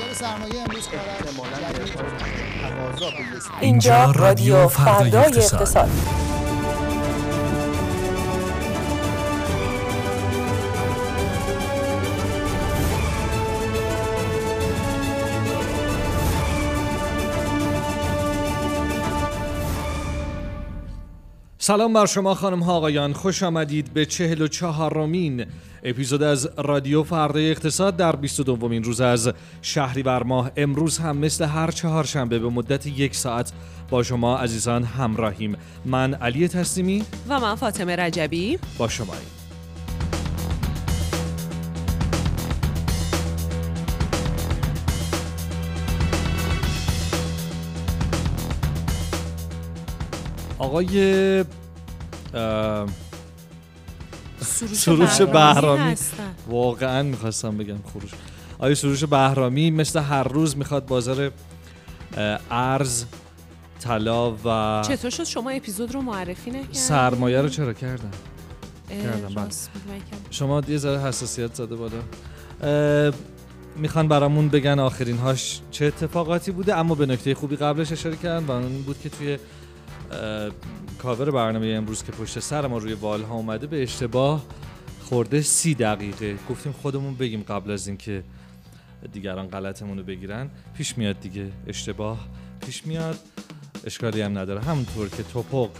بازار 0.00 0.14
سرمایه 0.14 0.60
امروز 0.60 0.88
اینجا 3.60 4.10
رادیو 4.10 4.68
فردای 4.68 5.24
اقتصاد. 5.24 5.90
سلام 21.58 21.92
بر 21.92 22.06
شما 22.06 22.34
خانم 22.34 22.62
ها 22.62 22.72
آقایان. 22.76 23.12
خوش 23.12 23.42
آمدید 23.42 23.92
به 23.92 24.06
چهل 24.06 24.42
و 24.42 24.48
چهارمین 24.48 25.46
اپیزود 25.84 26.22
از 26.22 26.48
رادیو 26.58 27.02
فردای 27.02 27.50
اقتصاد 27.50 27.96
در 27.96 28.16
22 28.16 28.56
دومین 28.56 28.84
روز 28.84 29.00
از 29.00 29.32
شهریور 29.62 30.22
ماه. 30.22 30.50
امروز 30.56 30.98
هم 30.98 31.16
مثل 31.16 31.44
هر 31.44 31.70
چهارشنبه 31.70 32.38
به 32.38 32.48
مدت 32.48 32.86
یک 32.86 33.14
ساعت 33.14 33.52
با 33.90 34.02
شما 34.02 34.38
عزیزان 34.38 34.84
همراهیم. 34.84 35.56
من 35.84 36.14
علی 36.14 36.48
تسلیمی 36.48 37.04
و 37.28 37.40
من 37.40 37.54
فاطمه 37.54 37.96
رجبی. 37.96 38.58
با 38.78 38.88
شما 38.88 39.14
آقای 50.58 51.44
سروش 54.72 55.20
بهرامی 55.20 55.94
واقعا 56.48 57.02
می‌خواستم 57.02 57.56
بگم 57.56 57.78
خروش. 57.92 58.10
آقای 58.58 58.74
سروش 58.74 59.04
بهرامی 59.04 59.70
مثل 59.70 60.00
هر 60.00 60.22
روز 60.22 60.56
می‌خواد 60.56 60.86
بازار 60.86 61.32
ارز 62.50 63.04
طلا 63.80 64.30
و 64.44 64.82
چطور 64.88 65.10
شد؟ 65.10 65.24
شما 65.24 65.50
اپیزود 65.50 65.94
رو 65.94 66.00
معرفی 66.02 66.50
نکردید 66.50 66.74
سرمایه 66.74 67.40
رو 67.40 67.48
چرا 67.48 67.72
کردم؟ 67.72 68.10
کردم 68.90 69.34
بله. 69.34 69.48
شما 70.30 70.62
یه 70.68 70.78
ذره 70.78 71.00
حساسیت 71.00 71.54
زده 71.54 71.76
بالا. 71.76 73.12
می‌خوان 73.76 74.08
برامون 74.08 74.48
بگن 74.48 74.78
آخرین 74.78 75.18
هاش 75.18 75.60
چه 75.70 75.84
اتفاقاتی 75.84 76.50
بوده 76.50 76.76
اما 76.76 76.94
به 76.94 77.06
نکته 77.06 77.34
خوبی 77.34 77.56
قبلش 77.56 77.92
اشاره 77.92 78.16
کردن 78.16 78.46
و 78.46 78.50
اون 78.50 78.82
بود 78.82 79.00
که 79.00 79.08
توی 79.08 79.38
کاور 81.02 81.30
برنامه 81.30 81.66
امروز 81.66 82.04
که 82.04 82.12
پشت 82.12 82.38
سر 82.38 82.66
ما 82.66 82.78
روی 82.78 82.92
وال 82.92 83.22
ها 83.22 83.34
اومده 83.34 83.66
به 83.66 83.82
اشتباه 83.82 84.44
خورده 85.00 85.42
سی 85.42 85.74
دقیقه. 85.74 86.36
گفتیم 86.50 86.72
خودمون 86.72 87.14
بگیم 87.14 87.42
قبل 87.42 87.70
از 87.70 87.86
اینکه 87.86 88.22
دیگران 89.12 89.46
غلطمون 89.46 89.98
رو 89.98 90.04
بگیرن. 90.04 90.50
پیش 90.74 90.98
میاد 90.98 91.20
دیگه 91.20 91.48
اشتباه. 91.66 92.28
پیش 92.66 92.86
میاد. 92.86 93.18
اشکالی 93.84 94.20
هم 94.20 94.38
نداره. 94.38 94.60
همونطور 94.60 95.08
که 95.08 95.22
توپق 95.22 95.70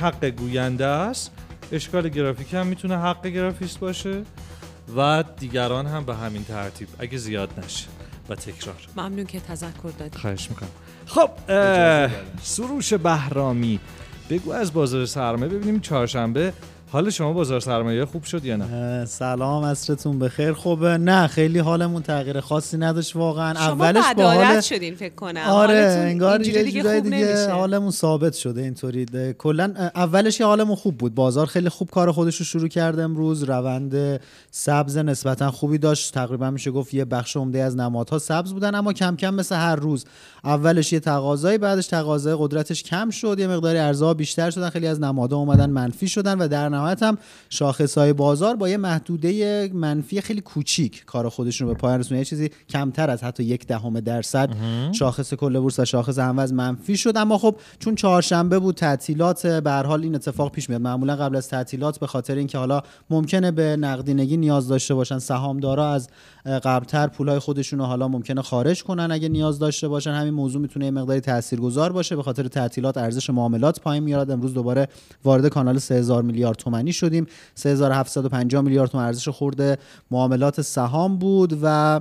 حق 0.00 0.24
گوینده 0.24 0.86
است 0.86 1.30
اشکال 1.72 2.08
گرافیک 2.08 2.54
هم 2.54 2.66
می‌تونه 2.66 2.98
حق 2.98 3.26
گرافیست 3.26 3.78
باشه 3.78 4.22
و 4.96 5.24
دیگران 5.38 5.86
هم 5.86 6.04
به 6.04 6.16
همین 6.16 6.44
ترتیب 6.44 6.88
اگه 6.98 7.18
زیاد 7.18 7.64
نشه. 7.64 7.86
و 8.28 8.34
تکرار. 8.34 8.88
ممنون 8.96 9.26
که 9.26 9.40
تذکر 9.40 9.92
دادی. 9.98 10.18
خواهش 10.18 10.50
می‌کنم. 10.50 10.68
خب 11.06 11.30
سروش 12.42 12.94
بهرامی. 12.94 13.80
بگو 14.30 14.52
از 14.52 14.72
بازار 14.72 15.06
سرمایه 15.06 15.52
ببینیم 15.52 15.80
چهارشنبه 15.80 16.52
حال 16.92 17.10
شما 17.10 17.32
بازار 17.32 17.60
سرمایه 17.60 18.04
خوب 18.04 18.24
شد 18.24 18.44
یا 18.44 18.56
نه؟ 18.56 19.04
سلام 19.04 19.64
عصرتون 19.64 20.18
بخیر. 20.18 20.52
خوبه 20.52 20.98
نه 20.98 21.26
خیلی 21.26 21.58
حالمون 21.58 22.02
تغییر 22.02 22.40
خاصی 22.40 22.76
نداشت 22.76 23.16
واقعا. 23.16 23.54
شما 23.54 23.64
اولش 23.64 24.04
با 24.16 24.30
حال 24.30 24.60
شدین 24.60 24.94
فکر 24.94 25.14
کنم. 25.14 25.40
آره 25.48 25.74
انگار 25.74 26.46
یه 26.46 26.62
دیگه, 26.62 27.00
دیگه 27.00 27.50
حالمون 27.50 27.90
ثابت 27.90 28.34
شده 28.34 28.62
اینطوری. 28.62 29.06
کلا 29.38 29.90
اولش 29.94 30.40
یه 30.40 30.46
حالمون 30.46 30.76
خوب 30.76 30.98
بود. 30.98 31.14
بازار 31.14 31.46
خیلی 31.46 31.68
خوب 31.68 31.90
کار 31.90 32.12
خودش 32.12 32.36
رو 32.36 32.44
شروع 32.44 32.68
کرده 32.68 33.02
امروز. 33.02 33.42
روند 33.42 34.20
سبز 34.50 34.96
نسبتا 34.96 35.50
خوبی 35.50 35.78
داشت. 35.78 36.14
تقریبا 36.14 36.50
میشه 36.50 36.70
گفت 36.70 36.94
یه 36.94 37.04
بخش 37.04 37.36
عمده 37.36 37.62
از 37.62 37.76
نمادها 37.76 38.18
سبز 38.18 38.52
بودن 38.52 38.74
اما 38.74 38.92
کم 38.92 39.16
کم 39.16 39.34
مثل 39.34 39.56
هر 39.56 39.76
روز. 39.76 40.04
اولش 40.44 40.92
یه 40.92 41.00
تقاضایی 41.00 41.58
بعدش 41.58 41.86
تقاضای 41.86 42.36
قدرتش 42.38 42.82
کم 42.82 43.10
شد. 43.10 43.36
یه 43.38 43.46
مقداری 43.46 43.78
ارزها 43.78 44.14
بیشتر 44.14 44.50
شدن. 44.50 44.70
خیلی 44.70 44.86
از 44.86 45.00
نمادها 45.00 45.38
اومدن 45.38 45.70
منفی 45.70 46.08
شدن 46.08 46.38
و 46.38 46.48
در 46.48 46.68
نهایت 46.80 47.02
هم 47.02 47.18
های 47.96 48.12
بازار 48.12 48.56
با 48.56 48.68
یه 48.68 48.76
محدوده 48.76 49.70
منفی 49.74 50.20
خیلی 50.20 50.40
کوچیک 50.40 51.04
کار 51.04 51.28
خودشون 51.28 51.68
رو 51.68 51.74
به 51.74 51.80
پایان 51.80 52.00
رسوندن. 52.00 52.18
یه 52.18 52.24
چیزی 52.24 52.50
کمتر 52.68 53.10
از 53.10 53.24
حتی 53.24 53.44
یک 53.44 53.66
دهم 53.66 54.00
درصد 54.00 54.50
شاخص 54.92 55.34
کل 55.34 55.60
بورس 55.60 55.78
و 55.78 55.84
شاخص 55.84 56.18
هموز 56.18 56.52
منفی 56.52 56.96
شد. 56.96 57.16
اما 57.16 57.38
خب 57.38 57.56
چون 57.78 57.94
چهارشنبه 57.94 58.58
بود 58.58 58.74
تعطیلات 58.74 59.46
به 59.46 59.70
هر 59.70 59.82
حال 59.82 60.02
این 60.02 60.14
اتفاق 60.14 60.52
پیش 60.52 60.70
میاد. 60.70 60.80
معمولا 60.80 61.16
قبل 61.16 61.36
از 61.36 61.48
تعطیلات 61.48 61.98
به 61.98 62.06
خاطر 62.06 62.34
اینکه 62.34 62.58
حالا 62.58 62.82
ممکنه 63.10 63.50
به 63.50 63.76
نقدینگی 63.76 64.36
نیاز 64.36 64.68
داشته 64.68 64.94
باشن 64.94 65.18
سهامدارا 65.18 65.92
از 65.92 66.08
قبلتر 66.46 67.06
پولای 67.06 67.38
خودشون 67.38 67.78
رو 67.78 67.84
حالا 67.84 68.08
ممکنه 68.08 68.42
خارج 68.42 68.82
کنن 68.82 69.12
اگه 69.12 69.28
نیاز 69.28 69.58
داشته 69.58 69.88
باشن. 69.88 70.10
همین 70.10 70.34
موضوع 70.34 70.62
می‌تونه 70.62 70.84
یه 70.84 70.90
مقداری 70.90 71.20
تاثیرگذار 71.20 71.92
باشه. 71.92 72.16
به 72.16 72.22
خاطر 72.22 72.48
تعطیلات 72.48 72.96
ارزش 72.96 73.30
معاملات 73.30 73.80
پایین 73.80 74.04
میاد 74.04 74.30
امروز 74.30 74.54
دوباره 74.54 74.88
وارد 75.24 75.48
کانال 75.48 75.78
3000 75.78 76.22
میلیارد 76.22 76.56
تومانی 76.70 76.92
شدیم. 76.92 77.26
3750 77.54 78.62
میلیارد 78.62 78.90
تومان 78.90 79.06
ارزش 79.06 79.28
خورده 79.28 79.78
معاملات 80.10 80.60
سهام 80.60 81.18
بود 81.18 81.58
و 81.62 82.00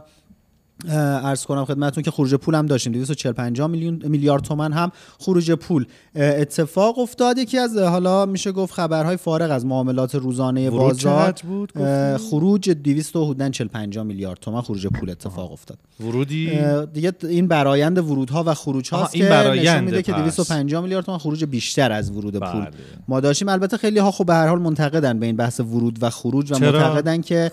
ارز 0.88 1.46
کنم 1.46 1.66
خدمتتون 1.66 2.04
که 2.04 2.12
خروج 2.12 2.36
پول 2.36 2.56
هم 2.56 2.66
داشتیم. 2.66 2.94
240 2.94 3.68
میلیون 3.68 4.02
میلیارد 4.04 4.44
تومن 4.44 4.74
هم 4.74 4.92
خروج 5.20 5.52
پول. 5.52 5.86
اتفاق 6.16 7.00
افتاد. 7.00 7.38
یکی 7.38 7.58
از 7.58 7.78
حالا 7.78 8.26
میشه 8.26 8.52
گفت 8.52 8.74
خبرهای 8.74 9.18
فارغ 9.18 9.52
از 9.52 9.66
معاملات 9.66 10.16
روزانه 10.16 10.70
بازار. 10.70 11.36
بود؟ 11.48 11.72
خروج 12.18 12.70
245 12.70 14.00
میلیارد 14.00 14.40
تومن 14.40 14.62
خروج 14.62 14.88
پول 14.88 15.10
اتفاق 15.10 15.52
افتاد. 15.52 15.78
ورودی؟ 16.00 16.60
دیگه 16.94 17.14
این 17.24 17.48
برایند 17.48 17.98
ورودها 17.98 18.44
و 18.48 18.54
خروج 18.54 18.94
هاست 18.94 19.14
که 19.14 19.24
نشون 19.24 19.84
میده 19.84 20.02
که 20.02 20.12
250 20.12 20.82
میلیارد 20.82 21.06
تومن 21.06 21.18
خروج 21.18 21.46
بیشتر 21.46 21.92
از 21.92 22.12
ورود 22.12 22.34
پول. 22.34 22.62
بله. 22.62 22.72
ما 23.08 23.20
داشتیم 23.20 23.50
البته 23.50 23.78
خیلی 23.78 24.00
ها 24.00 24.12
خب 24.12 24.26
به 24.26 24.34
هر 24.34 24.48
حال 24.48 24.60
منتقدن 24.60 25.20
به 25.20 25.26
این 25.26 25.36
بحث 25.36 25.60
ورود 25.60 25.98
و 26.02 26.10
خروج 26.10 26.52
و 26.52 26.60
معتقدن 26.60 27.22
که 27.22 27.52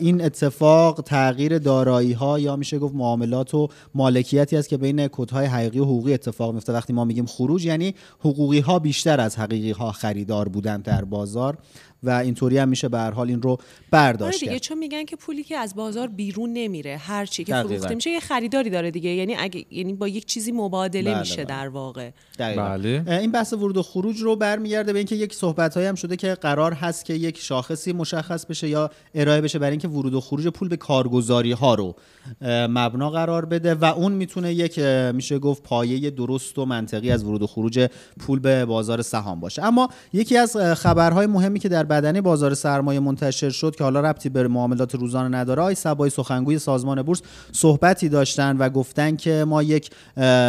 این 0.00 0.24
اتفاق 0.24 1.00
تغییر 1.00 1.58
دارایی 1.58 2.12
ها 2.12 2.38
یا 2.38 2.51
میشه 2.56 2.78
گفت 2.78 2.94
معاملات 2.94 3.54
و 3.54 3.68
مالکیتی 3.94 4.56
است 4.56 4.68
که 4.68 4.76
بین 4.76 5.08
کدهای 5.08 5.46
حقیقی 5.46 5.78
و 5.78 5.84
حقوقی 5.84 6.14
اتفاق 6.14 6.54
میفته. 6.54 6.72
وقتی 6.72 6.92
ما 6.92 7.04
میگیم 7.04 7.26
خروج 7.26 7.64
یعنی 7.64 7.94
حقوقی 8.20 8.60
ها 8.60 8.78
بیشتر 8.78 9.20
از 9.20 9.38
حقیقی 9.38 9.70
ها 9.70 9.92
خریدار 9.92 10.48
بودن 10.48 10.80
در 10.80 11.04
بازار. 11.04 11.58
و 12.02 12.10
اینطوری 12.10 12.58
هم 12.58 12.68
میشه 12.68 12.88
به 12.88 12.98
هر 12.98 13.10
حال 13.10 13.28
این 13.28 13.42
رو 13.42 13.58
برداشت 13.90 14.38
آره 14.38 14.48
دیگه 14.48 14.60
چون 14.60 14.78
میگن 14.78 15.04
که 15.04 15.16
پولی 15.16 15.44
که 15.44 15.56
از 15.56 15.74
بازار 15.74 16.08
بیرون 16.08 16.52
نمیره 16.52 16.96
هر 16.96 17.26
چی 17.26 17.44
که 17.44 17.62
فروخته 17.62 17.94
میشه 17.94 18.10
یه 18.10 18.20
خریداری 18.20 18.70
داره 18.70 18.90
دیگه. 18.90 19.10
یعنی 19.10 19.34
اگه 19.34 19.64
یعنی 19.70 19.92
با 19.92 20.08
یک 20.08 20.26
چیزی 20.26 20.52
مبادله 20.52 21.10
بله 21.10 21.20
میشه 21.20 21.36
بله. 21.36 21.44
در 21.44 21.68
واقع. 21.68 22.10
بله. 22.38 23.04
این 23.08 23.32
بحث 23.32 23.52
ورود 23.52 23.76
و 23.76 23.82
خروج 23.82 24.20
رو 24.20 24.36
برمیگرده 24.36 24.92
به 24.92 24.98
اینکه 24.98 25.16
یک 25.16 25.34
صحبت 25.34 25.76
هم 25.76 25.94
شده 25.94 26.16
که 26.16 26.34
قرار 26.34 26.72
هست 26.72 27.04
که 27.04 27.14
یک 27.14 27.38
شاخصی 27.38 27.92
مشخص 27.92 28.46
بشه 28.46 28.68
یا 28.68 28.90
ارائه 29.14 29.40
بشه 29.40 29.58
برای 29.58 29.70
اینکه 29.70 29.88
ورود 29.88 30.14
و 30.14 30.20
خروج 30.20 30.48
پول 30.48 30.68
به 30.68 30.76
کارگزاری 30.76 31.52
ها 31.52 31.74
رو 31.74 31.94
مبنا 32.42 33.10
قرار 33.10 33.44
بده 33.44 33.74
و 33.74 33.84
اون 33.84 34.12
می‌تونه 34.12 34.54
یک 34.54 34.78
میشه 35.14 35.38
گفت 35.38 35.62
پایه 35.62 36.10
درست 36.10 36.58
و 36.58 36.64
منطقی 36.64 37.10
از 37.10 37.24
ورود 37.24 37.42
و 37.42 37.46
خروج 37.46 37.88
پول 38.18 38.38
به 38.38 38.64
بازار 38.64 39.02
سهام 39.02 39.40
باشه. 39.40 39.64
اما 39.64 39.88
یکی 40.12 40.36
از 40.36 40.56
خبرهای 40.56 41.26
مهمی 41.26 41.58
که 41.58 41.68
در 41.68 41.84
بدنه 41.92 42.20
بازار 42.20 42.54
سرمایه 42.54 43.00
منتشر 43.00 43.50
شد 43.50 43.76
که 43.76 43.84
حالا 43.84 44.00
ربطی 44.00 44.28
به 44.28 44.48
معاملات 44.48 44.94
روزانه 44.94 45.38
نداره. 45.38 45.62
آی 45.62 45.74
سبای 45.74 46.10
سخنگوی 46.10 46.58
سازمان 46.58 47.02
بورس 47.02 47.22
صحبتی 47.52 48.08
داشتن 48.08 48.56
و 48.56 48.68
گفتن 48.68 49.16
که 49.16 49.44
ما 49.48 49.62
یک 49.62 49.90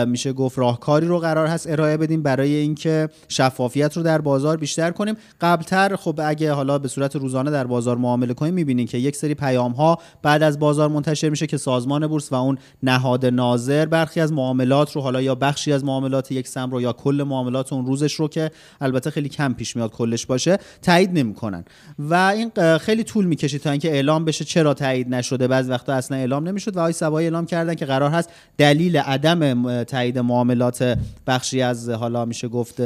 میشه 0.08 0.34
گفت 0.34 0.58
راهکاری 0.60 1.08
رو 1.08 1.20
قرار 1.20 1.48
هست 1.48 1.70
ارائه 1.70 1.98
بدیم 1.98 2.24
برای 2.24 2.56
اینکه 2.56 3.10
شفافیت 3.28 3.98
رو 3.98 4.04
در 4.04 4.22
بازار 4.22 4.58
بیشتر 4.58 4.92
کنیم. 4.92 5.16
قبلتر 5.42 5.96
خب 5.96 6.20
اگه 6.24 6.52
حالا 6.52 6.80
به 6.80 6.88
صورت 6.88 7.16
روزانه 7.16 7.52
در 7.52 7.68
بازار 7.68 7.98
معامله 7.98 8.34
کنیم 8.34 8.54
می‌بینیم 8.54 8.88
که 8.88 8.98
یک 8.98 9.16
سری 9.16 9.34
پیام 9.34 9.72
ها 9.72 9.98
بعد 10.22 10.44
از 10.44 10.60
بازار 10.60 10.90
منتشر 10.90 11.30
میشه 11.30 11.48
که 11.48 11.58
سازمان 11.58 12.08
بورس 12.08 12.32
و 12.32 12.36
اون 12.36 12.58
نهاد 12.84 13.26
ناظر 13.26 13.86
برخی 13.86 14.20
از 14.20 14.34
معاملات 14.34 14.92
رو 14.92 15.02
حالا 15.02 15.22
یا 15.22 15.36
بخشی 15.36 15.74
از 15.74 15.84
معاملات 15.84 16.32
یک 16.32 16.48
سم 16.48 16.72
رو 16.72 16.82
یا 16.82 16.94
کل 16.94 17.24
معاملات 17.28 17.74
اون 17.74 17.86
روزش 17.86 18.14
رو 18.14 18.28
که 18.28 18.52
البته 18.82 19.12
خیلی 19.12 19.30
کم 19.30 19.54
پیش 19.54 19.76
میاد 19.76 19.92
کلش 19.92 20.26
باشه 20.26 20.58
تایید 20.82 21.12
نمی‌کنن 21.34 21.66
و 22.00 22.14
این 22.14 22.78
خیلی 22.78 23.04
طول 23.04 23.26
می‌کشید 23.26 23.62
تا 23.62 23.72
اینکه 23.72 23.92
اعلام 23.92 24.26
بشه 24.26 24.46
چرا 24.46 24.74
تایید 24.74 25.16
نشده. 25.16 25.48
بعضی 25.48 25.70
وقتا 25.70 25.94
اصلا 25.94 26.18
اعلام 26.18 26.48
نمی‌شد 26.48 26.78
و 26.78 26.80
آقای 26.80 26.94
سبایی 26.94 27.28
اعلام 27.28 27.46
کردن 27.46 27.76
که 27.76 27.86
قرار 27.86 28.12
هست 28.12 28.30
دلیل 28.58 28.98
عدم 28.98 29.84
تایید 29.84 30.20
معاملات 30.20 30.98
بخشی 31.28 31.62
از 31.62 31.90
حالا 31.90 32.26
میشه 32.26 32.48
گفت 32.48 32.82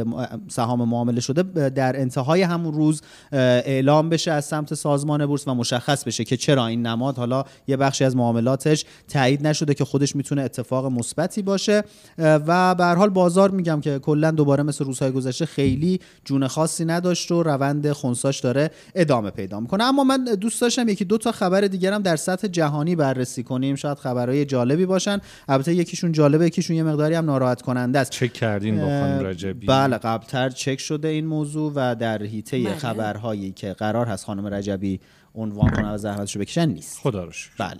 سهام 0.47 0.89
معامله 0.89 1.21
شده 1.21 1.69
در 1.69 1.99
انتهای 1.99 2.41
همون 2.41 2.73
روز 2.73 3.01
اعلام 3.31 4.09
بشه 4.09 4.31
از 4.31 4.45
سمت 4.45 4.73
سازمان 4.73 5.25
بورس 5.25 5.47
و 5.47 5.53
مشخص 5.53 6.03
بشه 6.03 6.23
که 6.23 6.37
چرا 6.37 6.67
این 6.67 6.85
نماد 6.85 7.17
حالا 7.17 7.43
یه 7.67 7.77
بخشی 7.77 8.03
از 8.03 8.15
معاملاتش 8.15 8.85
تایید 9.07 9.47
نشده 9.47 9.73
که 9.73 9.85
خودش 9.85 10.15
می‌تونه 10.15 10.41
اتفاق 10.41 10.85
مثبتی 10.85 11.41
باشه. 11.41 11.83
و 12.17 12.75
به 12.75 12.85
حال 12.85 13.09
بازار 13.09 13.51
میگم 13.51 13.81
که 13.81 13.99
کلا 13.99 14.31
دوباره 14.31 14.63
مثل 14.63 14.85
روزهای 14.85 15.11
گذشته 15.11 15.45
خیلی 15.45 15.99
جون 16.25 16.47
خاصی 16.47 16.85
نداشت 16.85 17.31
و 17.31 17.43
روند 17.43 17.91
داره 18.41 18.71
ادامه 18.95 19.29
پیدا 19.29 19.59
می‌کنه. 19.59 19.83
اما 19.83 20.03
من 20.03 20.23
دوست 20.23 20.61
داشتم 20.61 20.89
یکی 20.89 21.05
دو 21.05 21.17
تا 21.17 21.31
خبر 21.31 21.61
دیگرم 21.61 22.01
در 22.01 22.15
سطح 22.15 22.47
جهانی 22.47 22.95
بررسی 22.95 23.43
کنیم. 23.43 23.75
شاید 23.75 23.97
خبرهای 23.97 24.45
جالبی 24.45 24.85
باشن. 24.85 25.19
البته 25.47 25.73
یکیشون 25.73 26.11
جالبه 26.11 26.45
یکیشون 26.45 26.75
یه 26.75 26.83
مقداری 26.83 27.15
هم 27.15 27.25
ناراحت 27.25 27.61
کننده 27.61 27.99
است. 27.99 28.11
چک 28.11 28.33
کردین 28.33 28.77
با 28.77 28.85
خانم 28.85 29.25
رجبی؟ 29.25 29.65
بله 29.65 29.97
قبلتر 29.97 30.49
چک 30.49 30.79
شده 30.79 31.07
این 31.07 31.25
موضوع 31.25 31.71
و 31.75 31.95
در 31.95 32.23
حیطه 32.23 32.63
بله. 32.63 32.75
خبرهایی 32.75 33.51
که 33.51 33.73
قرار 33.73 34.05
هست 34.05 34.25
خانم 34.25 34.47
رجبی 34.47 34.99
عنوان 35.35 35.69
کنه 35.69 35.93
و 35.93 35.97
زحمتشو 35.97 36.39
بکشن 36.39 36.69
نیست. 36.69 36.99
خدا 36.99 37.23
رو 37.23 37.31
بله. 37.59 37.79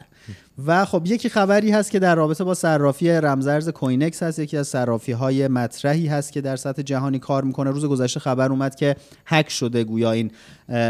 و 0.66 0.86
خب 0.86 1.02
یکی 1.06 1.30
خبری 1.30 1.72
هست 1.72 1.92
که 1.92 2.00
در 2.00 2.16
رابطه 2.16 2.44
با 2.44 2.54
صرافی 2.54 3.10
رمزرز 3.12 3.70
کوینکس 3.70 4.24
هست 4.24 4.40
یکی 4.40 4.58
از 4.58 4.68
صرافی 4.68 5.12
های 5.12 5.48
مطرحی 5.48 6.08
هست 6.08 6.34
که 6.34 6.42
در 6.42 6.56
سطح 6.56 6.82
جهانی 6.82 7.20
کار 7.20 7.44
می‌کنه. 7.44 7.72
روز 7.72 7.86
گذشته 7.86 8.20
خبر 8.20 8.50
اومد 8.50 8.76
که 8.76 8.96
هک 9.26 9.50
شده 9.50 9.84
گویا 9.84 10.12
این 10.12 10.32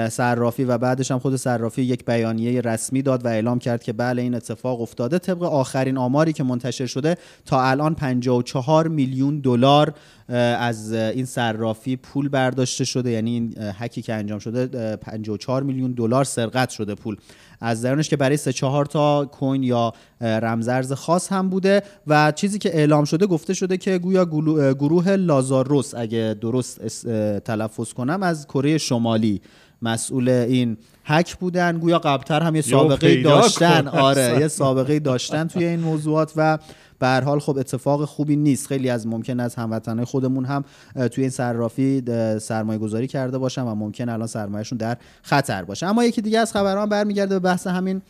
صرافی 0.09 0.63
و 0.63 0.77
بعدش 0.77 1.11
هم 1.11 1.19
خود 1.19 1.35
صرافی 1.35 1.81
یک 1.81 2.05
بیانیه 2.05 2.61
رسمی 2.61 3.01
داد 3.01 3.25
و 3.25 3.27
اعلام 3.27 3.59
کرد 3.59 3.83
که 3.83 3.93
بله 3.93 4.21
این 4.21 4.35
اتفاق 4.35 4.81
افتاده. 4.81 5.19
طبق 5.19 5.43
آخرین 5.43 5.97
آماری 5.97 6.33
که 6.33 6.43
منتشر 6.43 6.85
شده 6.85 7.17
تا 7.45 7.63
الان 7.63 7.95
54 7.95 8.87
میلیون 8.87 9.39
دلار 9.39 9.93
از 10.59 10.93
این 10.93 11.25
صرافی 11.25 11.95
پول 11.95 12.29
برداشته 12.29 12.85
شده. 12.85 13.11
یعنی 13.11 13.31
این 13.31 13.55
هکی 13.57 14.01
که 14.01 14.13
انجام 14.13 14.39
شده 14.39 14.95
54 14.95 15.63
میلیون 15.63 15.91
دلار 15.91 16.23
سرقت 16.23 16.69
شده 16.69 16.95
پول. 16.95 17.17
از 17.61 17.81
درونش 17.81 18.09
که 18.09 18.17
برای 18.17 18.37
سه 18.37 18.53
چهار 18.53 18.85
تا 18.85 19.25
کوین 19.25 19.63
یا 19.63 19.93
رمزرز 20.21 20.93
خاص 20.93 21.31
هم 21.31 21.49
بوده 21.49 21.81
و 22.07 22.31
چیزی 22.31 22.59
که 22.59 22.75
اعلام 22.75 23.05
شده 23.05 23.25
گفته 23.25 23.53
شده 23.53 23.77
که 23.77 23.97
گویا 23.97 24.25
گروه 24.73 25.09
لازاروس 25.09 25.95
اگه 25.95 26.35
درست 26.41 27.07
تلفظ 27.39 27.93
کنم 27.93 28.23
از 28.23 28.47
کره 28.47 28.77
شمالی 28.77 29.41
مسئول 29.81 30.29
این 30.29 30.77
هک 31.05 31.35
بودن. 31.35 31.77
گویا 31.79 31.99
قبلتر 31.99 32.41
هم 32.41 32.55
یه 32.55 32.61
سابقه 32.61 33.23
داشتن. 33.23 33.87
آره 33.87 34.37
یه 34.39 34.47
سابقه 34.47 34.99
داشتن 34.99 35.47
توی 35.47 35.65
این 35.65 35.79
موضوعات 35.79 36.33
و 36.35 36.57
به 36.99 37.07
هر 37.07 37.21
حال 37.21 37.39
خب 37.39 37.57
اتفاق 37.57 38.05
خوبی 38.05 38.35
نیست. 38.35 38.67
خیلی 38.67 38.89
از 38.89 39.07
ممکن 39.07 39.39
از 39.39 39.55
هموطنای 39.55 40.05
خودمون 40.05 40.45
هم 40.45 40.65
توی 41.11 41.23
این 41.23 41.29
صرافی 41.29 42.03
سرمایه 42.39 42.79
گذاری 42.79 43.07
کرده 43.07 43.37
باشن 43.37 43.61
و 43.61 43.75
ممکن 43.75 44.09
الان 44.09 44.27
سرمایهشون 44.27 44.77
در 44.77 44.97
خطر 45.21 45.63
باشه. 45.63 45.85
اما 45.85 46.03
یکی 46.03 46.21
دیگه 46.21 46.39
از 46.39 46.51
خبران 46.51 46.89
برمیگرده 46.89 47.35
به 47.35 47.39
بحث 47.39 47.67
همین 47.67 48.01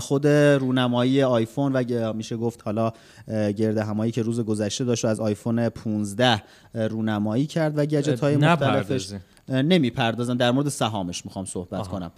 خود 0.00 0.26
رونمایی 0.26 1.22
آیفون 1.22 1.72
و 1.72 2.12
میشه 2.12 2.36
گفت 2.36 2.62
حالا 2.64 2.92
گرده 3.28 3.84
همایی 3.84 4.12
که 4.12 4.22
روز 4.22 4.40
گذشته 4.40 4.84
داشت 4.84 5.04
و 5.04 5.08
از 5.08 5.20
آیفون 5.20 5.68
15 5.68 6.42
رونمایی 6.74 7.46
کرد 7.46 7.78
و 7.78 7.86
گجت 7.86 8.20
های 8.20 8.36
مختلفش 8.36 9.12
نمی‌پردازن. 9.48 10.36
در 10.36 10.50
مورد 10.50 10.68
سهامش 10.68 11.24
می‌خوام 11.24 11.44
صحبت 11.44 11.88
کنم. 11.88 12.10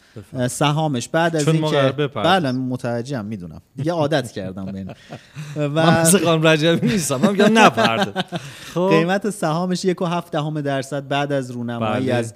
سهامش 0.49 1.09
بعد 1.09 1.37
از 1.37 1.49
اینکه 1.49 1.95
بله 2.15 2.53
متوجهم 2.53 3.25
می‌دونم. 3.25 3.63
دیگه 3.77 3.93
عادت 3.93 4.33
کردم 4.33 4.65
به 4.65 4.79
این. 4.79 4.91
و 5.75 6.07
من 6.27 6.43
رجبی 6.47 6.87
نیستم. 6.87 7.17
من 7.17 7.53
نپرد 7.53 8.25
خب. 8.75 8.89
قیمت 8.91 9.31
سهامش 9.31 9.85
یک 9.85 10.03
و 10.03 10.05
هفت 10.05 10.33
دهم 10.33 10.61
درصد 10.61 11.09
بعد 11.09 11.33
از 11.33 11.51
رونمایی 11.51 12.07
بله. 12.07 12.15
از 12.15 12.35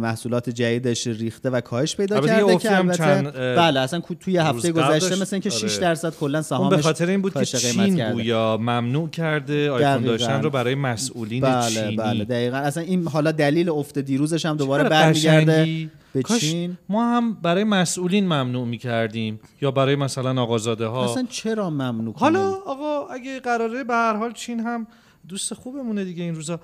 محصولات 0.00 0.50
جدیدش 0.50 1.06
ریخته 1.06 1.50
و 1.50 1.60
کاهش 1.60 1.96
پیدا 1.96 2.20
کرده 2.20 2.56
که 2.56 2.76
البته 2.76 3.22
بله 3.56 3.80
اصلا 3.80 4.00
توی 4.20 4.36
هفته 4.36 4.72
گذشته 4.72 5.20
مثل 5.20 5.36
اینکه 5.36 5.50
6 5.50 5.64
آره. 5.64 5.80
درصد 5.80 6.14
کلا 6.14 6.42
سهامش 6.42 6.76
به 6.76 6.82
خاطر 6.82 7.06
این 7.06 7.22
بود 7.22 7.34
که 7.34 7.44
چین 7.44 8.12
گویا 8.12 8.56
ممنوع 8.56 9.08
کرده 9.08 9.70
آیفون 9.70 10.02
داشتن 10.02 10.42
رو 10.42 10.50
برای 10.50 10.74
مسئولین 10.74 11.42
بله 11.42 11.70
چینی. 11.70 11.96
بله 11.96 12.24
دقیقاً. 12.24 12.56
اصلا 12.56 12.82
این 12.82 13.08
حالا 13.08 13.32
دلیل 13.32 13.68
افت 13.68 13.98
دیروزش 13.98 14.46
هم 14.46 14.56
دوباره 14.56 14.88
برمیگرده 14.88 15.90
به 16.12 16.22
چین. 16.22 16.78
ما 16.88 17.16
هم 17.16 17.34
برای 17.34 17.64
مسئولین 17.64 18.24
ممنوع 18.24 18.66
می‌کردیم 18.66 19.40
یا 19.62 19.70
برای 19.70 19.96
مثلا 19.96 20.42
آقازاده 20.42 20.86
ها 20.86 21.12
اصلا 21.12 21.26
چرا 21.30 21.70
ممنوع 21.70 22.14
حالا 22.16 22.50
آقا 22.50 23.06
اگه 23.06 23.40
قراره 23.40 23.84
به 23.84 23.94
هر 23.94 24.16
حال 24.16 24.32
چین 24.32 24.60
هم 24.60 24.86
دوست 25.28 25.54
خوبمونه 25.54 26.04
دیگه 26.04 26.22
این 26.22 26.34
روزا 26.34 26.60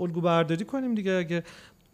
الگو 0.00 0.20
برداری 0.20 0.64
کنیم 0.64 0.94
دیگه 0.94 1.12
اگه 1.12 1.42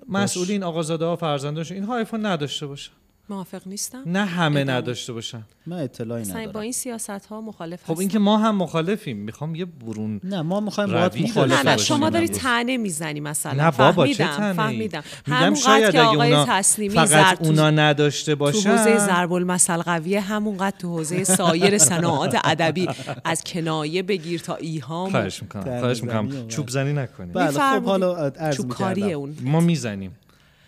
مسئولین 0.08 0.62
آقازاده 0.62 1.04
ها 1.04 1.16
فرزندانش 1.16 1.72
اینها 1.72 1.94
آیفون 1.94 2.26
نداشته 2.26 2.66
باشن 2.66 2.92
موافق 3.28 3.62
نیستم؟ 3.66 4.02
نه 4.06 4.24
همه 4.24 4.64
نداشته 4.64 5.12
باشن. 5.12 5.42
من 5.66 5.76
اطلاعی 5.78 6.24
ندارم. 6.24 6.52
با 6.52 6.60
این 6.60 6.72
سیاست 6.72 7.10
ها 7.10 7.40
مخالف 7.40 7.84
خب 7.84 7.98
اینکه 7.98 8.18
ما 8.18 8.38
هم 8.38 8.56
مخالفیم. 8.56 9.16
می‌خوام 9.16 9.54
یه 9.54 9.64
برون 9.64 10.20
نه 10.24 10.42
ما 10.42 10.60
می‌خوایم 10.60 10.92
باهات 10.92 11.20
مخالف 11.20 11.66
نه 11.66 11.76
شما 11.76 12.10
داری 12.10 12.28
تنه 12.28 12.76
می‌زنی 12.76 13.20
مثلا. 13.20 13.64
نه 13.64 13.70
بابا 13.70 14.06
چه 14.06 14.14
تنه 14.14 14.52
فهمیدم. 14.52 15.02
میگم 15.26 15.54
شاید 15.54 15.92
که 15.92 16.00
آقای 16.00 16.32
اونا 16.32 16.62
فقط 17.06 17.46
اونا 17.46 17.70
نداشته 17.70 18.34
باشن 18.34 18.62
تو 18.62 18.68
حوزه 18.68 18.98
ضرب 18.98 19.32
المثل 19.32 19.82
قویه 19.82 20.20
همونقدر 20.20 20.76
تو 20.78 20.88
حوزه 20.88 21.24
سایر 21.24 21.78
صناعات 21.92 22.40
ادبی 22.44 22.88
از 23.24 23.44
کنایه 23.44 24.02
بگیر 24.02 24.40
تا 24.40 24.56
ایهام. 24.56 25.10
خواهش 25.10 25.42
می‌کنم 25.42 25.80
خواهش 25.80 26.02
می‌کنم. 26.02 26.48
چوب 26.48 26.68
زنی 26.68 26.92
نکنید. 26.92 27.32
بله 27.32 27.50
خب 27.50 27.84
حالا 27.84 28.16
عرض 28.16 28.60
اون. 28.60 29.36
ما 29.42 29.60
می‌زنیم. 29.60 30.16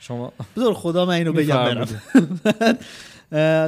شما 0.01 0.33
بذار 0.57 0.75
خدا 0.75 1.05
من 1.07 1.15
اینو 1.15 1.33
بگم 1.33 1.57
برم. 1.57 1.89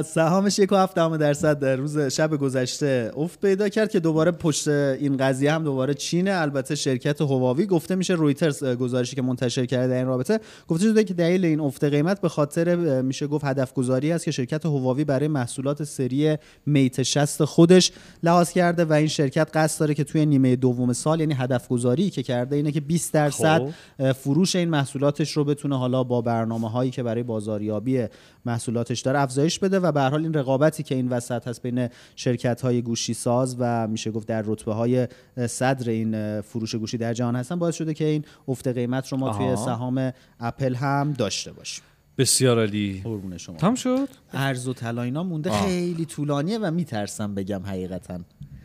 سهامش 0.05 0.59
یک 0.59 0.71
و 0.71 0.75
هفت 0.75 0.95
درصد 0.95 1.59
در 1.59 1.75
روز 1.75 1.99
شب 1.99 2.37
گذشته 2.37 3.11
افت 3.15 3.41
پیدا 3.41 3.69
کرد 3.69 3.91
که 3.91 3.99
دوباره 3.99 4.31
پشت 4.31 4.67
این 4.67 5.17
قضیه 5.17 5.53
هم 5.53 5.63
دوباره 5.63 5.93
چینه 5.93 6.31
البته 6.33 6.75
شرکت 6.75 7.21
هواوی 7.21 7.65
گفته 7.65 7.95
میشه 7.95 8.13
رویترز 8.13 8.63
گزارشی 8.63 9.15
که 9.15 9.21
منتشر 9.21 9.65
کرده 9.65 9.95
این 9.95 10.05
رابطه 10.05 10.39
گفته 10.67 10.85
شده 10.85 11.03
که 11.03 11.13
دلیل 11.13 11.45
این 11.45 11.59
افت 11.59 11.83
قیمت 11.83 12.21
به 12.21 12.29
خاطر 12.29 13.01
میشه 13.01 13.27
گفت 13.27 13.45
هدف 13.45 13.73
گذاری 13.73 14.11
است 14.11 14.25
که 14.25 14.31
شرکت 14.31 14.65
هواوی 14.65 15.03
برای 15.03 15.27
محصولات 15.27 15.83
سری 15.83 16.37
میت 16.65 17.03
60 17.03 17.43
خودش 17.43 17.91
لحاظ 18.23 18.51
کرده 18.51 18.85
و 18.85 18.93
این 18.93 19.07
شرکت 19.07 19.49
قصد 19.53 19.79
داره 19.79 19.93
که 19.93 20.03
توی 20.03 20.25
نیمه 20.25 20.55
دوم 20.55 20.93
سال 20.93 21.19
یعنی 21.19 21.33
هدف 21.33 21.67
گذاری 21.67 22.09
که 22.09 22.23
کرده 22.23 22.55
اینه 22.55 22.71
که 22.71 22.81
20 22.81 23.13
درصد 23.13 23.61
خب. 23.97 24.11
فروش 24.11 24.55
این 24.55 24.69
محصولاتش 24.69 25.31
رو 25.31 25.43
بتونه 25.43 25.77
حالا 25.77 26.03
با 26.03 26.21
برنامه 26.21 26.69
هایی 26.69 26.91
که 26.91 27.03
برای 27.03 27.23
بازاریابی 27.23 28.07
محصولاتش 28.45 29.01
داره 29.01 29.19
افزایش 29.19 29.50
بده 29.59 29.79
و 29.79 29.91
به 29.91 30.01
حال 30.01 30.21
این 30.23 30.33
رقابتی 30.33 30.83
که 30.83 30.95
این 30.95 31.09
وسط 31.09 31.47
هست 31.47 31.61
بین 31.61 31.89
شرکت 32.15 32.61
های 32.61 32.81
گوشی 32.81 33.13
ساز 33.13 33.55
و 33.59 33.87
میشه 33.87 34.11
گفت 34.11 34.27
در 34.27 34.43
رتبه 34.45 34.73
های 34.73 35.07
صدر 35.47 35.89
این 35.89 36.41
فروش 36.41 36.75
گوشی 36.75 36.97
در 36.97 37.13
جهان 37.13 37.35
هستن 37.35 37.59
باعث 37.59 37.75
شده 37.75 37.93
که 37.93 38.05
این 38.05 38.25
افت 38.47 38.67
قیمت 38.67 39.07
رو 39.07 39.17
ما 39.17 39.37
توی 39.37 39.55
سهام 39.55 40.11
اپل 40.39 40.75
هم 40.75 41.13
داشته 41.13 41.51
باشیم. 41.51 41.83
بسیار 42.17 42.59
عالی. 42.59 43.01
قربون 43.03 43.37
شما. 43.37 43.57
تام 43.57 43.75
شد؟ 43.75 44.07
ارز 44.33 44.67
و 44.67 44.73
طلا 44.73 45.01
اینا 45.01 45.23
مونده 45.23 45.51
خیلی 45.51 46.05
طولانیه 46.05 46.57
و 46.57 46.71
میترسم 46.71 47.35
بگم 47.35 47.61
حقیقتا. 47.65 48.19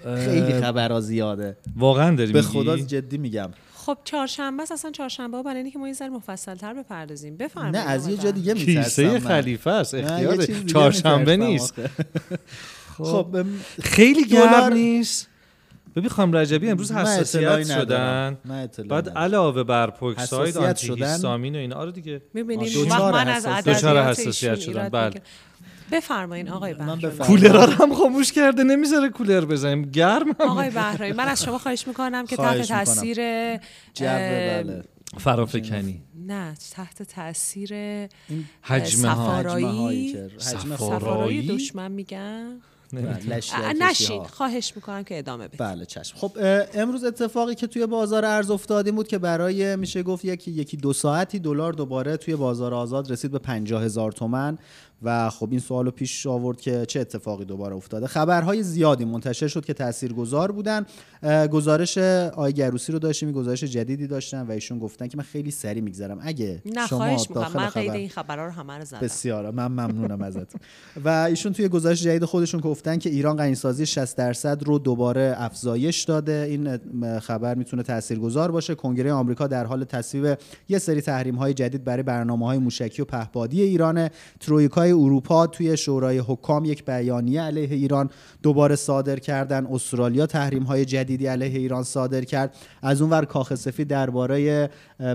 خیلی 0.05 0.61
خبرها 0.61 1.01
زیاده. 1.01 1.57
واقعا 1.77 2.17
داری 2.17 2.33
به 2.33 2.43
خدا 2.43 2.77
جدی 2.77 3.19
میگم. 3.19 3.51
خب 3.87 3.99
چهارشنبه 4.05 4.63
است 4.63 4.73
اصلا 4.73 4.91
چهارشنبه 4.91 5.43
برای 5.43 5.63
اینکه 5.63 5.79
ما 5.79 5.89
یه 5.89 5.95
ذره 5.95 6.09
مفصل 6.09 6.55
تر 6.55 6.75
بپردازیم. 6.75 7.37
بفرمایید. 7.37 7.77
نه 7.77 7.83
از 7.83 8.09
یه 8.09 8.17
جا 8.17 8.31
دیگه 8.31 8.55
میترسم 8.55 8.83
کیسه 8.83 9.21
خلیفه 9.21 9.71
است 9.71 9.95
اختیار 9.95 10.45
چهارشنبه 10.45 11.37
نیست. 11.37 11.75
خب, 12.97 13.05
خب، 13.05 13.37
خیلی 13.83 14.25
گرم 14.25 14.73
نیست. 14.73 15.29
ببین 15.97 16.09
خانم 16.09 16.37
رجبی 16.37 16.71
امروز 16.71 16.93
حساسیت 16.93 17.67
شدن. 17.67 18.39
بعد 18.89 19.09
علاوه 19.09 19.63
بر 19.63 19.91
پوکساید 19.91 20.59
آنتی 20.59 20.95
هیستامین 20.95 21.55
و 21.55 21.59
اینا. 21.59 21.77
آره 21.77 21.93
دیگه. 21.93 22.23
می‌بینیم 22.35 22.89
من 22.89 23.29
از 23.29 23.47
عدد 23.47 23.69
حساسیت 23.69 24.61
شدن. 24.61 24.89
بله. 24.89 25.23
بفرمایین 25.93 26.49
آقای 26.49 26.75
بهرام. 26.75 27.01
کولر 27.01 27.71
هم 27.71 27.95
خاموش 27.95 28.33
کرده 28.33 28.65
نمی‌ذاره 28.65 29.09
کولر 29.09 29.45
بزنیم. 29.45 29.83
گرم 29.83 30.31
آقای 30.39 30.71
بهرام 30.71 31.13
من 31.13 31.29
از 31.29 31.43
شما 31.43 31.59
خواهش 31.59 31.89
می‌کنم 31.89 32.27
که 32.27 32.37
تحت 32.37 32.63
تاثیر 32.63 33.17
بله. 34.01 34.85
فرافکنی. 35.19 36.03
نه 36.27 36.55
تحت 36.71 37.03
تاثیر 37.03 37.75
حجم 38.63 38.99
سفارایی 38.99 40.17
سفارایی 40.39 41.47
دشمن 41.47 41.93
میگن. 41.93 42.61
نشین 43.81 44.25
خواهش 44.25 44.73
می‌کنم 44.77 45.05
که 45.05 45.19
ادامه 45.19 45.49
بدید 45.49 45.61
بله 45.61 45.85
چشم. 45.85 46.17
خب 46.17 46.33
امروز 46.75 47.05
اتفاقی 47.05 47.55
که 47.55 47.67
توی 47.67 47.87
بازار 47.87 48.25
ارز 48.25 48.51
افتادیم 48.51 48.95
بود 48.95 49.09
که 49.09 49.19
برای 49.19 49.77
میشه 49.77 50.03
گفت 50.03 50.25
یکی 50.25 50.51
یکی 50.51 50.77
دو 50.77 50.93
ساعتی 50.93 51.39
دلار 51.39 51.73
دوباره 51.73 52.17
توی 52.17 52.37
بازار 52.37 52.75
آزاد 52.75 53.13
رسید 53.13 53.31
به 53.31 53.39
50 53.39 53.83
هزار 53.83 54.13
تومن. 54.13 54.59
و 55.03 55.31
خب 55.31 55.49
این 55.51 55.61
سوالو 55.61 55.91
پیش 55.91 56.27
آورد 56.27 56.61
که 56.61 56.87
چه 56.87 57.01
اتفاقی 57.01 57.45
دوباره 57.45 57.77
افتاده. 57.77 58.07
خبرهای 58.07 58.63
زیادی 58.63 59.05
منتشر 59.05 59.49
شد 59.49 59.65
که 59.65 59.75
تاثیرگذار 59.75 60.53
بودن. 60.53 60.87
گزارش 61.51 61.99
آی 61.99 62.53
گروسی 62.53 62.93
رو 62.93 62.99
داشتیم 62.99 63.33
گزارش 63.33 63.65
جدیدی 63.65 64.07
داشتن 64.07 64.47
و 64.47 64.51
ایشون 64.51 64.79
گفتن 64.79 65.09
که 65.09 65.17
من 65.17 65.25
خیلی 65.25 65.51
سری 65.51 65.81
میگذرم. 65.81 66.19
اگه 66.23 66.63
نه 66.67 66.87
شما 66.87 67.17
داخل 67.35 67.59
من 67.59 67.69
خبر... 67.69 67.91
این 67.91 68.09
خبرها 68.09 68.45
رو 68.45 68.51
همه 68.51 68.79
رو 68.79 68.85
زدم. 68.85 69.01
بسیار 69.01 69.51
من 69.51 69.67
ممنونم 69.67 70.23
ازت 70.23 70.53
و 71.05 71.09
ایشون 71.09 71.53
توی 71.53 71.69
گزارش 71.69 72.03
جدید 72.03 72.25
خودشون 72.25 72.61
گفتن 72.61 72.99
که 72.99 73.11
ایران 73.11 73.37
غنیسازی 73.37 73.87
60 73.87 74.17
درصد 74.17 74.65
رو 74.65 74.79
دوباره 74.79 75.35
افزایش 75.37 76.03
داده. 76.05 76.47
این 76.51 76.79
خبر 77.19 77.55
می‌تونه 77.55 77.83
تاثیرگذار 77.83 78.51
باشه. 78.51 78.75
کنگره 78.75 79.13
آمریکا 79.13 79.47
در 79.47 79.65
حال 79.65 79.85
تصویب 79.85 80.39
یه 80.69 80.79
سری 80.79 81.01
تحریم 81.01 81.35
های 81.35 81.55
جدید 81.55 81.85
برای 81.85 82.03
برنامه 82.03 82.47
های 82.47 82.59
موشکی 82.59 83.03
و 83.03 83.05
پهپادی 83.05 83.63
ایران 83.63 84.09
ترویکا 84.87 85.05
اروپا 85.05 85.47
توی 85.47 85.77
شورای 85.77 86.19
حکام 86.19 86.65
یک 86.65 86.85
بیانیه 86.85 87.43
علیه 87.43 87.69
ایران 87.71 88.11
دوباره 88.43 88.77
صادر 88.77 89.19
کردن. 89.19 89.67
استرالیا 89.67 90.27
تحریم 90.27 90.63
های 90.63 90.85
جدیدی 90.85 91.27
علیه 91.27 91.59
ایران 91.59 91.83
صادر 91.83 92.25
کرد. 92.25 92.55
از 92.83 93.03
اونور 93.03 93.25
کاخ 93.25 93.55
سفید 93.55 93.89
درباره 93.89 94.71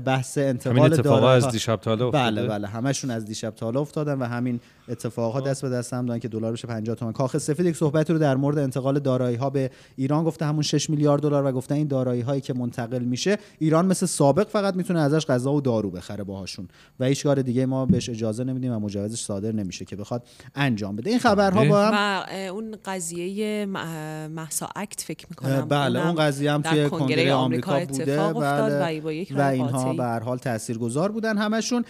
بحث 0.06 0.38
انتقال 0.38 0.90
دارایی 0.90 1.46
از 1.46 1.52
دیشب 1.52 1.76
تا 1.76 1.96
بله 2.12 2.48
بله 2.48 2.68
همشون 2.68 3.12
از 3.12 3.26
دیشب 3.26 3.50
تا 3.56 3.70
افتادن 3.70 4.20
و 4.20 4.26
همین 4.26 4.60
اتفاقها 4.90 5.42
دست 5.42 5.62
به 5.62 5.70
دست 5.70 5.94
هم 5.94 6.06
دادن 6.06 6.20
که 6.20 6.28
دلار 6.28 6.52
بشه 6.52 6.68
50 6.68 6.96
تومن 6.96 7.12
کاخ 7.12 7.38
سفید 7.38 7.66
یک 7.66 7.76
صحبت 7.76 8.10
رو 8.10 8.18
در 8.18 8.36
مورد 8.36 8.58
انتقال 8.58 9.00
دارایی 9.00 9.36
ها 9.36 9.50
به 9.50 9.72
ایران 9.96 10.24
گفته 10.24 10.46
همون 10.46 10.62
6 10.62 10.90
میلیارد 10.90 11.22
دلار 11.22 11.46
و 11.46 11.52
گفته 11.52 11.76
این 11.76 11.88
دارایی 11.88 12.22
هایی 12.22 12.42
که 12.42 12.54
منتقل 12.54 13.04
میشه. 13.04 13.38
ایران 13.60 13.86
مثل 13.86 14.06
سابق 14.06 14.48
فقط 14.48 14.76
می‌تونه 14.76 15.00
ازش 15.00 15.26
غذا 15.26 15.54
و 15.54 15.62
دارو 15.62 15.92
بخره 15.92 16.24
باهاشون. 16.24 16.68
و 17.00 17.06
هیچ 17.06 17.24
کار 17.24 17.42
دیگه 17.42 17.66
ما 17.66 17.86
بهش 17.86 18.10
اجازه 18.10 18.44
نمیدیم 18.44 18.74
و 18.74 18.80
مجوزش 18.80 19.22
صادر 19.22 19.52
نمیشه 19.64 19.86
که 19.86 19.96
بخواد 19.96 20.24
انجام 20.56 20.96
بده. 20.96 21.10
این 21.10 21.20
خبرها 21.20 21.66
با 21.66 21.86
هم 21.86 22.26
اون 22.54 22.76
قضیه 22.86 23.66
محسا 23.66 24.70
اکت 24.76 25.02
فکر 25.02 25.28
می‌کنم 25.30 25.62
بله 25.62 26.08
اون 26.08 26.16
قضیه 26.16 26.52
هم 26.52 26.62
توی 26.62 26.90
کنگره 26.90 27.34
آمریکا 27.34 27.80
بوده 27.86 28.34
بله. 28.34 29.02
و, 29.02 29.42
اینها 29.42 29.94
به 29.94 30.04
هر 30.04 30.20
حال 30.20 30.38
تاثیرگذار 30.38 31.12
بودن 31.12 31.38
همشون. 31.38 31.86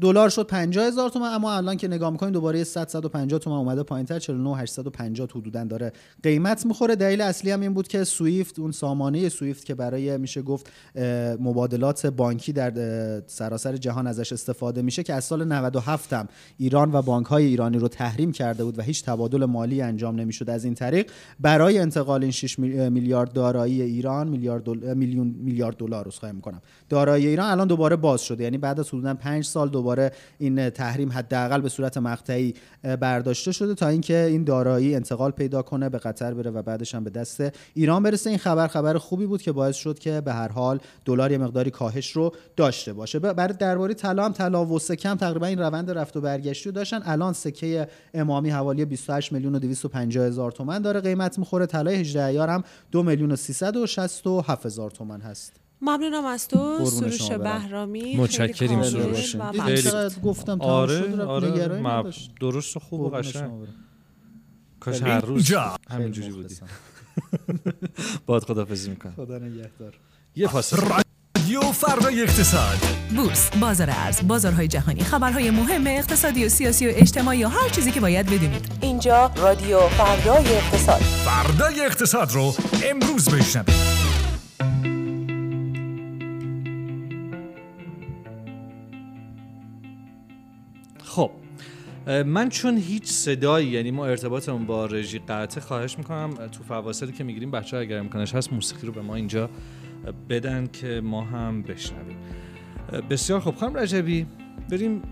دلار 0.00 0.28
شد 0.28 0.46
50000 0.46 1.10
تومان 1.10 1.32
اما 1.32 1.52
الان 1.52 1.76
که 1.76 1.88
نگاه 1.88 2.10
می‌کنیم 2.10 2.32
دوباره 2.32 2.64
100 2.64 2.88
150 2.88 3.40
تومان 3.40 3.58
اومده 3.58 3.82
پایینتر. 3.82 4.18
49 4.18 4.56
850 4.56 5.28
حدودا 5.34 5.64
داره 5.64 5.92
قیمت 6.22 6.66
می‌خوره. 6.66 6.96
دلیل 6.96 7.20
اصلی 7.20 7.50
هم 7.50 7.60
این 7.60 7.74
بود 7.74 7.88
که 7.88 8.04
سویفت 8.04 8.58
اون 8.58 8.72
سامانه 8.72 9.28
سویفت 9.28 9.64
که 9.64 9.74
برای 9.74 10.16
میشه 10.16 10.42
گفت 10.42 10.70
مبادلات 11.40 12.06
بانکی 12.06 12.52
در 12.52 12.72
سراسر 13.26 13.76
جهان 13.76 14.06
ازش 14.06 14.32
استفاده 14.32 14.82
میشه 14.82 15.02
که 15.02 15.14
از 15.14 15.24
سال 15.24 15.44
97 15.44 16.12
هم 16.12 16.28
ایران 16.58 16.92
و 16.92 16.97
بانک 17.02 17.26
های 17.26 17.44
ایرانی 17.44 17.78
رو 17.78 17.88
تحریم 17.88 18.32
کرده 18.32 18.64
بود 18.64 18.78
و 18.78 18.82
هیچ 18.82 19.04
تبادل 19.04 19.44
مالی 19.44 19.82
انجام 19.82 20.16
نمی‌شد. 20.16 20.50
از 20.50 20.64
این 20.64 20.74
طریق 20.74 21.10
برای 21.40 21.78
انتقال 21.78 22.22
این 22.22 22.32
6 22.32 22.58
میلیارد 22.58 23.32
دارایی 23.32 23.82
ایران 23.82 24.28
میلیارد 24.28 24.68
میلیون 24.68 25.34
میلیارد 25.38 25.76
دلار 25.76 26.04
رو 26.04 26.10
خواهی 26.10 26.34
می‌کنم. 26.34 26.62
دارایی 26.88 27.26
ایران 27.26 27.50
الان 27.50 27.68
دوباره 27.68 27.96
باز 27.96 28.20
شده. 28.20 28.44
یعنی 28.44 28.58
بعد 28.58 28.80
از 28.80 28.88
حدودا 28.88 29.14
5 29.14 29.44
سال 29.44 29.68
دوباره 29.68 30.12
این 30.38 30.70
تحریم 30.70 31.12
حداقل 31.12 31.60
به 31.60 31.68
صورت 31.68 31.98
مقطعی 31.98 32.54
برداشته 33.00 33.52
شده 33.52 33.74
تا 33.74 33.88
اینکه 33.88 34.24
این 34.24 34.44
دارایی 34.44 34.94
انتقال 34.94 35.30
پیدا 35.30 35.62
کنه 35.62 35.88
به 35.88 35.98
قطر 35.98 36.34
بره 36.34 36.50
و 36.50 36.62
بعدش 36.62 36.94
هم 36.94 37.04
به 37.04 37.10
دست 37.10 37.42
ایران 37.74 38.02
برسه. 38.02 38.30
این 38.30 38.38
خبر 38.38 38.66
خبر 38.66 38.98
خوبی 38.98 39.26
بود 39.26 39.42
که 39.42 39.52
باعث 39.52 39.76
شد 39.76 39.98
که 39.98 40.20
به 40.20 40.32
هر 40.32 40.48
حال 40.48 40.78
دلار 41.04 41.32
یه 41.32 41.38
مقداری 41.38 41.70
کاهش 41.70 42.10
رو 42.10 42.32
داشته 42.56 42.92
باشه. 42.92 43.18
برای 43.18 43.54
درباره 43.58 43.94
طلا 43.94 44.24
هم 44.24 44.32
طلا 44.32 44.66
و 44.66 44.78
سکم 44.78 45.14
تقریبا 45.14 45.46
این 45.46 45.58
روند 45.58 45.90
رفت 45.90 46.16
و 46.16 46.20
برگشتی 46.20 46.68
داشتن 46.90 47.10
الان 47.10 47.32
سکه 47.32 47.88
امامی 48.14 48.50
حوالی 48.50 48.84
28 48.84 49.32
میلیون 49.32 49.54
و 49.54 49.58
250 49.58 50.26
هزار 50.26 50.52
تومان 50.52 50.82
داره. 50.82 51.00
قیمت 51.00 51.38
می‌خوره. 51.38 51.66
طلای 51.66 51.96
18 51.96 52.24
ایار 52.24 52.48
هم 52.48 52.62
2 52.90 53.02
میلیون 53.02 53.32
و 53.32 53.36
367 53.36 54.66
هزار 54.66 54.90
تومان 54.90 55.20
هست. 55.20 55.52
ممنونم 55.80 56.24
از 56.24 56.48
تو. 56.48 56.84
سروش 56.84 57.32
بهرامی. 57.32 58.16
متشکریم 58.16 58.82
سروش. 58.82 59.36
گفتم 60.22 60.60
آره 60.60 61.24
آره. 61.24 61.80
مب... 61.80 62.12
درست 62.40 62.76
و 62.76 62.80
خوب 62.80 63.00
و 63.00 63.08
قشنگ. 63.08 63.50
کاش 64.80 65.02
هر 65.02 65.20
روز 65.20 65.52
همینجوری 65.90 66.30
بودی. 66.30 66.54
باید 68.26 68.42
خدافزی 68.42 68.90
می‌کنم. 68.90 69.12
خدا 69.16 69.38
نگهدار. 69.38 69.94
یه 70.36 70.48
پاس 70.48 70.74
رادیو 71.48 71.72
فردای 71.72 72.22
اقتصاد. 72.22 72.76
بورس 73.16 73.50
بازار 73.50 73.90
ارز 73.90 74.28
بازارهای 74.28 74.68
جهانی 74.68 75.00
خبرهای 75.00 75.50
مهم 75.50 75.86
اقتصادی 75.86 76.44
و 76.44 76.48
سیاسی 76.48 76.86
و 76.86 76.92
اجتماعی 76.94 77.44
و 77.44 77.48
هر 77.48 77.68
چیزی 77.68 77.90
که 77.90 78.00
باید 78.00 78.26
بدونید. 78.26 78.72
اینجا 78.80 79.32
رادیو 79.36 79.80
فردای 79.80 80.56
اقتصاد. 80.56 81.00
فردای 81.00 81.80
اقتصاد 81.80 82.32
رو 82.32 82.54
امروز 82.90 83.28
بشنوید. 83.28 83.74
خب 91.04 91.30
من 92.26 92.48
چون 92.48 92.76
هیچ 92.76 93.04
صدایی 93.04 93.68
یعنی 93.68 93.90
ما 93.90 94.06
ارتباطمون 94.06 94.66
با 94.66 94.86
رژی 94.86 95.18
قطع 95.18 95.60
خواهش 95.60 95.98
می‌کنم 95.98 96.34
تو 96.34 96.62
فواصلی 96.68 97.12
که 97.12 97.24
می‌گیریم 97.24 97.50
بچه 97.50 97.76
ها 97.76 97.82
اگر 97.82 97.98
امکانش 97.98 98.34
هست 98.34 98.52
موسیقی 98.52 98.86
رو 98.86 98.92
به 98.92 99.02
ما 99.02 99.14
اینجا 99.14 99.50
بدن 100.28 100.66
که 100.66 101.00
ما 101.04 101.22
هم 101.22 101.62
بشنویم. 101.62 102.16
بسیار 103.10 103.40
خوب. 103.40 103.56
خانم 103.56 103.76
رجبی 103.76 104.26
بریم 104.70 105.02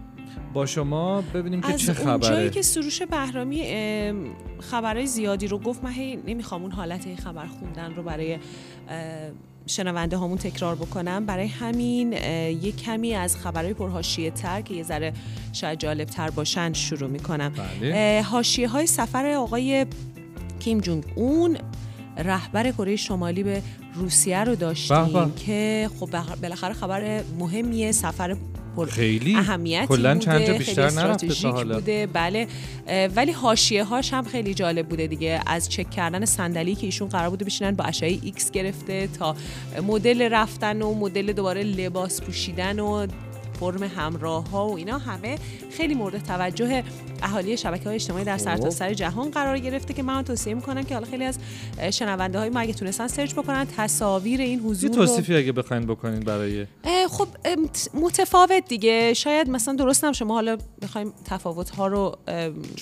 با 0.55 0.67
شما 0.67 1.21
ببینیم 1.21 1.61
که 1.61 1.73
چه 1.73 1.93
خبره. 1.93 2.13
از 2.13 2.21
جایی 2.21 2.51
که 2.51 2.63
سروش 2.63 3.03
بهرامی 3.03 3.63
خبرهای 4.61 5.07
زیادی 5.07 5.49
رو 5.49 5.59
گفت 5.59 5.85
من 5.85 5.93
نمی‌خوام 6.27 6.63
اون 6.63 6.73
حالت 6.73 7.21
خبر 7.21 7.47
خوندن 7.47 7.95
رو 7.95 8.03
برای 8.03 8.39
شنونده 9.67 10.17
هامون 10.17 10.39
تکرار 10.39 10.75
بکنم. 10.75 11.27
برای 11.27 11.47
همین 11.47 12.13
یه 12.13 12.73
کمی 12.73 13.15
از 13.15 13.37
خبرهای 13.37 13.75
پرهاشیه 13.75 14.31
تر 14.31 14.61
که 14.61 14.75
یه 14.75 14.83
ذره 14.83 15.13
شاید 15.53 15.79
جالب 15.79 16.09
تر 16.09 16.31
باشن 16.31 16.73
شروع 16.73 17.11
می‌کنم. 17.11 17.53
بله. 17.81 18.23
حاشیه 18.23 18.69
های 18.69 18.87
سفر 18.87 19.27
آقای 19.27 19.87
کیم 20.61 20.81
جونگ 20.81 21.05
اون 21.15 21.59
رهبر 22.19 22.71
کره 22.71 22.97
شمالی 22.97 23.43
به 23.43 23.63
روسیه 23.95 24.45
رو 24.45 24.55
داشتیم 24.55 25.33
که 25.33 25.91
خب 26.01 26.09
بالاخره 26.43 26.75
خبر 26.75 27.23
مهمیه 27.39 27.93
سفر 27.93 28.37
خیلی. 28.89 29.37
اهمیتی 29.37 29.87
بوده 29.87 30.19
چند 30.19 30.51
بیشتر 30.51 31.17
خیلی 31.17 31.75
بوده. 31.75 32.07
بله. 32.13 32.47
ولی 33.17 33.33
حاشیه 33.33 33.85
هاش 33.85 34.13
هم 34.13 34.25
خیلی 34.25 34.55
جالب 34.55 34.89
بوده 34.89 35.07
دیگه. 35.07 35.41
از 35.47 35.69
چک 35.69 35.91
کردن 35.91 36.25
صندلی 36.25 36.75
که 36.75 36.87
ایشون 36.87 37.09
قرار 37.09 37.31
بوده 37.31 37.45
بشینن 37.45 37.71
با 37.71 37.85
اشعه 37.85 38.19
ایکس 38.23 38.51
گرفته 38.51 39.09
تا 39.19 39.37
مدل 39.83 40.29
رفتن 40.33 40.83
و 40.83 40.95
مدل 40.95 41.33
دوباره 41.33 41.63
لباس 41.63 42.21
پوشیدن 42.21 42.81
و 42.81 43.07
فرم 43.61 43.83
همراه 43.83 44.51
ها 44.51 44.69
و 44.69 44.77
اینا 44.77 44.99
همه 44.99 45.39
خیلی 45.71 45.95
مورد 45.95 46.25
توجه 46.25 46.83
اهالی 47.23 47.57
شبکه 47.57 47.85
های 47.85 47.95
اجتماعی 47.95 48.25
در 48.25 48.39
سرتاسر 48.39 48.71
سر 48.71 48.95
جهان 48.95 49.31
قرار 49.31 49.59
گرفته 49.59 49.95
که 49.95 50.03
من 50.03 50.23
توصیه 50.23 50.55
می‌کنم 50.55 50.83
که 50.83 50.95
حالا 50.95 51.07
خیلی 51.07 51.25
از 51.25 51.39
شنونده 51.91 52.39
های 52.39 52.49
ما 52.49 52.61
اگه 52.61 52.73
تونستن 52.73 53.07
سرچ 53.07 53.35
بکنن 53.35 53.67
تصاویر 53.77 54.41
این 54.41 54.61
حضور 54.61 54.91
رو 54.91 54.97
توصیفی 54.97 55.37
اگه 55.37 55.53
بخواین 55.53 55.87
بکنین 55.87 56.21
برای 56.21 56.67
خب 57.11 57.29
متفاوت 57.95 58.69
دیگه. 58.69 59.15
شاید 59.15 59.51
مثلا 59.51 59.75
درست 59.75 60.05
هم 60.05 60.13
شما 60.13 60.35
حالا 60.35 60.57
بخوایم 60.83 61.13
تفاوت 61.25 61.71
ها 61.71 61.87
رو 61.87 62.19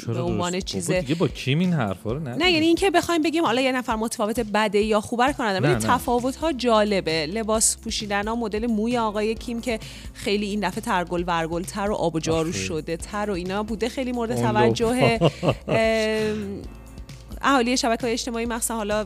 به 0.07 0.21
عنوان 0.21 0.61
چیز 0.61 0.91
دیگه 0.91 1.15
با 1.15 1.29
کیم 1.29 1.59
این 1.59 1.73
حرفا 1.73 2.13
رو 2.13 2.21
نه 2.21 2.35
نه 2.35 2.51
یعنی 2.51 2.67
اینکه 2.67 2.91
بخوایم 2.91 3.23
بگیم 3.23 3.45
حالا 3.45 3.61
یه 3.61 3.73
نفر 3.73 3.95
متفاوت 3.97 4.41
بده 4.41 4.79
یا 4.79 5.01
خوبر 5.01 5.33
کننده 5.33 5.69
ولی 5.69 5.75
تفاوت 5.75 6.37
ها 6.37 6.53
جالبه. 6.53 7.27
لباس 7.27 7.77
پوشیدن 7.79 8.29
ها 8.29 8.35
مدل 8.35 8.67
موی 8.67 8.99
آقای 8.99 9.35
کیم 9.35 9.61
که 9.61 9.79
خیلی 10.15 10.47
این 10.47 10.64
دفعه 10.65 10.81
ترگل 10.81 11.25
ورگل 11.27 11.63
تر 11.63 11.91
و 11.91 11.95
آب 11.95 12.15
و 12.15 12.21
جارو 12.21 12.53
شده 12.53 12.97
تر 12.97 13.31
و 13.31 13.33
اینا 13.33 13.63
بوده. 13.63 13.89
خیلی 13.89 14.13
مورد 14.13 14.35
توجه 14.37 15.19
اهالی 17.43 17.77
شبکه 17.77 18.03
های 18.03 18.13
اجتماعی 18.13 18.47
مخصوصا 18.47 18.77
حالا 18.77 19.05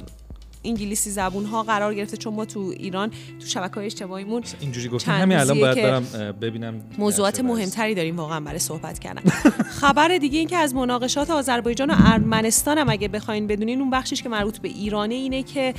انگلیسی 0.65 1.11
زبون 1.11 1.45
ها 1.45 1.63
قرار 1.63 1.95
گرفته 1.95 2.17
چون 2.17 2.35
ما 2.35 2.45
تو 2.45 2.61
ایران 2.61 3.11
تو 3.41 3.47
شبکه 3.47 3.75
های 3.75 3.87
اجتماعیمون 3.87 4.43
اینجوری 4.61 4.89
گفتم 4.89 5.13
همین 5.13 5.39
الان 5.39 5.61
باید 5.61 5.83
برم 5.83 6.33
ببینم 6.33 6.81
موضوعات. 6.99 7.41
مهمتری 7.41 7.95
داریم 7.95 8.17
واقعا 8.17 8.41
برای 8.41 8.59
صحبت 8.59 8.99
کردن 8.99 9.31
خبر 9.81 10.19
دیگه 10.19 10.39
این 10.39 10.49
که 10.49 10.57
از 10.57 10.75
مناقشات 10.75 11.31
آذربایجان 11.31 11.91
و 11.91 11.95
ارمنستان 11.99 12.79
هم 12.79 12.89
اگه 12.89 13.09
بخواین 13.09 13.47
بدونین 13.47 13.81
اون 13.81 13.91
بخشش 13.91 14.23
که 14.23 14.29
مربوط 14.29 14.59
به 14.59 14.69
ایرانه 14.69 15.15
اینه 15.15 15.43
که 15.43 15.75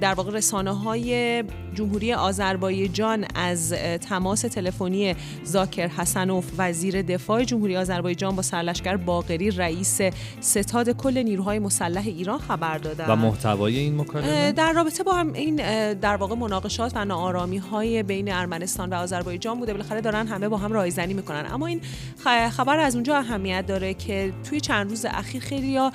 در 0.00 0.14
واقع 0.14 0.32
رسانه 0.32 0.72
های 0.72 1.44
جمهوری 1.74 2.12
آذربایجان 2.12 3.24
از 3.34 3.72
تماس 4.00 4.40
تلفنی 4.40 5.14
زاکر 5.44 5.88
حسنوف 5.88 6.50
وزیر 6.58 7.02
دفاع 7.02 7.44
جمهوری 7.44 7.76
آذربایجان 7.76 8.36
با 8.36 8.42
سرلشکر 8.42 8.96
باقری 8.96 9.50
رئیس 9.50 10.00
ستاد 10.40 10.90
کل 10.90 11.22
نیروهای 11.22 11.58
مسلح 11.58 12.02
ایران 12.06 12.38
خبر 12.38 12.78
دادن 12.78 13.06
و 13.08 13.16
محتوای 13.48 13.78
این 13.78 14.00
مکالمه؟ 14.00 14.52
در 14.52 14.72
رابطه 14.72 15.02
با 15.02 15.12
هم 15.12 15.32
این 15.32 15.56
در 15.92 16.16
واقع 16.16 16.34
مناقشات 16.34 16.92
و 16.94 17.04
ناآرامی 17.04 17.58
های 17.58 18.02
بین 18.02 18.32
ارمنستان 18.32 18.90
و 18.90 18.94
آذربایجان 18.94 19.58
بوده. 19.58 19.72
بالاخره 19.72 20.00
دارن 20.00 20.26
همه 20.26 20.48
با 20.48 20.56
هم 20.56 20.72
رایزنی 20.72 21.14
می‌کنن. 21.14 21.46
اما 21.52 21.66
این 21.66 21.80
خبر 22.50 22.78
از 22.78 22.94
اونجا 22.94 23.16
اهمیت 23.16 23.66
داره 23.66 23.94
که 23.94 24.32
توی 24.48 24.60
چند 24.60 24.90
روز 24.90 25.04
اخیر 25.04 25.42
خیلی 25.42 25.90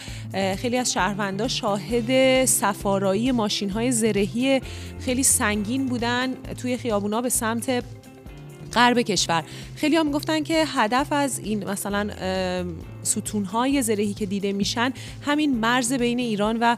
خیلی 0.58 0.78
از 0.78 0.94
شهروندا 0.94 1.48
شاهد 1.48 2.46
سفارایی 2.46 3.32
ماشین 3.32 3.70
های 3.70 3.92
زرهی 3.92 4.62
خیلی 5.00 5.24
سنگین 5.24 5.86
بودن 5.86 6.34
توی 6.34 6.78
خیابونا 6.78 7.22
به 7.22 7.30
سمت 7.30 7.84
غرب 8.76 9.00
کشور. 9.00 9.44
خیلی 9.76 9.96
هم 9.96 10.06
می‌گفتن 10.06 10.44
که 10.44 10.64
هدف 10.68 11.08
از 11.12 11.40
این 11.40 11.70
مثلا 11.70 12.10
ستون 13.04 13.46
های 13.46 13.82
زرهی 13.82 14.14
که 14.14 14.26
دیده 14.26 14.54
میشن 14.54 14.94
همین 15.22 15.60
مرز 15.60 15.94
بین 15.94 16.20
ایران 16.20 16.58
و 16.62 16.76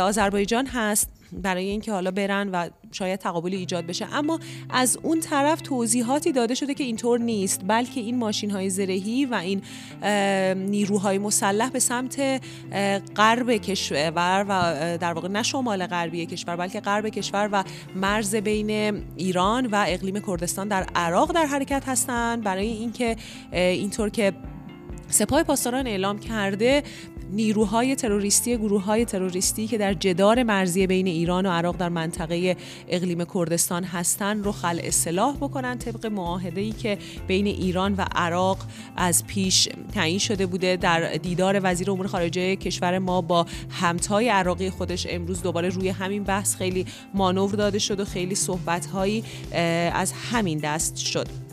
آذربایجان 0.00 0.66
هست. 0.66 1.15
برای 1.32 1.64
اینکه 1.64 1.92
حالا 1.92 2.10
برن 2.10 2.48
و 2.48 2.68
شاید 2.92 3.20
تقابلی 3.20 3.56
ایجاد 3.56 3.86
بشه. 3.86 4.14
اما 4.14 4.40
از 4.70 4.98
اون 5.02 5.20
طرف 5.20 5.60
توضیحاتی 5.60 6.32
داده 6.32 6.54
شده 6.54 6.74
که 6.74 6.84
اینطور 6.84 7.20
نیست 7.20 7.60
بلکه 7.68 8.00
این 8.00 8.18
ماشین 8.18 8.50
های 8.50 8.70
زرهی 8.70 9.24
و 9.24 9.34
این 9.34 9.62
نیروهای 10.70 11.18
مسلح 11.18 11.70
به 11.70 11.78
سمت 11.78 12.42
غرب 13.16 13.50
کشور 13.50 14.46
و 14.48 14.98
در 14.98 15.12
واقع 15.12 15.28
نه 15.28 15.42
شمال 15.42 15.86
غربی 15.86 16.26
کشور 16.26 16.56
بلکه 16.56 16.80
غرب 16.80 17.08
کشور 17.08 17.48
و 17.52 17.64
مرز 17.94 18.34
بین 18.34 19.02
ایران 19.16 19.66
و 19.66 19.84
اقلیم 19.88 20.20
کردستان 20.20 20.68
در 20.68 20.86
عراق 20.94 21.32
در 21.32 21.46
حرکت 21.46 21.88
هستند. 21.88 22.42
برای 22.42 22.66
اینکه 22.66 23.16
اینطور 23.52 24.08
که 24.08 24.32
سپاه 25.08 25.42
پاسداران 25.42 25.86
اعلام 25.86 26.18
کرده 26.18 26.82
نیروهای 27.30 27.96
تروریستی 27.96 28.56
گروه 28.56 28.84
های 28.84 29.04
تروریستی 29.04 29.66
که 29.66 29.78
در 29.78 29.94
جدار 29.94 30.42
مرزی 30.42 30.86
بین 30.86 31.06
ایران 31.06 31.46
و 31.46 31.50
عراق 31.50 31.76
در 31.76 31.88
منطقه 31.88 32.56
اقلیم 32.88 33.24
کردستان 33.34 33.84
هستند 33.84 34.44
رو 34.44 34.52
خلع 34.52 34.80
اصلاح 34.84 35.36
بکنن. 35.36 35.78
طبق 35.78 36.06
معاهده 36.06 36.60
ای 36.60 36.72
که 36.72 36.98
بین 37.26 37.46
ایران 37.46 37.94
و 37.94 38.04
عراق 38.14 38.58
از 38.96 39.26
پیش 39.26 39.68
تعیین 39.94 40.18
شده 40.18 40.46
بوده 40.46 40.76
در 40.76 41.12
دیدار 41.12 41.60
وزیر 41.62 41.90
امور 41.90 42.06
خارجه 42.06 42.56
کشور 42.56 42.98
ما 42.98 43.20
با 43.20 43.46
همتای 43.70 44.28
عراقی 44.28 44.70
خودش 44.70 45.06
امروز 45.10 45.42
دوباره 45.42 45.68
روی 45.68 45.88
همین 45.88 46.24
بحث 46.24 46.56
خیلی 46.56 46.86
مانور 47.14 47.50
داده 47.50 47.78
شد 47.78 48.00
و 48.00 48.04
خیلی 48.04 48.34
صحبت 48.34 48.86
هایی 48.86 49.24
از 49.92 50.12
همین 50.12 50.58
دست 50.58 50.96
شد. 50.96 51.45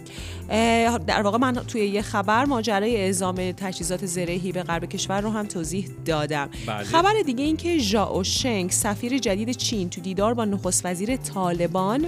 در 1.07 1.21
واقع 1.21 1.37
من 1.37 1.53
توی 1.53 1.85
یه 1.85 2.01
خبر 2.01 2.45
ماجرای 2.45 2.95
اعزام 2.95 3.51
تجهیزات 3.51 4.05
زرهی 4.05 4.51
به 4.51 4.63
غرب 4.63 4.85
کشور 4.85 5.21
رو 5.21 5.29
هم 5.29 5.45
توضیح 5.45 5.89
دادم 6.05 6.49
بله. 6.67 6.83
خبر 6.83 7.13
دیگه 7.25 7.43
این 7.43 7.57
که 7.57 7.77
ژائو 7.77 8.23
شنگ 8.23 8.71
سفیر 8.71 9.17
جدید 9.17 9.51
چین 9.51 9.89
تو 9.89 10.01
دیدار 10.01 10.33
با 10.33 10.45
نخست 10.45 10.85
وزیر 10.85 11.15
طالبان 11.15 12.05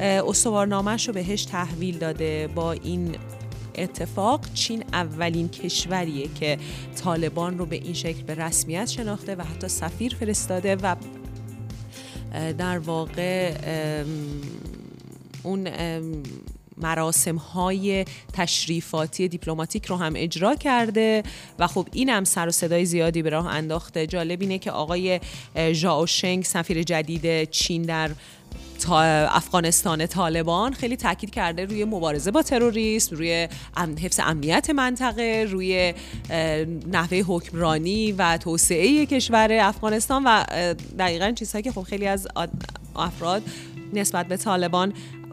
استوارنامه‌ش 0.00 1.08
رو 1.08 1.14
بهش 1.14 1.44
تحویل 1.44 1.98
داده 1.98 2.48
با 2.54 2.72
این 2.72 3.16
اتفاق 3.74 4.40
چین 4.54 4.84
اولین 4.92 5.48
کشوریه 5.48 6.28
که 6.34 6.58
طالبان 6.96 7.58
رو 7.58 7.66
به 7.66 7.76
این 7.76 7.94
شکل 7.94 8.22
به 8.22 8.34
رسمیت 8.34 8.88
شناخته 8.88 9.34
و 9.34 9.42
حتی 9.42 9.68
سفیر 9.68 10.16
فرستاده 10.20 10.76
و 10.76 10.96
در 12.58 12.78
واقع 12.78 13.54
اون 15.42 15.68
مراسم 16.78 17.36
های 17.36 18.04
تشریفاتی 18.32 19.28
دیپلماتیک 19.28 19.86
رو 19.86 19.96
هم 19.96 20.12
اجرا 20.16 20.54
کرده 20.54 21.22
و 21.58 21.66
خب 21.66 21.88
این 21.92 22.08
هم 22.08 22.24
سر 22.24 22.48
و 22.48 22.50
صدای 22.50 22.84
زیادی 22.84 23.22
به 23.22 23.30
راه 23.30 23.46
انداخته. 23.46 24.06
جالب 24.06 24.40
اینه 24.40 24.58
که 24.58 24.70
آقای 24.70 25.20
ژائو 25.72 26.06
شنگ 26.06 26.44
سفیر 26.44 26.82
جدید 26.82 27.50
چین 27.50 27.82
در 27.82 28.10
تا 28.76 29.00
افغانستان 29.00 30.06
طالبان 30.06 30.72
خیلی 30.72 30.96
تاکید 30.96 31.30
کرده 31.30 31.64
روی 31.64 31.84
مبارزه 31.84 32.30
با 32.30 32.42
تروریسم 32.42 33.16
روی 33.16 33.48
حفظ 33.76 34.20
امنیت 34.24 34.70
منطقه 34.70 35.46
روی 35.50 35.94
نحوه 36.92 37.18
حکمرانی 37.18 38.12
و 38.12 38.38
توسعه 38.38 39.06
کشور 39.06 39.52
افغانستان 39.52 40.22
و 40.26 40.44
دقیقا 40.98 41.32
چیزهایی 41.32 41.62
که 41.62 41.72
خب 41.72 41.82
خیلی 41.82 42.06
از 42.06 42.28
افراد 42.96 43.42
نسبت 43.92 44.28
به 44.28 44.36
طالبان 44.36 44.92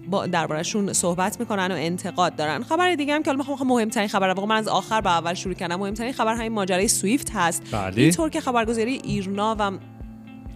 با 0.09 0.27
دربارشون 0.27 0.93
صحبت 0.93 1.39
می‌کنن 1.39 1.71
و 1.71 1.75
انتقاد 1.75 2.35
دارن. 2.35 2.63
خبر 2.63 2.95
دیگه 2.95 3.13
هم 3.13 3.23
که 3.23 3.31
حالا 3.31 3.37
می‌خوام 3.37 3.67
مهمترین 3.69 4.07
خبر 4.07 4.27
واقعا 4.27 4.45
من 4.45 4.55
از 4.55 4.67
آخر 4.67 5.01
به 5.01 5.09
اول 5.09 5.33
شروع 5.33 5.53
کردم. 5.53 5.75
مهمترین 5.75 6.13
خبر 6.13 6.35
همین 6.35 6.51
ماجرای 6.51 6.87
سویفت 6.87 7.31
هست. 7.33 7.63
بله. 7.71 8.01
اینطور 8.01 8.29
که 8.29 8.41
خبرگزاری 8.41 9.01
ایرنا 9.03 9.55
و 9.59 9.71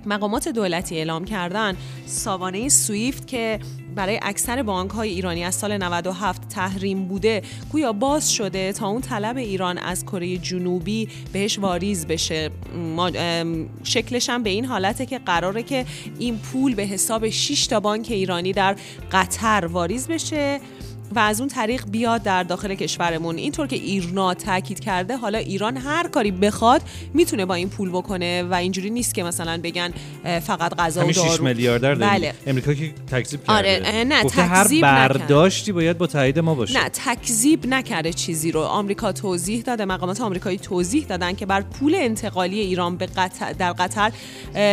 مقامات 0.05 0.47
دولتی 0.47 0.97
اعلام 0.97 1.25
کردن 1.25 1.77
سامانه 2.05 2.69
سویفت 2.69 3.27
که 3.27 3.59
برای 3.97 4.19
اکثر 4.21 4.63
بانک 4.63 4.91
های 4.91 5.09
ایرانی 5.09 5.43
از 5.43 5.55
سال 5.55 5.77
97 5.77 6.49
تحریم 6.49 7.07
بوده 7.07 7.41
گویا 7.71 7.93
باز 7.93 8.31
شده 8.31 8.73
تا 8.73 8.87
اون 8.87 9.01
طلب 9.01 9.37
ایران 9.37 9.77
از 9.77 10.05
کره 10.05 10.37
جنوبی 10.37 11.09
بهش 11.33 11.59
واریز 11.59 12.07
بشه. 12.07 12.51
شکلش 13.83 14.29
هم 14.29 14.43
به 14.43 14.49
این 14.49 14.65
حالته 14.65 15.05
که 15.05 15.19
قراره 15.19 15.63
که 15.63 15.85
این 16.19 16.37
پول 16.37 16.75
به 16.75 16.83
حساب 16.83 17.29
6 17.29 17.67
تا 17.67 17.79
بانک 17.79 18.07
ایرانی 18.09 18.53
در 18.53 18.75
قطر 19.11 19.65
واریز 19.65 20.07
بشه. 20.07 20.59
و 21.15 21.19
از 21.19 21.39
اون 21.39 21.49
طریق 21.49 21.85
بیاد 21.89 22.23
در 22.23 22.43
داخل 22.43 22.75
کشورمون. 22.75 23.37
اینطور 23.37 23.67
که 23.67 23.75
ایرنا 23.75 24.33
تاکید 24.33 24.79
کرده 24.79 25.17
حالا 25.17 25.37
ایران 25.37 25.77
هر 25.77 26.07
کاری 26.07 26.31
بخواد 26.31 26.81
می‌تونه 27.13 27.45
با 27.45 27.53
این 27.53 27.69
پول 27.69 27.89
بکنه 27.89 28.43
و 28.43 28.53
اینجوری 28.53 28.89
نیست 28.89 29.15
که 29.15 29.23
مثلا 29.23 29.59
بگن 29.63 29.93
فقط 30.39 30.75
غذا 30.75 30.99
و 30.99 31.03
همین 31.03 31.13
6 31.13 31.19
دارو. 31.19 31.43
میلیاردر 31.43 31.93
داریم. 31.93 32.13
بله. 32.13 32.33
امریکا 32.47 32.73
که 32.73 32.93
تکذیب 33.11 33.43
کرده. 33.43 33.53
آره، 33.53 34.03
نه، 34.03 34.15
هر 34.15 34.23
تکذیب 34.23 34.85
نکرد. 34.85 35.19
برداشتی 35.19 35.71
باید 35.71 35.97
با 35.97 36.07
تایید 36.07 36.39
ما 36.39 36.55
باشه. 36.55 36.83
نه 36.83 36.89
تکذیب 36.89 37.67
نکرده 37.67 38.13
چیزی 38.13 38.51
رو. 38.51 38.61
آمریکا 38.61 39.11
توضیح 39.11 39.61
داده 39.61 39.85
مقامات 39.85 40.21
آمریکایی 40.21 40.57
توضیح 40.57 41.05
دادن 41.05 41.33
که 41.33 41.45
بر 41.45 41.61
پول 41.61 41.95
انتقالی 41.95 42.59
ایران 42.59 42.97
به 42.97 43.05
قطر 43.05 43.53
در 43.53 43.71
قطر 43.73 44.11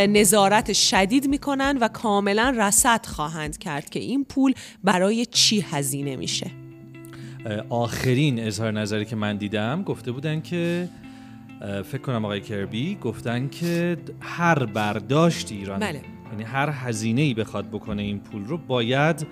نظارت 0.07 0.73
شدید 0.73 1.29
می‌کنن 1.29 1.79
و 1.81 1.89
کاملا 1.89 2.55
رصد 2.59 3.07
خواهند 3.07 3.59
کرد 3.59 3.91
که 3.91 4.01
این 4.01 4.25
پول 4.25 4.55
برای 4.85 5.27
چی 5.27 5.61
هزینه 5.61 6.17
میشه 6.25 6.51
آخرین 7.69 8.39
اظهار 8.39 8.73
نظری 8.73 9.05
که 9.05 9.17
من 9.17 9.37
دیدم 9.37 9.83
گفته 9.83 10.13
بودن 10.13 10.41
که 10.41 10.89
فکر 11.61 11.99
کنم 11.99 12.25
آقای 12.25 12.41
کربی 12.41 12.95
گفتن 12.95 13.49
که 13.49 13.97
هر 14.21 14.67
برداشتی 14.67 15.57
ایران 15.57 15.81
بله. 15.81 16.01
یعنی 16.31 16.43
هر 16.43 16.71
هزینه 16.71 17.21
ای 17.21 17.35
بخواد 17.35 17.69
بکنه 17.71 18.03
این 18.03 18.19
پول 18.19 18.45
رو 18.45 18.57
باید 18.59 19.27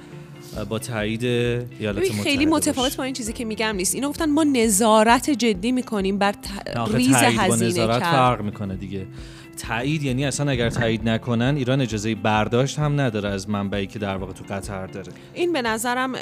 با 0.69 0.79
تایید 0.79 1.25
ایالات 1.25 2.05
متحده 2.05 2.23
خیلی 2.23 2.47
متفاوت. 2.47 2.97
با 2.97 3.05
این 3.05 3.15
چیزی 3.15 3.33
که 3.33 3.45
میگم 3.45 3.77
نیست 3.77 3.95
اینا 3.95 4.09
گفتن 4.09 4.31
ما 4.31 4.45
نظارت 4.45 5.31
جدی 5.31 5.73
می‌کنیم 5.73 6.19
بر 6.19 6.33
ت- 6.33 6.95
ریز 6.95 7.13
با 7.13 7.17
هزینه 7.17 7.71
نظارت 7.71 8.01
کرد 8.01 8.13
فرق 8.13 8.43
می‌کنه 8.43 8.77
دیگه 8.77 9.07
تایید 9.57 10.03
یعنی 10.03 10.27
اصلا 10.27 10.51
اگر 10.51 10.71
تایید 10.71 11.09
نکنن 11.09 11.55
ایران 11.57 11.81
اجازه 11.81 12.15
برداشت 12.15 12.79
هم 12.79 13.01
نداره 13.01 13.29
از 13.29 13.51
منبعی 13.51 13.87
که 13.87 13.99
در 13.99 14.17
واقع 14.17 14.33
تو 14.33 14.45
قطر 14.51 14.87
داره 14.87 15.12
این 15.35 15.53
به 15.53 15.62
نظرم 15.62 16.12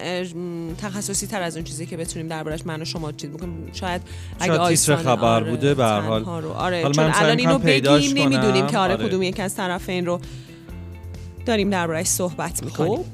تخصصی 0.79 1.27
تر 1.27 1.43
از 1.43 1.57
اون 1.57 1.65
چیزی 1.65 1.87
که 1.87 1.97
بتونیم 1.97 2.29
دربارش 2.29 2.67
من 2.67 2.83
و 2.83 2.85
شما 2.85 3.13
چیز 3.13 3.31
بکنیم 3.31 3.71
شاید 3.73 4.03
اگه 4.41 4.57
شاید 4.57 4.69
تیتر 4.69 4.97
خبر 4.97 5.25
آره، 5.25 5.51
بوده 5.51 5.75
به 5.75 5.85
هر 5.85 6.01
حال. 6.01 6.25
آره 6.25 6.83
حالا 6.83 6.93
چون 6.93 7.05
من 7.05 7.13
الان 7.15 7.39
اینو 7.39 7.59
بگیم 7.59 8.19
نمی‌دونیم. 8.19 8.67
که 8.67 8.79
آره 8.79 8.95
آره. 8.95 9.09
کدوم 9.09 9.23
یک 9.23 9.41
از 9.41 9.55
طرفین 9.55 10.07
رو 10.07 10.21
داریم 11.47 11.71
دربارش 11.71 12.07
صحبت 12.07 12.63
می‌کنیم 12.63 12.97
خب 12.97 13.05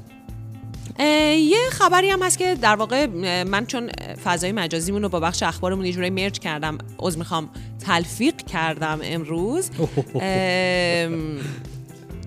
یه 0.99 1.57
خبری 1.71 2.09
هم 2.09 2.23
هست 2.23 2.37
که 2.37 2.55
در 2.55 2.75
واقع 2.75 3.05
من 3.43 3.65
چون 3.65 3.89
فضای 4.23 4.51
مجازیمون 4.51 5.01
رو 5.01 5.09
با 5.09 5.19
بخش 5.19 5.43
اخبارمون 5.43 5.85
یه 5.85 5.91
جورایی 5.93 6.11
مرج 6.11 6.39
کردم 6.39 6.77
عذر 6.99 7.17
می‌خوام 7.17 7.49
تلفیق 7.85 8.35
کردم 8.35 8.99
امروز. 9.03 9.69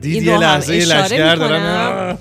ام، 0.03 0.13
دیدی 0.13 0.27
یه 0.27 0.39
لحظه 0.39 0.73
لشکر 0.73 1.35
دارم. 1.35 2.19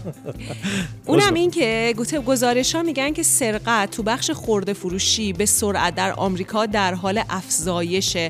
اونم 1.05 1.33
این 1.33 1.51
که 1.51 1.95
گزارش 2.25 2.75
ها 2.75 2.83
میگن 2.83 3.13
که 3.13 3.23
سرقت 3.23 3.91
تو 3.91 4.03
بخش 4.03 4.31
خورده 4.31 4.73
فروشی 4.73 5.33
به 5.33 5.45
سرعت 5.45 5.95
در 5.95 6.11
آمریکا 6.11 6.65
در 6.65 6.93
حال 6.93 7.21
افزایشه 7.29 8.29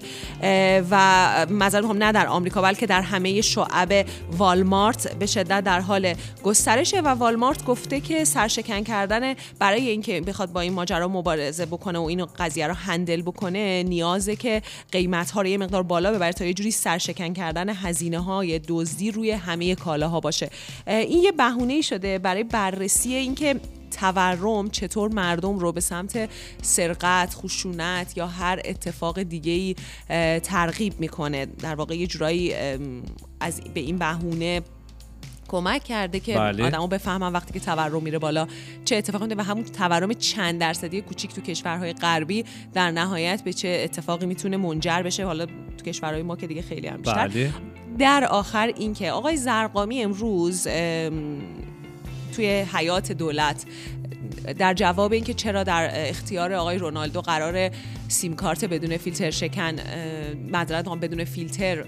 و 0.92 1.46
مثلا 1.50 1.88
هم 1.88 1.98
نه 1.98 2.12
در 2.12 2.28
آمریکا 2.28 2.62
بلکه 2.62 2.86
در 2.86 3.02
همه 3.02 3.42
شعب 3.42 4.06
والمارت 4.32 5.16
به 5.16 5.26
شدت 5.26 5.64
در 5.64 5.80
حال 5.80 6.14
گسترشه. 6.44 7.00
و 7.02 7.08
والمارت 7.08 7.66
گفته 7.66 8.00
که 8.00 8.26
سرشکن 8.26 8.84
کردن 8.84 9.34
برای 9.60 9.90
اینکه 9.90 10.22
بخواد 10.22 10.52
با 10.52 10.62
این 10.62 10.74
ماجرا 10.74 11.08
مبارزه 11.08 11.66
بکنه 11.66 12.00
و 12.00 12.02
اینو 12.02 12.26
قضیه 12.40 12.68
رو 12.68 12.74
هندل 12.74 13.22
بکنه 13.22 13.84
نیازه 13.84 14.36
که 14.36 14.62
قیمت 14.92 15.32
ها 15.32 15.42
رو 15.42 15.48
یه 15.48 15.58
مقدار 15.58 15.84
بالا 15.84 16.12
ببره 16.12 16.34
تا 16.34 16.46
یه 16.46 16.54
جوری 16.54 16.72
سرشکن 16.72 17.34
کردن 17.34 17.70
هزینه 17.70 18.20
های 18.20 18.60
دزدی 18.68 19.12
روی 19.12 19.32
همه 19.40 19.76
کالاها 19.76 20.20
باشه 20.20 20.50
این 20.88 21.24
یه 21.24 21.32
بهونه 21.32 21.82
شده 21.82 22.20
برای 22.20 22.44
بررسی 22.44 23.14
اینکه 23.14 23.56
تورم 23.92 24.70
چطور 24.70 25.14
مردم 25.14 25.60
رو 25.60 25.72
به 25.72 25.82
سمت 25.82 26.30
سرقت، 26.62 27.36
خشونت 27.36 28.18
یا 28.18 28.28
هر 28.28 28.62
اتفاق 28.66 29.22
دیگه 29.22 29.52
ای 29.52 29.76
ترغیب 30.40 31.00
می‌کنه 31.00 31.46
در 31.46 31.76
واقع 31.76 31.98
یه 31.98 32.08
جورایی 32.08 32.54
از 33.40 33.62
به 33.74 33.80
این 33.80 33.98
بهونه 33.98 34.62
کمک 35.48 35.84
کرده 35.84 36.20
که 36.20 36.36
بله. 36.38 36.66
آدمو 36.66 36.88
بفهمن 36.88 37.34
وقتی 37.34 37.54
که 37.54 37.60
تورم 37.60 38.04
میره 38.04 38.20
بالا 38.20 38.48
چه 38.86 38.96
اتفاقی 38.96 39.26
میفته 39.26 39.42
و 39.42 39.46
همون 39.46 39.64
تورم 39.64 40.14
چند 40.14 40.60
درصدی 40.60 41.02
کوچیک 41.02 41.34
تو 41.36 41.42
کشورهای 41.42 41.94
غربی 41.94 42.46
در 42.74 42.92
نهایت 42.92 43.44
به 43.44 43.54
چه 43.54 43.82
اتفاقی 43.84 44.26
می‌تونه 44.26 44.58
منجر 44.58 45.02
بشه 45.02 45.26
حالا 45.26 45.46
تو 45.46 45.86
کشورهای 45.86 46.24
ما 46.24 46.36
که 46.36 46.48
دیگه 46.48 46.62
خیلی 46.62 46.88
هم 46.88 46.98
بیشتر 46.98 47.28
بله. 47.28 47.54
در 48.00 48.26
آخر 48.26 48.72
اینکه 48.78 49.12
آقای 49.12 49.38
زرقامی 49.38 50.04
امروز 50.04 50.64
توی 52.34 52.48
حیات 52.48 53.12
دولت 53.12 53.66
در 54.58 54.74
جواب 54.74 55.14
اینکه 55.14 55.34
چرا 55.34 55.64
در 55.64 56.10
اختیار 56.10 56.54
آقای 56.54 56.78
رونالدو 56.78 57.22
قرار 57.22 57.72
سیم 58.08 58.36
کارت 58.36 58.66
بدون 58.66 58.98
فیلتر 58.98 59.30
شکن 59.30 59.76
مدرد 60.52 60.88
بدون 61.00 61.24
فیلتر 61.24 61.86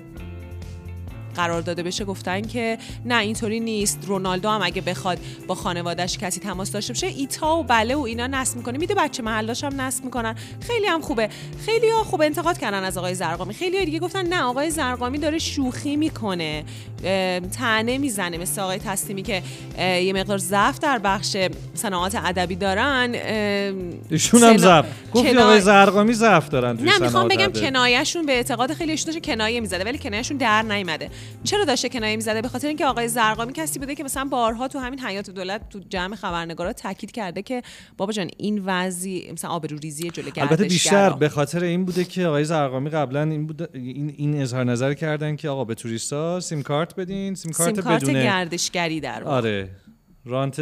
قرار 1.36 1.62
داده 1.62 1.84
بشه 1.84 2.06
گفتن 2.06 2.41
که 2.41 2.78
نه 3.06 3.17
اینطوری 3.17 3.60
نیست. 3.60 4.00
رونالدو 4.08 4.50
هم 4.50 4.62
اگه 4.63 4.82
بخواد 4.82 5.20
با 5.48 5.56
خانوادهش 5.56 6.17
کسی 6.17 6.39
تماس 6.39 6.72
داشته 6.72 6.94
باشه 6.94 7.08
ایتا 7.08 7.58
و 7.58 7.63
بله 7.63 7.96
و 7.96 8.00
اینا 8.00 8.28
نصب 8.28 8.58
می‌کنه. 8.58 8.78
میده 8.78 8.96
بچه 8.96 9.24
محلاش 9.24 9.63
هم 9.63 9.82
نصب 9.82 10.06
می‌کنن. 10.06 10.36
خیلی 10.67 10.86
هم 10.86 11.02
خوبه. 11.02 11.30
خیلی 11.65 11.89
ها 11.89 12.04
خوب 12.04 12.22
انتقاد 12.22 12.58
کردن 12.58 12.84
از 12.84 12.98
آقای 12.98 13.15
زرقامی. 13.15 13.54
خیلی 13.54 13.78
ها 13.78 13.86
دیگه 13.86 14.00
گفتن 14.00 14.28
نه 14.28 14.44
آقای 14.44 14.70
زرقامی 14.70 15.17
داره 15.17 15.39
شوخی 15.39 15.96
می‌کنه. 15.96 16.63
تنه 17.58 17.98
می‌زنه. 17.98 18.38
مثل 18.38 18.62
آقای 18.62 18.80
تسلیمی 18.80 19.24
که 19.24 19.41
یه 19.80 20.13
مقدار 20.13 20.38
ضعف 20.38 20.80
در 20.80 20.98
بخش 20.98 21.38
صناعات 21.74 22.15
ادبی 22.15 22.56
دارن. 22.56 23.15
ایشون 24.10 24.44
هم 24.44 24.58
ضعف. 24.58 24.86
گفت 25.13 25.38
آقای 25.38 25.62
زرقامی 25.62 26.13
ضعف 26.13 26.50
دارن 26.50 26.78
نه 26.82 27.00
می‌خوام 27.00 27.28
بگم 27.28 27.52
کنایهشون 27.52 28.26
به 28.26 28.32
اعتقاد 28.32 28.74
خیلی 28.74 28.96
داشته 28.96 29.20
کنایه 29.20 29.60
می‌زده 29.60 29.84
ولی 29.84 29.98
کنایهشون 29.98 30.38
در 30.38 30.62
نیومده. 30.62 31.10
چرا 31.44 31.66
داشته 31.66 31.90
کنایه 31.90 32.16
می‌زده 32.16 32.42
به 32.42 32.48
خاطر 32.48 32.68
اینکه 32.68 32.86
آقای 32.86 33.08
زرقامی 33.08 33.54
کسی 33.54 33.80
بوده 33.80 33.96
که 33.96 34.04
مثلا 34.04 34.26
بارها 34.26 34.68
تو 34.68 34.80
همین 34.80 35.00
حیات 35.00 35.30
دولت 35.30 35.70
تو 35.70 35.80
جمع 35.90 36.16
خبرنگارا 36.16 36.74
تاکید 36.74 37.12
کرده 37.12 37.42
که 37.42 37.62
بابا 37.98 38.14
جان 38.14 38.30
این 38.38 38.62
وضعی 38.66 39.32
مثلا 39.32 39.52
آبروریزی 39.52 40.10
جلوی 40.10 40.32
البته 40.38 40.64
بیشتر 40.64 41.10
به 41.10 41.30
خاطر 41.30 41.64
این 41.64 41.86
بوده 41.86 42.04
که 42.04 42.28
آقای 42.28 42.44
زرقامی 42.44 42.90
قبلا 42.90 43.24
این 43.24 43.48
بوده 43.48 43.68
این 43.74 44.14
این 44.18 44.42
اظهار 44.42 44.64
نظر 44.64 44.94
کردن 44.94 45.36
که 45.36 45.50
آقا 45.50 45.64
به 45.64 45.76
توریستا 45.76 46.40
سیم 46.40 46.62
کارت 46.62 46.96
بدین 46.96 47.36
سیم 47.36 47.52
کارت 47.52 47.76
سیم 47.76 47.84
کارت 47.84 48.04
بدون 48.04 48.14
گردشگری 48.14 49.00
در 49.00 49.24
واقع. 49.24 49.36
آره 49.36 49.70
رانت 50.26 50.60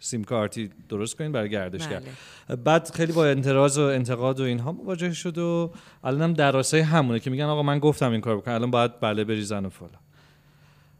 سیم 0.00 0.24
کارتی 0.24 0.70
درست 0.88 1.16
کنین 1.16 1.32
برای 1.32 1.50
گردشگر. 1.50 2.02
بله. 2.48 2.56
بعد 2.56 2.90
خیلی 2.94 3.12
با 3.12 3.26
انتراز 3.26 3.78
و 3.78 3.82
انتقاد 3.82 4.40
و 4.40 4.42
اینها 4.42 4.72
مواجه 4.72 5.12
شد 5.12 5.38
و 5.38 5.72
الانم 6.04 6.32
دراسه 6.32 6.84
همونه 6.84 7.20
که 7.20 7.30
میگن 7.30 7.44
آقا 7.44 7.62
من 7.62 7.78
گفتم 7.78 8.12
این 8.12 8.20
کار 8.20 8.36
بکن 8.36 8.50
الان 8.50 8.70
باید 8.70 9.00
بله 9.00 9.24
بریزن 9.24 9.64
و 9.64 9.68
فلان. 9.68 9.90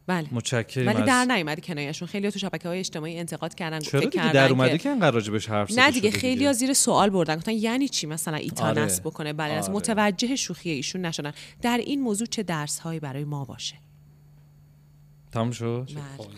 بله. 0.06 0.28
متشکرم 0.32 0.86
ولی 0.86 1.02
در 1.02 1.24
نیومد 1.24 1.60
کنایه‌شون 1.60 2.08
خیلی 2.08 2.30
تو 2.30 2.38
شبکه 2.38 2.68
های 2.68 2.78
اجتماعی 2.78 3.18
انتقاد 3.18 3.54
کردن 3.54 3.78
چرا 3.78 4.00
دیگه 4.00 4.32
در 4.32 4.50
اومده 4.50 4.78
که 4.78 4.88
انقدر 4.88 5.10
راجبش 5.10 5.48
حرف 5.48 5.78
نه 5.78 5.90
دیگه 5.90 6.10
خیلی 6.10 6.46
ها 6.46 6.52
زیر 6.52 6.72
سوال 6.72 7.10
بردن. 7.10 7.36
گفتن 7.36 7.52
یعنی 7.52 7.88
چی 7.88 8.06
مثلا 8.06 8.36
ایتا 8.36 8.66
آره. 8.66 9.00
بکنه؟ 9.04 9.32
بله 9.32 9.60
آره. 9.60 9.72
متوجه 9.72 10.36
شوخی 10.36 10.70
ایشون 10.70 11.00
نشدن. 11.06 11.32
در 11.62 11.78
این 11.78 12.00
موضوع 12.00 12.26
چه 12.26 12.42
درس 12.42 12.78
هایی 12.78 13.00
برای 13.00 13.24
ما 13.24 13.44
باشه؟ 13.44 13.74
تمام 15.32 15.50
شد؟ 15.50 15.90
بله. 15.94 16.28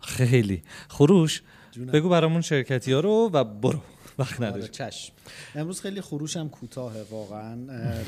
خیلی. 0.00 0.62
خروش 0.88 1.42
بگو 1.78 2.08
برامون 2.08 2.40
شرکتی 2.40 2.92
ها 2.92 3.00
رو 3.00 3.30
و 3.32 3.44
برو. 3.44 3.80
وقت 4.18 4.40
نداری. 4.40 4.68
چشم. 4.68 5.12
امروز 5.54 5.80
خیلی 5.80 6.00
خروشم 6.00 6.48
کوتاهه 6.48 7.04
واقعا. 7.10 7.56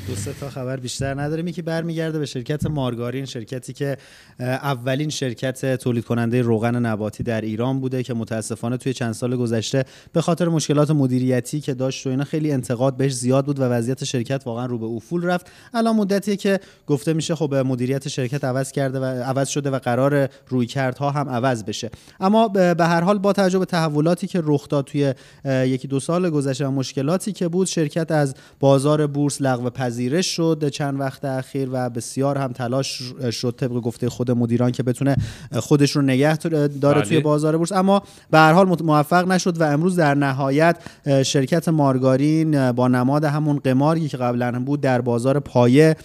دو 0.07 0.15
سه 0.15 0.33
تا 0.33 0.49
خبر 0.49 0.77
بیشتر 0.77 1.21
نداریم 1.21 1.47
یکی 1.47 1.61
برمیگرده 1.61 2.19
به 2.19 2.25
شرکت 2.25 2.65
مارگارین 2.65 3.25
شرکتی 3.25 3.73
که 3.73 3.97
اولین 4.39 5.09
شرکت 5.09 5.75
تولید 5.75 6.05
کننده 6.05 6.41
روغن 6.41 6.75
نباتی 6.75 7.23
در 7.23 7.41
ایران 7.41 7.79
بوده 7.79 8.03
که 8.03 8.13
متاسفانه 8.13 8.77
توی 8.77 8.93
چند 8.93 9.13
سال 9.13 9.35
گذشته 9.35 9.85
به 10.13 10.21
خاطر 10.21 10.47
مشکلات 10.47 10.91
مدیریتی 10.91 11.61
که 11.61 11.73
داشت 11.73 12.07
و 12.07 12.09
اینا 12.09 12.23
خیلی 12.23 12.51
انتقاد 12.51 12.97
بهش 12.97 13.13
زیاد 13.13 13.45
بود 13.45 13.59
و 13.59 13.63
وضعیت 13.63 14.03
شرکت 14.03 14.43
واقعا 14.45 14.65
رو 14.65 14.77
به 14.77 14.85
افول 14.85 15.23
رفت. 15.23 15.47
الان 15.73 15.95
مدتیه 15.95 16.35
که 16.35 16.59
گفته 16.87 17.13
میشه 17.13 17.35
خب 17.35 17.55
مدیریت 17.55 18.07
شرکت 18.07 18.43
عوض 18.43 18.71
کرده 18.71 18.99
و 18.99 19.03
عوض 19.03 19.47
شده 19.47 19.69
و 19.69 19.79
قرار 19.79 20.29
رویکردها 20.47 21.11
هم 21.11 21.29
عوض 21.29 21.63
بشه. 21.63 21.89
اما 22.19 22.47
به 22.47 22.75
هر 22.79 23.01
حال 23.01 23.17
با 23.17 23.33
توجه 23.33 23.59
به 23.59 23.65
تحولاتی 23.65 24.27
که 24.27 24.41
رخ 24.43 24.67
داد 24.67 24.85
توی 24.85 25.13
یکی 25.45 25.87
دو 25.87 25.99
سال 25.99 26.29
گذشته 26.29 26.67
و 26.67 26.71
مشکلاتی 27.15 27.31
که 27.31 27.47
بود 27.47 27.67
شرکت 27.67 28.11
از 28.11 28.35
بازار 28.59 29.07
بورس 29.07 29.41
لغو 29.41 29.69
پذیرش 29.69 30.35
شد 30.35 30.67
چند 30.67 30.99
وقت 30.99 31.25
اخیر 31.25 31.69
و 31.71 31.89
بسیار 31.89 32.37
هم 32.37 32.51
تلاش 32.51 33.01
شد 33.31 33.55
طبق 33.57 33.71
گفته 33.71 34.09
خود 34.09 34.31
مدیران 34.31 34.71
که 34.71 34.83
بتونه 34.83 35.15
خودش 35.53 35.91
رو 35.91 36.01
نگه 36.01 36.37
داره 36.37 37.01
توی 37.01 37.17
بله. 37.17 37.19
بازار 37.19 37.57
بورس. 37.57 37.71
اما 37.71 38.01
به 38.31 38.37
هر 38.37 38.53
حال 38.53 38.83
موفق 38.83 39.27
نشد 39.27 39.61
و 39.61 39.63
امروز 39.63 39.95
در 39.95 40.15
نهایت 40.15 40.77
شرکت 41.23 41.69
مارگارین 41.69 42.71
با 42.71 42.87
نماد 42.87 43.23
همون 43.23 43.57
قماری 43.57 44.07
که 44.07 44.17
قبلا 44.17 44.59
بود 44.65 44.81
در 44.81 45.01
بازار 45.01 45.39
پایه 45.39 45.95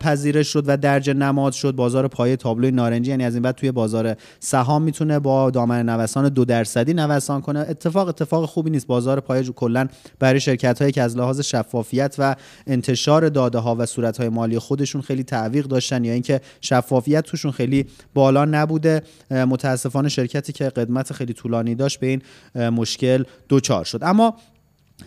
پذیرش 0.00 0.48
شد 0.48 0.64
و 0.66 0.76
درج 0.76 1.10
نماد 1.10 1.52
شد. 1.52 1.72
بازار 1.72 2.08
پایه 2.08 2.36
تابلوی 2.36 2.70
نارنجی 2.70 3.10
یعنی 3.10 3.24
از 3.24 3.34
این 3.34 3.42
بعد 3.42 3.54
توی 3.54 3.72
بازار 3.72 4.16
سهام 4.40 4.82
می‌تونه 4.82 5.18
با 5.18 5.50
دامن 5.50 5.88
نوسان 5.88 6.28
دو 6.28 6.44
درصدی 6.44 6.94
نوسان 6.94 7.40
کنه. 7.40 7.58
اتفاق 7.58 8.08
اتفاق 8.08 8.44
خوبی 8.44 8.70
نیست. 8.70 8.86
بازار 8.86 9.20
پایه 9.20 9.42
کلا 9.42 9.88
برای 10.18 10.40
شرکت 10.42 10.78
هایی 10.78 10.92
که 10.92 11.02
از 11.02 11.16
لحاظ 11.16 11.40
شفافیت 11.40 12.14
و 12.18 12.36
انتشار 12.66 13.28
داده 13.28 13.58
ها 13.58 13.76
و 13.78 13.86
صورت 13.86 14.18
های 14.18 14.28
مالی 14.28 14.58
خودشون 14.58 15.02
خیلی 15.02 15.24
تعویق 15.24 15.66
داشتن 15.66 16.04
یا 16.04 16.12
اینکه 16.12 16.40
شفافیت 16.60 17.24
توشون 17.24 17.52
خیلی 17.52 17.86
بالا 18.14 18.44
نبوده 18.44 19.02
متاسفانه 19.30 20.08
شرکتی 20.08 20.52
که 20.52 20.64
قدمت 20.64 21.12
خیلی 21.12 21.32
طولانی 21.32 21.74
داشت 21.74 22.00
به 22.00 22.06
این 22.06 22.22
مشکل 22.70 23.24
دوچار 23.48 23.84
شد. 23.84 23.98
اما 24.02 24.36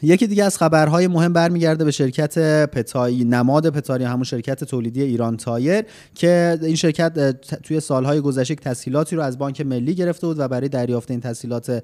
یکی 0.02 0.28
دیگه 0.28 0.44
از 0.44 0.58
خبرهای 0.58 1.08
مهم 1.08 1.34
برمیگرده 1.34 1.86
به 1.86 1.92
شرکت 1.92 2.40
پتای 2.66 3.24
نماد 3.24 3.70
پتاری 3.70 4.04
همون 4.04 4.24
شرکت 4.24 4.64
تولیدی 4.64 5.02
ایران 5.02 5.38
تایر 5.38 5.86
که 6.16 6.60
این 6.62 6.76
شرکت 6.76 7.42
توی 7.62 7.80
سالهای 7.80 8.22
گذشته 8.22 8.56
تسهیلاتی 8.56 9.16
رو 9.16 9.22
از 9.22 9.38
بانک 9.38 9.62
ملی 9.62 9.96
گرفته 9.96 10.28
بود 10.28 10.40
و 10.40 10.48
برای 10.48 10.70
دریافت 10.70 11.12
این 11.12 11.20
تسهیلات 11.20 11.84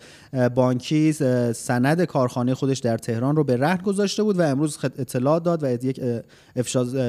بانکی 0.56 1.14
سند 1.54 2.04
کارخانه 2.04 2.54
خودش 2.54 2.80
در 2.80 2.98
تهران 2.98 3.36
رو 3.36 3.44
به 3.44 3.58
رهن 3.58 3.84
گذاشته 3.84 4.24
بود 4.24 4.40
و 4.40 4.42
امروز 4.42 4.78
اطلاع 4.84 5.40
داد 5.40 5.64
و 5.64 5.72
یک 5.86 6.02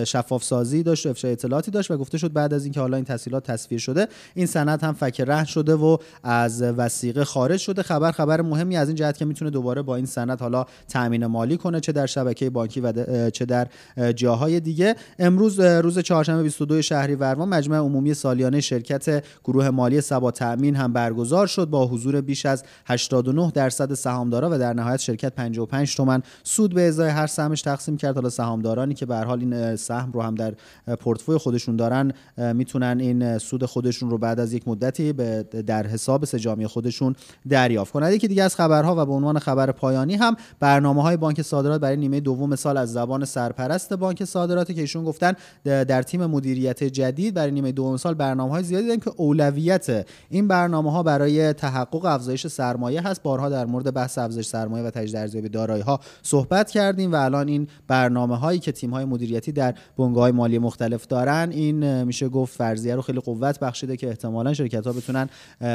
شفاف 0.04 0.44
سازی 0.44 0.82
داشت 0.82 1.06
و 1.06 1.08
افشای 1.08 1.32
اطلاعاتی 1.32 1.70
داشت 1.70 1.90
و 1.90 1.96
گفته 1.96 2.18
شد 2.18 2.32
بعد 2.32 2.54
از 2.54 2.64
اینکه 2.64 2.80
حالا 2.80 2.96
این 2.96 3.04
تسهیلات 3.04 3.50
تصویر 3.50 3.80
شده 3.80 4.08
این 4.34 4.46
سند 4.46 4.82
هم 4.82 4.92
فک 4.92 5.20
رهن 5.20 5.44
شده 5.44 5.74
و 5.74 5.96
از 6.22 6.62
وسیقه 6.62 7.24
خارج 7.24 7.60
شده. 7.60 7.82
خبر 7.82 8.12
خبر 8.12 8.40
مهمی 8.40 8.76
از 8.76 8.88
این 8.88 8.96
جهت 8.96 9.16
که 9.16 9.24
می‌تونه 9.24 9.50
دوباره 9.50 9.82
با 9.82 9.96
این 9.96 10.06
سند 10.06 10.40
حالا 10.40 10.66
تامین 10.92 11.26
مالی 11.26 11.56
کنه 11.56 11.80
چه 11.80 11.92
در 11.92 12.06
شبکه 12.06 12.50
بانکی 12.50 12.80
و 12.80 12.92
چه 13.30 13.44
در 13.44 13.68
جاهای 14.16 14.60
دیگه. 14.60 14.96
امروز 15.18 15.60
روز 15.60 15.98
چهارشنبه 15.98 16.42
22 16.42 16.82
شهریور 16.82 17.34
مجمع 17.34 17.76
عمومی 17.76 18.14
سالیانه 18.14 18.60
شرکت 18.60 19.24
گروه 19.44 19.70
مالی 19.70 20.00
سبا 20.00 20.30
تامین 20.30 20.76
هم 20.76 20.92
برگزار 20.92 21.46
شد 21.46 21.64
با 21.64 21.86
حضور 21.86 22.20
بیش 22.20 22.46
از 22.46 22.64
89 22.86 23.50
درصد 23.54 23.94
سهامدارا 23.94 24.50
و 24.52 24.58
در 24.58 24.72
نهایت 24.72 25.00
شرکت 25.00 25.34
55 25.34 25.96
تومن 25.96 26.22
سود 26.42 26.74
به 26.74 26.82
ازای 26.88 27.10
هر 27.10 27.26
سهمش 27.26 27.62
تقسیم 27.62 27.96
کرد. 27.96 28.14
حالا 28.14 28.30
سهامدارانی 28.30 28.94
که 28.94 29.06
به 29.06 29.16
حال 29.16 29.40
این 29.40 29.76
سهم 29.76 30.12
رو 30.12 30.22
هم 30.22 30.34
در 30.34 30.54
پورتفوی 30.96 31.38
خودشون 31.38 31.76
دارن 31.76 32.12
می‌تونن 32.36 33.00
این 33.00 33.38
سود 33.38 33.64
خودشون 33.64 34.10
رو 34.10 34.18
بعد 34.18 34.40
از 34.40 34.52
یک 34.52 34.68
مدتی 34.68 35.12
به 35.12 35.42
در 35.42 35.86
حساب 35.86 36.24
سجامی 36.24 36.66
خودشون 36.66 37.14
دریافت 37.48 37.92
کنند 37.92 38.12
یکی 38.12 38.28
دیگه 38.28 38.42
از 38.42 38.56
خبرها 38.56 39.02
و 39.02 39.06
به 39.06 39.12
عنوان 39.12 39.38
خبر 39.38 39.72
پایانی 39.72 40.14
هم 40.14 40.36
بر 40.60 40.80
برنامه 40.82 41.02
های 41.02 41.16
بانک 41.16 41.42
صادرات 41.42 41.80
برای 41.80 41.96
نیمه 41.96 42.20
دوم 42.20 42.56
سال 42.56 42.76
از 42.76 42.92
زبان 42.92 43.24
سرپرست 43.24 43.92
بانک 43.92 44.24
صادرات 44.24 44.72
که 44.72 44.80
ایشون 44.80 45.04
گفتن 45.04 45.32
در 45.64 46.02
تیم 46.02 46.26
مدیریت 46.26 46.84
جدید 46.84 47.34
برای 47.34 47.50
نیمه 47.50 47.72
دوم 47.72 47.96
سال 47.96 48.14
برنامه 48.14 48.52
های 48.52 48.62
زیادی 48.62 48.86
داریم 48.86 49.00
که 49.00 49.10
اولویت 49.16 50.06
این 50.30 50.48
برنامه 50.48 50.92
ها 50.92 51.02
برای 51.02 51.52
تحقق 51.52 52.04
افزایش 52.04 52.46
سرمایه 52.46 53.00
هست. 53.00 53.22
بارها 53.22 53.48
در 53.48 53.66
مورد 53.66 53.94
بحث 53.94 54.18
افزایش 54.18 54.46
سرمایه 54.46 54.84
و 54.84 54.90
تجدید 54.90 55.16
ارزیابی 55.16 55.48
دارایی 55.48 55.82
ها 55.82 56.00
صحبت 56.22 56.70
کردیم 56.70 57.12
و 57.12 57.16
الان 57.16 57.48
این 57.48 57.66
برنامه 57.88 58.36
هایی 58.36 58.58
که 58.58 58.72
تیم 58.72 58.90
های 58.90 59.04
مدیریتی 59.04 59.52
در 59.52 59.74
بنگاه 59.98 60.22
های 60.22 60.32
مالی 60.32 60.58
مختلف 60.58 61.06
دارن 61.06 61.48
این 61.50 62.04
میشه 62.04 62.28
گفت 62.28 62.56
فرضیه 62.56 62.94
رو 62.94 63.02
خیلی 63.02 63.20
قوت 63.20 63.60
بخشیده 63.60 63.96
که 63.96 64.08
احتمالا 64.08 64.54
شرکت 64.54 64.86
ها 64.86 64.92
بتونن 64.92 65.28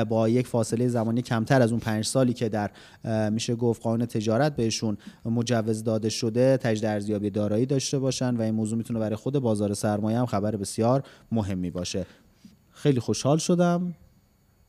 با 0.09 0.29
یک 0.29 0.47
فاصله 0.47 0.87
زمانی 0.87 1.21
کمتر 1.21 1.61
از 1.61 1.71
اون 1.71 1.79
پنج 1.79 2.05
سالی 2.05 2.33
که 2.33 2.49
در 2.49 2.71
میشه 3.29 3.55
گفت 3.55 3.81
قانون 3.81 4.05
تجارت 4.05 4.55
بهشون 4.55 4.86
مجوز 5.25 5.83
داده 5.83 6.09
شده 6.09 6.57
تجدید 6.57 6.85
ارزیابی 6.85 7.29
دارایی 7.29 7.65
داشته 7.65 7.99
باشن 7.99 8.35
و 8.35 8.41
این 8.41 8.55
موضوع 8.55 8.77
می‌تونه 8.77 8.99
برای 8.99 9.15
خود 9.15 9.39
بازار 9.39 9.73
سرمایه 9.73 10.19
هم 10.19 10.25
خبر 10.25 10.55
بسیار 10.55 11.03
مهمی 11.31 11.71
باشه 11.71 12.05
خیلی 12.71 12.99
خوشحال 12.99 13.37
شدم. 13.37 13.93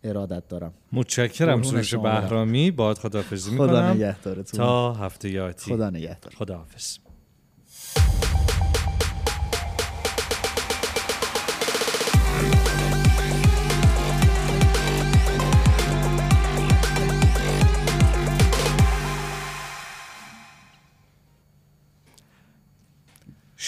ارادت 0.04 0.48
دارم. 0.48 0.72
متشکرم. 0.92 1.62
سروش 1.62 1.94
بهرامی. 1.94 2.70
باید 2.70 2.98
خداحافظی 2.98 3.50
می‌کنم. 3.50 3.68
خدا 3.68 3.92
نگهدارتون. 3.92 4.58
تا 4.58 4.94
هفته 4.94 5.30
یاتی 5.30 5.74
خدا 5.74 5.90
نگهدار. 5.90 6.32
خداحافظ. 6.38 6.98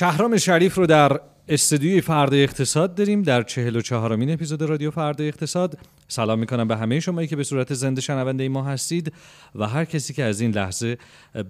شهرام 0.00 0.36
شریف 0.36 0.74
رو 0.74 0.86
در 0.86 1.20
استودیوی 1.48 2.00
فردا 2.00 2.36
اقتصاد 2.36 2.94
داریم. 2.94 3.22
در 3.22 3.42
چهل 3.42 3.76
و 3.76 3.80
چهارمین 3.80 4.30
اپیزود 4.30 4.62
رادیو 4.62 4.90
فردا 4.90 5.24
اقتصاد. 5.24 5.78
سلام 6.08 6.38
می‌کنم 6.38 6.68
به 6.68 6.76
همه 6.76 7.00
شمایی 7.00 7.28
که 7.28 7.36
به 7.36 7.44
صورت 7.44 7.74
زنده 7.74 8.00
شنونده 8.00 8.48
ما 8.48 8.64
هستید 8.64 9.12
و 9.54 9.66
هر 9.66 9.84
کسی 9.84 10.14
که 10.14 10.24
از 10.24 10.40
این 10.40 10.50
لحظه 10.50 10.98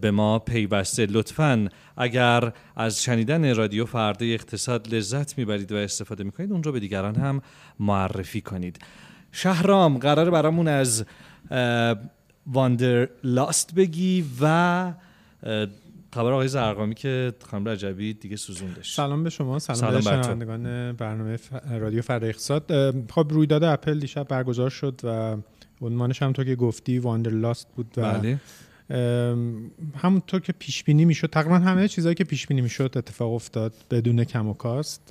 به 0.00 0.10
ما 0.10 0.38
پیوسته. 0.38 1.06
لطفا 1.06 1.68
اگر 1.96 2.52
از 2.76 3.02
شنیدن 3.02 3.54
رادیو 3.54 3.86
فردا 3.86 4.26
اقتصاد 4.26 4.94
لذت 4.94 5.38
می‌برید 5.38 5.72
و 5.72 5.76
استفاده 5.76 6.24
می‌کنید 6.24 6.52
اون 6.52 6.62
رو 6.62 6.72
به 6.72 6.80
دیگران 6.80 7.16
هم 7.16 7.42
معرفی 7.80 8.40
کنید. 8.40 8.78
شهرام 9.32 9.98
قرار 9.98 10.30
برامون 10.30 10.68
از 10.68 11.04
واندر 12.46 13.08
لاست 13.24 13.74
بگی 13.74 14.24
و 14.40 14.92
خبر 16.12 16.32
آقای 16.32 16.48
زرقامی 16.48 16.94
که 16.94 17.32
خانم 17.50 17.68
رجبی 17.68 18.14
دیگه 18.14 18.36
سوزوندش 18.36 18.94
سلام 18.94 19.24
به 19.24 19.30
شما. 19.30 19.58
سلام, 19.58 19.80
سلام 19.80 19.94
به 19.94 20.00
شنوندگان 20.00 20.92
برنامه 20.92 21.38
رادیو 21.70 22.02
فردا 22.02 22.26
اقتصاد. 22.26 22.64
خب 23.10 23.26
رویداد 23.30 23.64
اپل 23.64 23.98
دیشب 23.98 24.28
برگزار 24.28 24.70
شد 24.70 25.00
و 25.04 25.36
عنوانش 25.80 26.22
هم 26.22 26.32
تو 26.32 26.44
که 26.44 26.56
گفتی 26.56 26.98
واندر 26.98 27.30
لاست 27.30 27.68
بود 27.76 27.94
و 27.96 28.02
بله. 28.02 28.40
همونطور 29.96 30.40
که 30.40 30.52
پیش 30.52 30.84
بینی 30.84 31.04
می‌شد 31.04 31.30
تقریبا 31.30 31.58
همه 31.58 31.88
چیزهایی 31.88 32.14
که 32.14 32.24
پیش 32.24 32.46
بینی 32.46 32.60
می‌شد 32.60 32.92
اتفاق 32.96 33.32
افتاد. 33.32 33.74
بدون 33.90 34.24
کم 34.24 34.48
و 34.48 34.54
کاست 34.54 35.08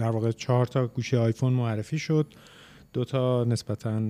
در 0.00 0.10
واقع 0.10 0.30
چهار 0.30 0.66
تا 0.66 0.86
گوشه 0.86 1.18
آیفون 1.18 1.52
معرفی 1.52 1.98
شد. 1.98 2.26
دو 2.92 3.04
تا 3.04 3.44
نسبتا 3.44 4.00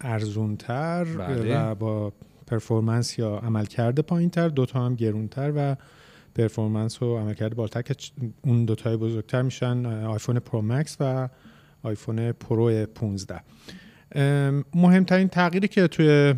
ارزونتر 0.00 1.04
بله. 1.04 1.58
و 1.58 1.74
با 1.74 2.12
performance 2.50 3.18
یا 3.18 3.36
عملکرد 3.36 4.00
پایینتر 4.00 4.48
دوتا 4.48 4.86
هم 4.86 4.94
گرونتر 4.94 5.52
و 5.56 5.76
performance 6.34 7.02
و 7.02 7.18
عملکرد 7.18 7.54
بالاتر 7.54 7.82
که 7.82 7.94
اون 8.44 8.64
دوتای 8.64 8.96
بزرگتر 8.96 9.42
میشن 9.42 9.86
آیفون 9.86 10.38
پرو 10.38 10.62
مکس 10.62 10.96
و 11.00 11.28
آیفون 11.82 12.32
پرو 12.32 12.86
15 12.86 13.40
مهمترین 14.74 15.28
تغییری 15.28 15.68
که 15.68 15.88
توی 15.88 16.34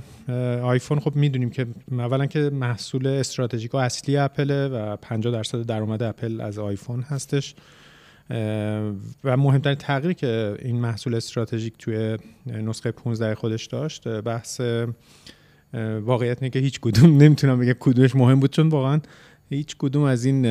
آیفون 0.63 1.01
خب 1.01 1.17
می‌دونیم 1.17 1.51
که 1.51 1.67
اولا 1.91 2.27
که 2.27 2.39
محصول 2.39 3.07
استراتژیک 3.07 3.75
اصلی 3.75 4.17
اپل 4.17 4.69
و 4.73 4.97
50 4.97 5.33
درصد 5.33 5.63
درآمد 5.63 6.03
اپل 6.03 6.41
از 6.41 6.59
آیفون 6.59 7.03
هستش. 7.03 7.55
و 9.25 9.37
مهمترین 9.37 9.77
تغییری 9.77 10.15
که 10.15 10.57
این 10.63 10.81
محصول 10.81 11.15
استراتژیک 11.15 11.75
توی 11.79 12.19
نسخه 12.47 12.91
15 12.91 13.35
خودش 13.35 13.67
داشت 13.67 14.09
بحث 14.09 14.61
واقعیت 16.03 16.43
اینه 16.43 16.51
که 16.51 16.59
هیچ 16.59 16.81
کدوم 16.81 17.17
نمی‌تونم 17.17 17.59
بگم 17.59 17.75
کدومش 17.81 18.17
مهم 18.17 18.41
بود 18.41 18.51
چون 18.51 18.69
واقعا 18.69 19.01
هیچ 19.51 19.77
کدوم 19.79 20.03
از 20.03 20.25
این 20.25 20.47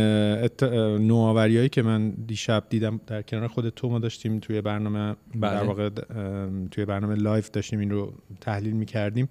نوآوریایی 0.98 1.70
که 1.70 1.82
من 1.82 2.10
دیشب 2.10 2.64
دیدم 2.70 3.00
در 3.08 3.22
کنار 3.22 3.48
خود 3.48 3.70
تو 3.70 3.90
ما 3.90 4.00
داشتیم 4.00 4.40
توی 4.40 4.62
برنامه 4.62 5.16
بله. 5.36 5.52
در 5.52 5.64
واقع 5.64 5.90
توی 6.72 6.86
برنامه 6.86 7.16
live 7.16 7.52
داشتیم 7.52 7.80
این 7.80 7.90
رو 7.90 8.14
تحلیل 8.42 8.74
می‌کردیم 8.74 9.30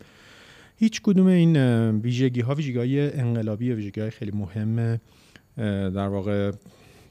هیچ 0.76 1.02
کدوم 1.02 1.26
این 1.26 1.56
ویژگی 1.90 2.40
ها 2.40 2.54
ویژگی 2.54 2.78
های 2.78 3.12
انقلابی 3.12 3.72
و 3.72 3.74
ویژگی 3.74 4.00
های 4.00 4.10
خیلی 4.10 4.30
مهم 4.30 5.00
در 5.90 6.08
واقع 6.08 6.52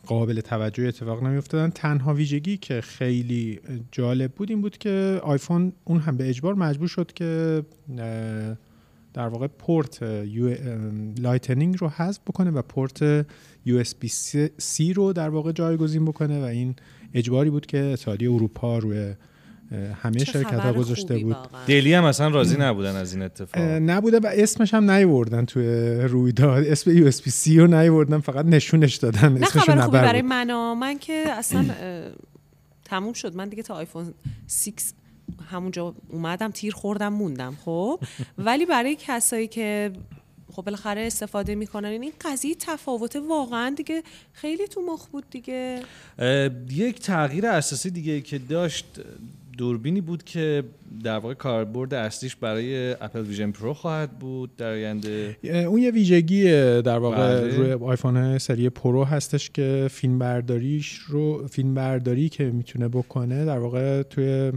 قابل 0.06 0.42
توجه 0.42 0.84
اتفاق 0.84 1.24
نمی 1.24 1.38
افتادن 1.38 1.70
تنها 1.70 2.14
ویژگی 2.14 2.58
که 2.58 2.82
خیلی 2.82 3.60
جالب 3.92 4.32
بود 4.32 4.50
این 4.50 4.62
بود 4.62 4.78
که 4.78 5.20
آیفون 5.24 5.74
اون 5.84 6.00
هم 6.00 6.18
به 6.18 6.30
اجبار 6.30 6.54
مجبور 6.54 6.88
شد 6.88 7.12
که 7.14 7.64
در 9.14 9.28
واقع 9.28 9.48
پورت 9.48 10.04
Lightning 11.20 11.78
رو 11.80 11.90
حذف 11.90 12.20
بکنه 12.28 12.52
و 12.52 12.62
پورت 12.62 13.26
USB-C 13.66 14.94
رو 14.94 15.14
در 15.14 15.30
واقع 15.30 15.52
جایگزین 15.52 16.06
بکنه 16.06 16.40
و 16.40 16.44
این 16.44 16.76
اجباری 17.14 17.50
بود 17.50 17.66
که 17.66 17.78
اتحادیه 17.78 18.32
اروپا 18.32 18.78
روی 18.78 19.14
همه 20.04 20.24
شرکت 20.24 20.54
ها 20.54 20.74
گذاشته 20.74 21.18
بود. 21.18 21.38
دلی 21.68 21.94
هم 21.94 22.04
اصلا 22.04 22.28
راضی 22.28 22.58
نبودن 22.60 22.96
از 22.96 23.14
این 23.14 23.22
اتفاق. 23.22 23.62
نبوده 23.64 24.20
و 24.20 24.32
اسمش 24.34 24.74
هم 24.74 24.92
نیوردن 24.92 25.46
توی 25.46 25.96
رویداد. 26.02 26.64
اسم 26.64 26.98
USB-C 26.98 27.60
رو 27.60 27.68
نیوردن 27.68 28.20
فقط 28.20 28.46
نشونش 28.46 28.96
دادن. 28.96 29.34
نه 29.34 29.42
اسمش 29.48 29.64
خبر 29.64 29.82
خوبی 29.82 29.98
برای 29.98 30.22
من 30.22 30.74
من 30.74 31.00
که 31.00 31.24
اصلا 31.28 31.66
تموم 32.86 33.14
شد. 33.14 33.36
من 33.36 33.50
دیگه 33.50 33.64
تا 33.64 33.74
آیفون 33.74 34.14
6 34.48 34.72
همونجا 35.52 35.96
اومدم 36.10 36.52
تیر 36.52 36.74
خوردم 36.74 37.14
موندم 37.14 37.58
خب؟ 37.66 38.00
ولی 38.38 38.66
برای 38.66 38.98
کسایی 39.00 39.48
که 39.48 39.92
خب 40.52 40.62
بالاخره 40.62 41.02
استفاده 41.02 41.56
می‌کنن 41.56 41.88
این 41.88 42.14
قضیه 42.22 42.56
تفاوت 42.56 43.16
واقعا 43.16 43.74
دیگه 43.78 44.04
خیلی 44.34 44.68
تو 44.68 44.82
مخ 44.82 45.08
بود 45.08 45.30
دیگه. 45.30 45.82
یک 46.70 47.00
تغییر 47.00 47.48
اساسی 47.48 47.90
دیگه 47.90 48.22
که 48.22 48.38
داشت 48.38 48.86
دوربینی 49.58 50.02
بود 50.02 50.24
که 50.24 50.64
در 51.04 51.18
واقع 51.18 51.34
کاربرد 51.34 51.94
اصلیش 51.94 52.36
برای 52.36 52.92
اپل 52.92 53.22
ویژن 53.22 53.52
پرو 53.52 53.74
خواهد 53.74 54.20
بود 54.20 54.56
در 54.56 54.72
آینده؟ 54.72 55.38
اون 55.44 55.82
یه 55.82 55.92
ویژگی 55.92 56.44
در 56.82 56.98
واقع 56.98 57.42
بله. 57.42 57.58
روی 57.58 57.72
آیفون 57.72 58.38
سری 58.38 58.70
پرو 58.70 59.04
هستش 59.04 59.50
که 59.50 59.88
فیلم 59.92 60.20
برداریش 60.20 60.94
رو 60.98 61.48
فیلم 61.48 61.74
برداری 61.74 62.30
که 62.30 62.44
می‌تونه 62.44 62.88
بکنه 62.88 63.46
در 63.46 63.60
واقع 63.60 64.04
توی 64.04 64.52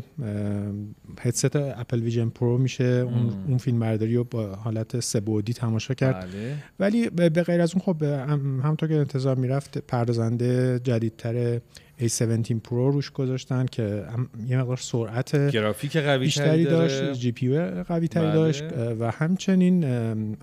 هدست 1.20 1.56
اپل 1.56 2.02
ویژن 2.02 2.28
پرو 2.28 2.58
میشه. 2.58 2.84
اون, 2.84 3.32
اون 3.48 3.58
فیلم 3.58 3.80
برداری 3.80 4.16
رو 4.16 4.24
با 4.24 4.46
حالت 4.46 5.00
سه 5.00 5.20
تماشا 5.42 5.94
کرد. 5.94 6.14
بله. 6.14 6.56
ولی 6.80 7.10
به 7.10 7.42
غیر 7.42 7.60
از 7.60 7.74
اون 7.74 7.82
خب 7.82 8.02
همونطور 8.02 8.88
که 8.88 8.94
انتظار 8.94 9.36
می‌رفت 9.36 9.78
پردازنده 9.78 10.80
جدیدتر 10.84 11.60
A17 12.00 12.52
پرو 12.64 12.90
روش 12.90 13.10
گذاشتن 13.10 13.66
که 13.66 14.04
یه 14.48 14.58
مقدار 14.58 14.76
سرعت 14.76 15.50
گرافیک 15.50 15.96
قوی 15.96 16.18
بیشتری 16.18 16.64
داشت 16.64 17.12
GPU 17.12 17.58
قوی 17.82 18.08
تری 18.08 18.24
بله. 18.24 18.34
داشت 18.34 18.64
و 19.00 19.10
همچنین 19.10 19.84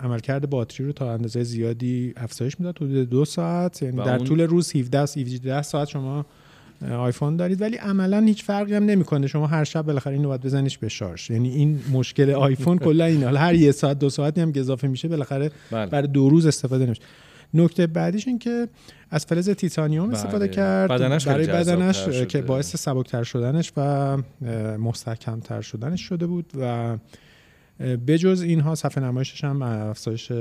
عملکرد 0.00 0.50
باتری 0.50 0.86
رو 0.86 0.92
تا 0.92 1.12
اندازه 1.12 1.42
زیادی 1.42 2.12
افزایش 2.16 2.60
می‌داد 2.60 2.76
حدود 2.76 3.10
دو 3.10 3.24
ساعت 3.24 3.82
یعنی 3.82 3.96
در 3.96 4.18
طول 4.18 4.40
روز 4.40 4.76
17 4.76 5.00
17 5.00 5.62
ساعت 5.62 5.88
شما 5.88 6.26
آیفون 6.98 7.36
دارید. 7.36 7.60
ولی 7.60 7.76
عملا 7.76 8.20
هیچ 8.20 8.44
فرقی 8.44 8.74
هم 8.74 8.84
نمی‌کنه. 8.84 9.26
شما 9.26 9.46
هر 9.46 9.64
شب 9.64 9.82
بالاخره 9.82 10.12
اینو 10.14 10.28
باید 10.28 10.40
بزنیش 10.40 10.78
به 10.78 10.88
شارژ. 10.88 11.30
یعنی 11.30 11.48
این 11.48 11.80
مشکل 11.92 12.30
آیفون 12.30 12.78
کلا 12.78 13.04
این 13.04 13.24
حال 13.24 13.36
هر 13.36 13.54
یه 13.54 13.72
ساعت 13.72 13.98
دو 13.98 14.10
ساعتی 14.10 14.40
هم 14.40 14.52
که 14.52 14.60
اضافه 14.60 14.88
میشه 14.88 15.08
بالاخره 15.08 15.50
بله. 15.70 15.86
برای 15.86 16.08
دو 16.08 16.28
روز 16.28 16.46
استفاده 16.46 16.86
نمیشه. 16.86 17.02
نکته 17.54 17.86
بعدیش 17.86 18.28
این 18.28 18.38
که 18.38 18.68
از 19.10 19.26
فلز 19.26 19.50
تیتانیوم 19.50 20.06
بله. 20.08 20.18
استفاده 20.18 20.48
کرد. 20.48 20.90
بدنش 20.90 21.28
برای 21.28 21.46
بدنش 21.46 22.08
که 22.08 22.42
باعث 22.42 22.76
سبکتر 22.76 23.22
شدنش 23.22 23.72
و 23.76 24.16
مستحکمتر 24.78 25.60
شدنش 25.60 26.02
شده 26.02 26.26
بود 26.26 26.52
و 26.60 26.96
بجز 28.06 28.42
اینها 28.42 28.74
صفحه 28.74 29.04
نمایشش 29.04 29.44
هم 29.44 29.62
افزایش 29.62 30.32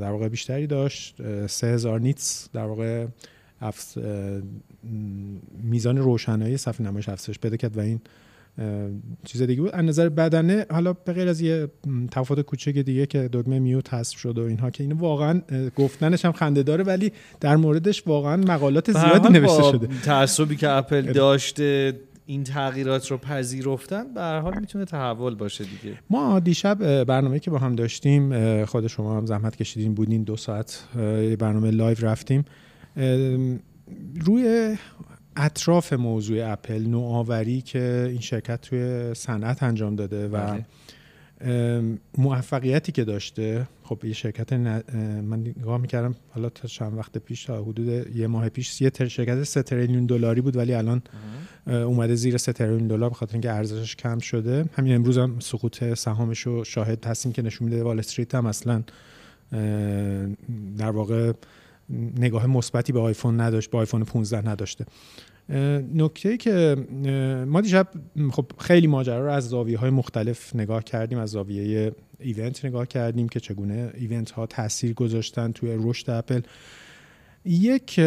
در 0.00 0.10
واقع 0.10 0.28
بیشتری 0.28 0.66
داشت. 0.66 1.16
3000 1.46 2.00
نیتس 2.00 2.48
در 2.52 2.64
واقع 2.64 3.06
میزان 5.62 5.98
روشنایی 5.98 6.56
صفحه 6.56 6.86
نمایش 6.86 7.08
افزایش 7.08 7.38
پیدا 7.38 7.56
کرد 7.56 7.76
و 7.76 7.80
این 7.80 8.00
چیز 9.24 9.42
دیگه 9.42 9.62
بود. 9.62 9.70
از 9.72 9.84
نظر 9.84 10.08
بدنه 10.08 10.66
حالا 10.70 10.92
به 10.92 11.12
غیر 11.12 11.28
از 11.28 11.40
یه 11.40 11.68
تفاوت 12.10 12.40
کوچک 12.40 12.78
دیگه 12.78 13.06
که 13.06 13.28
دکمه 13.32 13.58
میوت 13.58 13.94
حذف 13.94 14.18
شد 14.18 14.38
و 14.38 14.42
اینها 14.42 14.70
که 14.70 14.84
اینو 14.84 14.96
واقعا 14.98 15.40
گفتنش 15.76 16.24
هم 16.24 16.32
خنده 16.32 16.62
داره 16.62 16.84
ولی 16.84 17.12
در 17.40 17.56
موردش 17.56 18.02
واقعا 18.06 18.36
مقالات 18.36 18.92
زیادی 18.92 19.28
نوشته 19.28 19.62
شده. 19.62 19.88
تعصبی 20.04 20.56
که 20.56 20.70
اپل 20.70 21.12
داشته 21.12 22.00
این 22.26 22.44
تغییرات 22.44 23.10
رو 23.10 23.18
پذیرفتن 23.18 24.14
به 24.14 24.20
هر 24.20 24.40
حال 24.40 24.58
می‌تونه 24.60 24.84
تحول 24.84 25.34
باشه 25.34 25.64
دیگه. 25.64 25.96
ما 26.10 26.40
دیشب 26.40 27.04
برنامه 27.04 27.38
که 27.38 27.50
با 27.50 27.58
هم 27.58 27.74
داشتیم 27.74 28.64
خود 28.64 28.86
شما 28.86 29.16
هم 29.16 29.26
زحمت 29.26 29.56
کشیدین 29.56 29.94
بودین 29.94 30.22
دو 30.22 30.36
ساعت 30.36 30.84
برنامه 31.38 31.70
live 31.70 31.96
رفتیم. 32.00 32.44
روی 34.20 34.76
اطراف 35.36 35.92
موضوع 35.92 36.52
اپل 36.52 36.82
نوآوری 36.82 37.60
که 37.60 38.06
این 38.10 38.20
شرکت 38.20 38.60
توی 38.60 39.14
صنعت 39.14 39.62
انجام 39.62 39.96
داده 39.96 40.28
و 40.28 40.30
بله. 40.30 40.64
موفقیتی 42.18 42.92
که 42.92 43.04
داشته. 43.04 43.68
خب 43.82 44.04
یه 44.04 44.12
شرکت 44.12 44.52
من 44.52 45.40
نگاه 45.58 45.78
می‌کردم 45.78 46.14
حالا 46.30 46.48
تا 46.48 46.68
چند 46.68 46.98
وقت 46.98 47.18
پیش 47.18 47.44
تا 47.44 47.62
حدود 47.62 48.16
یه 48.16 48.26
ماه 48.26 48.48
پیش 48.48 48.80
یه 48.80 48.90
تر 48.90 49.08
شرکت 49.08 49.42
3 49.42 49.62
تریلیون 49.62 50.06
دلاری 50.06 50.40
بود 50.40 50.56
ولی 50.56 50.74
الان 50.74 51.02
اومده 51.66 52.14
زیر 52.14 52.36
3 52.36 52.52
تریلیون 52.52 52.88
دلار 52.88 53.08
به 53.08 53.14
خاطر 53.14 53.32
اینکه 53.32 53.50
ارزشش 53.50 53.96
کم 53.96 54.18
شده. 54.18 54.64
همین 54.72 54.94
امروز 54.94 55.18
هم 55.18 55.36
سقوط 55.40 55.94
سهامش 55.94 56.40
رو 56.40 56.64
شاهد 56.64 57.04
هستیم 57.04 57.32
که 57.32 57.42
نشون 57.42 57.68
میده 57.68 57.82
وال 57.82 57.98
استریت 57.98 58.34
هم 58.34 58.46
اصلا 58.46 58.82
در 60.78 60.90
واقع 60.90 61.32
نگاه 62.18 62.46
مثبتی 62.46 62.92
به 62.92 63.00
آیفون 63.00 63.40
نداشت 63.40 63.70
با 63.70 63.78
آیفون 63.78 64.04
15 64.04 64.48
نداشته. 64.48 64.86
نکته 65.94 66.36
که 66.36 66.76
ما 67.46 67.60
دیشب 67.60 67.88
خب 68.32 68.52
خیلی 68.58 68.86
ماجرا 68.86 69.24
رو 69.24 69.32
از 69.32 69.48
زاویه 69.48 69.78
های 69.78 69.90
مختلف 69.90 70.56
نگاه 70.56 70.84
کردیم 70.84 71.18
از 71.18 71.30
زاویه 71.30 71.92
event 72.20 72.64
نگاه 72.64 72.86
کردیم 72.86 73.28
که 73.28 73.40
چگونه 73.40 73.90
event 73.94 74.30
ها 74.30 74.46
تاثیر 74.46 74.94
گذاشتن 74.94 75.52
توی 75.52 75.76
رشد 75.78 76.10
اپل. 76.10 76.40
یک 77.44 78.00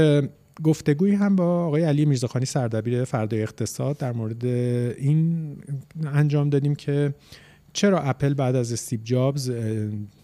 گفتگویی 0.64 1.16
هم 1.16 1.36
با 1.36 1.66
آقای 1.66 1.84
علی 1.84 2.06
میرزاخانی 2.06 2.46
سردبیر 2.46 3.04
فردای 3.04 3.42
اقتصاد 3.42 3.98
در 3.98 4.12
مورد 4.12 4.46
این 4.46 5.58
انجام 6.14 6.50
دادیم 6.50 6.76
که 6.76 7.14
چرا 7.74 8.00
اپل 8.00 8.34
بعد 8.34 8.56
از 8.56 8.74
استیو 8.74 9.00
جابز 9.04 9.52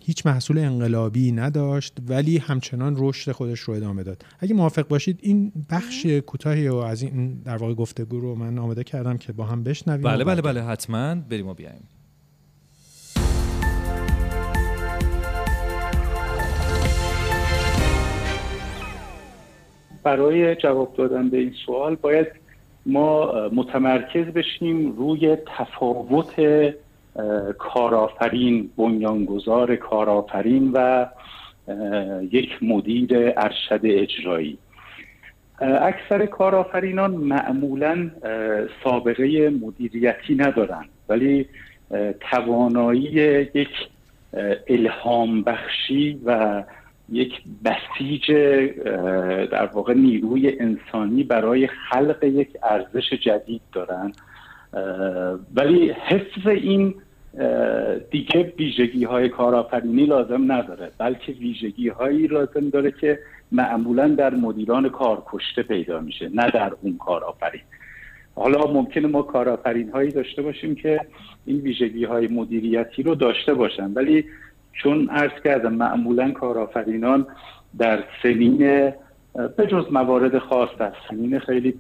هیچ 0.09 0.25
محصول 0.25 0.57
انقلابی 0.57 1.31
نداشت 1.31 1.97
ولی 2.07 2.37
همچنان 2.37 2.95
رشد 2.97 3.31
خودش 3.31 3.59
رو 3.59 3.73
ادامه 3.73 4.03
داد. 4.03 4.25
اگه 4.39 4.53
موافق 4.53 4.87
باشید 4.87 5.19
این 5.21 5.51
بخش 5.71 6.05
کوتاهی 6.05 6.67
و 6.67 6.75
از 6.75 7.01
این 7.01 7.41
در 7.45 7.57
واقع 7.57 7.73
گفتگو 7.73 8.19
رو 8.19 8.35
من 8.35 8.57
آماده 8.57 8.83
کردم 8.83 9.17
که 9.17 9.33
با 9.33 9.45
هم 9.45 9.63
بشنویم 9.63 10.01
بله 10.01 10.23
بله 10.23 10.41
بله 10.41 10.63
حتما. 10.63 11.15
بریم 11.15 11.47
و 11.47 11.53
بیایم 11.53 11.87
برای 20.03 20.55
جواب 20.55 20.95
دادن 20.97 21.29
به 21.29 21.37
این 21.37 21.53
سوال 21.65 21.95
باید 21.95 22.27
ما 22.85 23.33
متمرکز 23.49 24.25
بشیم 24.25 24.91
روی 24.97 25.37
تفاوت 25.57 26.39
کارآفرین 27.57 28.69
بنیانگذار 28.77 29.75
کارآفرین 29.75 30.71
و 30.73 31.05
یک 32.31 32.63
مدیر 32.63 33.33
ارشد 33.37 33.79
اجرایی. 33.83 34.57
اکثر 35.61 36.25
کارآفرینان 36.25 37.11
معمولا 37.11 38.11
سابقه 38.83 39.49
مدیریتی 39.49 40.35
ندارند 40.35 40.89
ولی 41.09 41.45
توانایی 42.31 43.01
یک 43.53 43.69
الهام 44.67 45.41
بخشی 45.41 46.19
و 46.25 46.63
یک 47.11 47.33
بسیج 47.65 48.31
در 49.51 49.65
واقع 49.65 49.93
نیروی 49.93 50.57
انسانی 50.59 51.23
برای 51.23 51.67
خلق 51.67 52.23
یک 52.23 52.49
ارزش 52.63 53.13
جدید 53.13 53.61
دارند. 53.73 54.17
ولی 55.55 55.89
حفظ 55.89 56.47
این 56.47 56.95
دیگه 58.11 58.53
ویژگی 58.59 59.03
های 59.03 59.29
کارآفرینی 59.29 60.05
لازم 60.05 60.51
نداره 60.51 60.91
بلکه 60.97 61.31
ویژگی 61.31 61.89
هایی 61.89 62.27
لازم 62.27 62.69
داره 62.69 62.91
که 62.91 63.19
معمولا 63.51 64.07
در 64.07 64.35
مدیران 64.35 64.89
کارکشته 64.89 65.63
پیدا 65.63 65.99
میشه 65.99 66.29
نه 66.33 66.51
در 66.51 66.73
اون 66.81 66.97
کارآفرین. 66.97 67.61
حالا 68.35 68.73
ممکنه 68.73 69.07
ما 69.07 69.21
کارآفرین 69.21 69.89
هایی 69.89 70.11
داشته 70.11 70.41
باشیم 70.41 70.75
که 70.75 70.99
این 71.45 71.57
ویژگی 71.57 72.05
های 72.05 72.27
مدیریتی 72.27 73.03
رو 73.03 73.15
داشته 73.15 73.53
باشن 73.53 73.93
ولی 73.93 74.25
چون 74.73 75.09
عرض 75.09 75.41
کردم 75.43 75.73
معمولا 75.73 76.31
کارآفرینان 76.31 77.27
در 77.77 78.03
سنین 78.23 78.57
به 79.57 79.67
جز 79.67 79.85
موارد 79.91 80.37
خاص 80.37 80.69
در 80.79 80.93
سنین 81.09 81.39
خیلی 81.39 81.73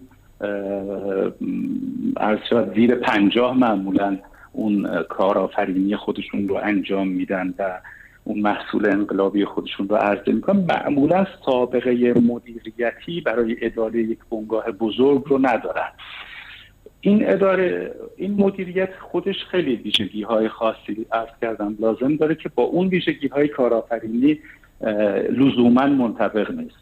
عرض 2.17 2.73
زیر 2.75 2.95
پنجاه 2.95 3.57
معمولا 3.57 4.17
اون 4.51 5.03
کارآفرینی 5.03 5.95
خودشون 5.95 6.47
رو 6.47 6.59
انجام 6.63 7.07
میدن 7.07 7.53
و 7.59 7.79
اون 8.23 8.39
محصول 8.39 8.85
انقلابی 8.85 9.45
خودشون 9.45 9.89
رو 9.89 9.95
عرضه 9.95 10.31
می‌کنن. 10.31 10.59
معمولا 10.59 11.27
سابقه 11.45 12.13
مدیریتی 12.13 13.21
برای 13.21 13.55
اداره 13.61 13.99
یک 13.99 14.19
بنگاه 14.31 14.71
بزرگ 14.71 15.23
رو 15.25 15.37
ندارن. 15.41 15.89
این 17.01 17.29
اداره 17.29 17.95
این 18.17 18.33
مدیریت 18.33 18.89
خودش 18.99 19.35
خیلی 19.51 19.75
ویژگی 19.75 20.23
های 20.23 20.47
خاصی 20.47 21.05
عرض 21.11 21.29
کردم. 21.41 21.75
لازم 21.79 22.15
داره 22.15 22.35
که 22.35 22.49
با 22.55 22.63
اون 22.63 22.87
ویژگی 22.87 23.27
های 23.27 23.47
کارآفرینی 23.47 24.39
لزوما 25.29 25.85
منطبق 25.87 26.51
نیست. 26.51 26.75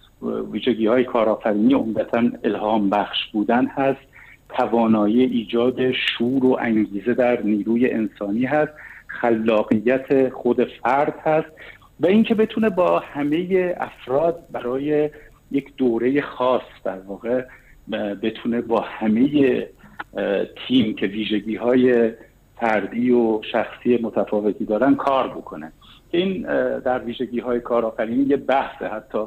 ویژگی 0.51 0.88
های 0.88 1.03
کارآفرینی 1.03 1.73
عمدتا 1.73 2.23
الهام 2.43 2.89
بخش 2.89 3.17
بودن 3.32 3.65
هست. 3.65 4.01
توانایی 4.49 5.23
ایجاد 5.23 5.91
شور 5.91 6.45
و 6.45 6.57
انگیزه 6.62 7.13
در 7.13 7.41
نیروی 7.41 7.91
انسانی 7.91 8.45
هست 8.45 8.71
خلاقیت 9.07 10.29
خود 10.29 10.63
فرد 10.63 11.19
هست 11.23 11.47
و 11.99 12.07
اینکه 12.07 12.36
بتونه 12.36 12.69
با 12.69 12.99
همه 12.99 13.75
افراد 13.79 14.39
برای 14.51 15.10
یک 15.51 15.75
دوره 15.77 16.21
خاص 16.21 16.62
در 16.83 16.99
واقع 16.99 17.45
بتونه 18.21 18.62
با 18.62 18.79
همه 18.79 19.67
تیم 20.67 20.95
که 20.95 21.07
ویژگی 21.07 21.55
های 21.55 22.12
فردی 22.55 23.12
و 23.12 23.41
شخصی 23.51 23.99
متفاوتی 24.01 24.65
دارن 24.65 24.95
کار 24.95 25.27
بکنه. 25.27 25.71
این 26.12 26.41
در 26.79 26.99
ویژگی 26.99 27.39
های 27.39 27.60
کارآفرینی 27.60 28.23
یه 28.23 28.38
بحث 28.38 28.81
حتی 28.81 29.17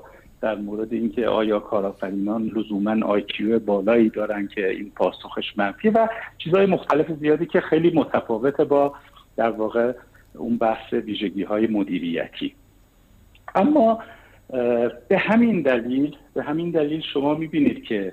در 0.41 0.55
مورد 0.55 0.93
اینکه 0.93 1.29
آیا 1.29 1.59
کارآفرینان 1.59 2.47
لزوما 2.57 3.07
آیکیو 3.07 3.59
بالایی 3.59 4.09
دارن 4.09 4.49
که 4.55 4.71
این 4.71 4.93
پاسخش 4.97 5.59
منفی 5.59 5.89
و 5.89 6.09
چیزهای 6.39 6.67
مختلف 6.67 7.13
زیادی 7.13 7.47
که 7.47 7.61
خیلی 7.61 7.91
متفاوت 7.91 8.61
با 8.61 8.95
در 9.37 9.51
واقع 9.51 9.93
اون 10.35 10.57
بحث 10.57 10.93
ویژگی 10.93 11.43
های 11.43 11.67
مدیریتی. 11.67 12.55
اما 13.55 13.99
به 15.09 15.19
همین 15.19 15.63
دلیل 15.63 16.17
به 16.35 16.43
همین 16.43 16.71
دلیل 16.71 17.01
شما 17.01 17.35
می‌بینید 17.35 17.85
که 17.85 18.13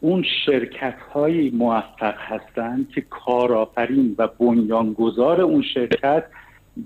اون 0.00 0.24
شرکت 0.46 0.94
های 1.12 1.50
موفق 1.50 2.14
هستند 2.18 2.88
که 2.88 3.00
کارآفرین 3.00 4.14
و 4.18 4.26
بنیانگذار 4.26 5.40
اون 5.40 5.62
شرکت 5.62 6.24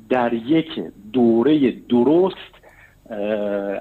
در 0.08 0.32
یک 0.32 0.80
دوره 1.12 1.70
درست 1.88 2.53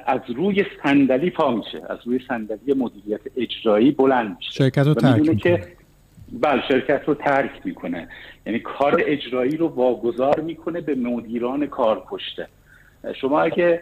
از 0.05 0.21
روی 0.35 0.65
صندلی 0.83 1.29
پا 1.29 1.51
میشه. 1.51 1.81
از 1.89 1.97
روی 2.05 2.19
صندلی 2.27 2.73
مدیریت 2.73 3.21
اجرایی 3.37 3.91
بلند 3.91 4.35
میشه. 4.37 4.51
شرکت 4.51 4.87
رو 4.87 4.93
ترک 4.93 5.37
که 5.37 5.63
بله 6.31 6.61
شرکت 6.67 7.01
رو 7.05 7.13
ترک 7.13 7.51
می‌کنه. 7.63 8.07
یعنی 8.45 8.59
کار 8.59 9.01
اجرایی 9.05 9.57
رو 9.57 9.67
واگذار 9.67 10.39
می‌کنه 10.39 10.81
به 10.81 10.95
مدیران 10.95 11.67
کار 11.67 11.99
پشته 11.99 12.47
شما 13.21 13.41
اگه 13.41 13.81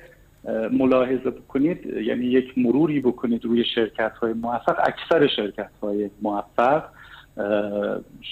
ملاحظه 0.72 1.30
بکنید 1.30 1.86
یعنی 1.86 2.26
یک 2.26 2.58
مروری 2.58 3.00
بکنید 3.00 3.46
روی 3.46 3.64
شرکت 3.76 4.12
های 4.12 4.34
موفق 4.34 4.80
اکثر 4.80 5.28
شرکت 5.28 5.70
های 5.82 6.10
موفق 6.22 6.84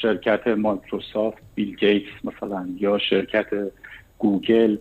شرکت 0.02 0.48
مایکروسافت 0.48 1.38
بیل 1.56 1.76
گیتس 1.76 2.12
مثلا 2.24 2.70
یا 2.78 2.98
شرکت 2.98 3.46
گوگل 4.18 4.78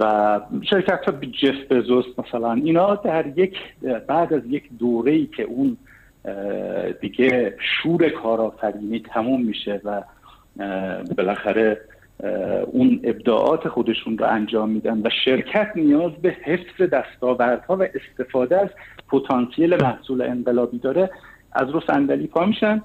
و 0.00 0.40
شرکت 0.70 1.04
ها 1.04 1.12
جف 1.12 1.72
بزوس 1.72 2.04
مثلا 2.18 2.52
اینا 2.52 2.94
در 2.94 3.38
یک 3.38 3.56
بعد 4.06 4.34
از 4.34 4.42
یک 4.48 4.64
دوره 4.78 5.12
ای 5.12 5.26
که 5.26 5.42
اون 5.42 5.76
دیگه 7.00 7.54
شور 7.58 8.08
کارآفرینی 8.08 9.02
تموم 9.14 9.42
میشه 9.42 9.80
و 9.84 10.02
بالاخره 11.16 11.80
اون 12.66 13.00
ابداعات 13.04 13.68
خودشون 13.68 14.18
رو 14.18 14.26
انجام 14.26 14.70
میدن 14.70 14.98
و 15.04 15.10
شرکت 15.24 15.72
نیاز 15.76 16.12
به 16.12 16.36
حفظ 16.44 16.82
دستاوردها 16.82 17.76
و 17.76 17.82
استفاده 17.82 18.60
از 18.60 18.68
پتانسیل 19.08 19.82
محصول 19.82 20.22
انقلابی 20.22 20.78
داره 20.78 21.10
از 21.52 21.70
رو 21.70 21.80
صندلی 21.86 22.26
پا 22.26 22.46
میشن 22.46 22.82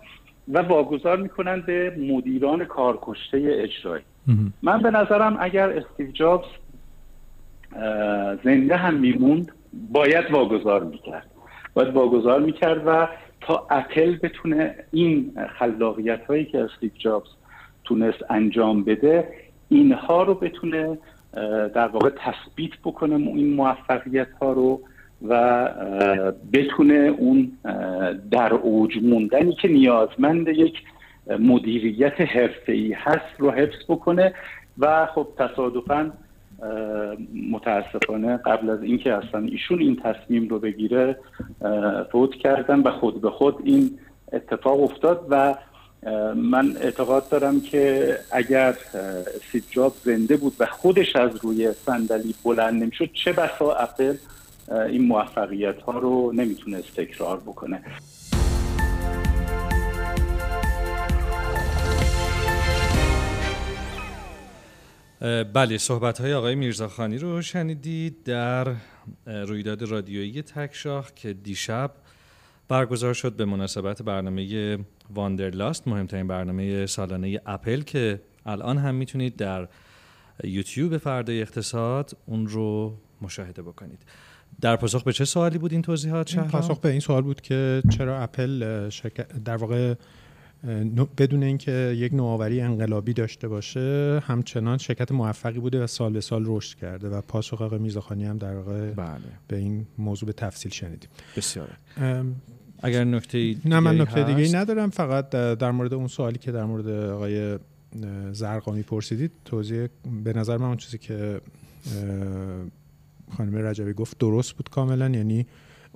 و 0.47 0.59
واگذار 0.61 1.17
می‌کنن 1.17 1.61
به 1.61 1.95
مدیران 1.99 2.65
کارکشته 2.65 3.38
اجرایی. 3.38 4.03
من 4.63 4.81
به 4.81 4.91
نظرم 4.91 5.38
اگر 5.39 5.69
استیو 5.69 6.11
جابز 6.11 6.45
زنده 8.43 8.75
هم 8.75 8.93
میموند 8.93 9.51
باید 9.91 10.31
واگذار 10.31 10.83
می‌کرد. 10.83 11.31
باید 11.73 11.93
واگذار 11.93 12.39
می‌کرد 12.39 12.88
و 12.88 13.07
تا 13.41 13.67
اپل 13.69 14.17
بتونه 14.17 14.75
این 14.91 15.33
خلاقیت 15.59 16.25
هایی 16.25 16.45
که 16.45 16.63
استیو 16.63 16.91
جابز 16.97 17.29
تونست 17.83 18.19
انجام 18.29 18.83
بده 18.83 19.27
اینها 19.69 20.23
رو 20.23 20.33
بتونه 20.33 20.97
در 21.75 21.88
واقع 21.88 22.09
تثبیت 22.09 22.71
بکنه 22.83 23.15
این 23.15 23.53
موفقیت 23.53 24.27
ها 24.41 24.53
رو 24.53 24.81
و 25.27 25.69
بتونه 26.53 26.93
اون 26.93 27.51
در 28.31 28.53
اوج 28.53 28.97
موندنی 29.03 29.53
که 29.53 29.67
نیازمند 29.67 30.47
یک 30.47 30.73
مدیریت 31.39 32.21
حرفه‌ای 32.21 32.93
هست 32.93 33.35
رو 33.39 33.51
حفظ 33.51 33.83
بکنه 33.89 34.33
و 34.79 35.05
خب 35.05 35.27
تصادفا 35.38 36.11
متاسفانه 37.51 38.38
قبل 38.38 38.70
از 38.70 38.84
اینکه 38.84 39.14
اصلا 39.14 39.39
ایشون 39.41 39.80
این 39.80 40.01
تصمیم 40.03 40.47
رو 40.47 40.60
بگیره 40.60 41.18
فوت 42.12 42.36
کردن 42.36 42.80
و 42.80 42.91
خود 42.91 43.22
به 43.22 43.30
خود 43.30 43.56
این 43.64 43.99
اتفاق 44.34 44.84
افتاد 44.84 45.28
و 45.30 45.56
من 46.36 46.78
اعتقاد 46.82 47.30
دارم 47.30 47.62
که 47.62 48.16
اگر 48.32 48.76
سید 49.51 49.64
جاب 49.72 49.93
زنده 50.03 50.38
بود 50.38 50.53
و 50.60 50.66
خودش 50.66 51.16
از 51.16 51.32
روی 51.41 51.74
صندلی 51.74 52.36
بلند 52.43 52.84
نمی‌شد 52.84 53.10
چه 53.14 53.34
بسا 53.34 53.74
اپل 53.74 54.16
این 54.89 55.06
موفقیت 55.06 55.82
ها 55.82 55.99
رو 55.99 56.32
نمی‌تونست 56.32 56.95
تکرار 56.95 57.38
بکنه. 57.38 57.84
بله 65.53 65.78
صحبت 65.78 66.21
های 66.21 66.34
آقای 66.34 66.55
میرزاخانی 66.55 67.17
رو 67.17 67.41
شنیدید 67.41 68.23
در 68.23 68.76
رویداد 69.26 69.84
رادیویی 69.84 70.41
تکشاخ 70.41 71.11
که 71.11 71.34
دیشب 71.34 71.91
برگزار 72.67 73.13
شد 73.13 73.34
به 73.34 73.45
مناسبت 73.45 74.01
برنامه 74.01 74.78
واندرلاست 75.13 75.88
مهمترین 75.88 76.28
برنامه 76.28 76.86
سالانه 76.86 77.41
اپل 77.45 77.82
که 77.82 78.21
الان 78.45 78.78
هم 78.78 78.95
می‌تونید 78.95 79.36
در 79.36 79.67
یوتیوب 80.43 80.97
فردای 80.97 81.41
اقتصاد 81.41 82.17
اون 82.26 82.47
رو 82.47 82.97
مشاهده 83.21 83.61
بکنید 83.61 83.99
در 84.61 84.76
پاسخ 84.76 85.03
به 85.03 85.13
چه 85.13 85.26
سوالی 85.26 85.57
بود 85.57 85.71
این 85.71 85.82
توضیحات 85.82 86.28
شهرام؟ 86.28 86.49
پاسخ 86.49 86.80
به 86.80 86.89
این 86.89 86.99
سوال 86.99 87.21
بود 87.21 87.41
که 87.41 87.82
چرا 87.97 88.19
اپل 88.19 88.89
در 89.45 89.55
واقع 89.55 89.95
بدون 91.18 91.43
اینکه 91.43 91.95
یک 91.97 92.14
نوآوری 92.14 92.62
انقلابی 92.62 93.14
داشته 93.14 93.47
باشه 93.47 94.20
همچنان 94.26 94.78
شرکت 94.78 95.12
موفقی 95.12 95.60
بوده 95.60 95.84
و 95.84 95.88
سال 95.88 96.14
به 96.14 96.22
سال 96.22 96.43
رشد 96.47 96.78
کرده 96.78 97.10
و 97.10 97.22
پاسخ 97.22 97.62
آقای 97.62 97.80
میرزاخانی 97.80 98.26
هم 98.26 98.38
در 98.38 98.56
واقع 98.56 98.91
بله. 98.91 99.20
به 99.47 99.58
این 99.58 99.88
موضوع 99.97 100.28
به 100.28 100.34
تفصیل 100.34 100.72
شنیدیم. 100.72 101.10
بسیار. 101.38 101.78
اگر 102.80 103.03
نکته 103.03 103.56
نه 103.66 103.80
من 103.80 104.01
نکته 104.01 104.24
دیگه 104.24 104.43
ای 104.43 104.51
ندارم 104.51 104.89
فقط 104.89 105.30
در 105.30 105.72
مورد 105.72 105.93
اون 105.93 106.08
سوالی 106.08 106.38
که 106.38 106.51
در 106.51 106.64
مورد 106.64 106.88
آقای 106.88 107.60
زرقامی 108.32 108.84
پرسیدید 108.84 109.32
توضیح 109.45 109.88
به 110.24 110.34
نظر 110.34 110.58
من 110.58 110.66
اون 110.66 110.78
چیزی 110.78 110.97
که 110.97 111.41
خانم 113.38 113.56
رجبی 113.56 113.93
گفت 113.93 114.18
درست 114.18 114.53
بود 114.53 114.70
کاملا 114.70 115.10
یعنی 115.10 115.45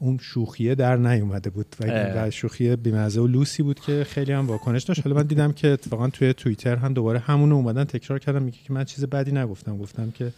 اون 0.01 0.17
شوخیه 0.21 0.75
در 0.75 0.97
نیومده 0.97 1.49
بود. 1.49 1.75
و 1.79 2.31
شوخی 2.31 2.75
بیمزه 2.75 3.21
و 3.21 3.27
لوسی 3.27 3.63
بود 3.63 3.79
که 3.79 4.03
خیلی 4.03 4.31
هم 4.31 4.47
واکنش 4.47 4.83
داشت. 4.83 5.01
حالا 5.03 5.15
من 5.15 5.23
دیدم 5.23 5.51
که 5.51 5.67
اتفاقا 5.67 6.09
توی 6.09 6.33
توییتر 6.33 6.75
هم 6.75 6.93
دوباره 6.93 7.19
همون 7.19 7.51
اومدن 7.51 7.83
تکرار 7.83 8.19
کردم 8.19 8.43
میگه 8.43 8.57
که 8.63 8.73
من 8.73 8.83
چیز 8.83 9.05
بدی 9.05 9.31
نگفتم. 9.31 9.77
گفتم 9.77 10.11
که 10.11 10.31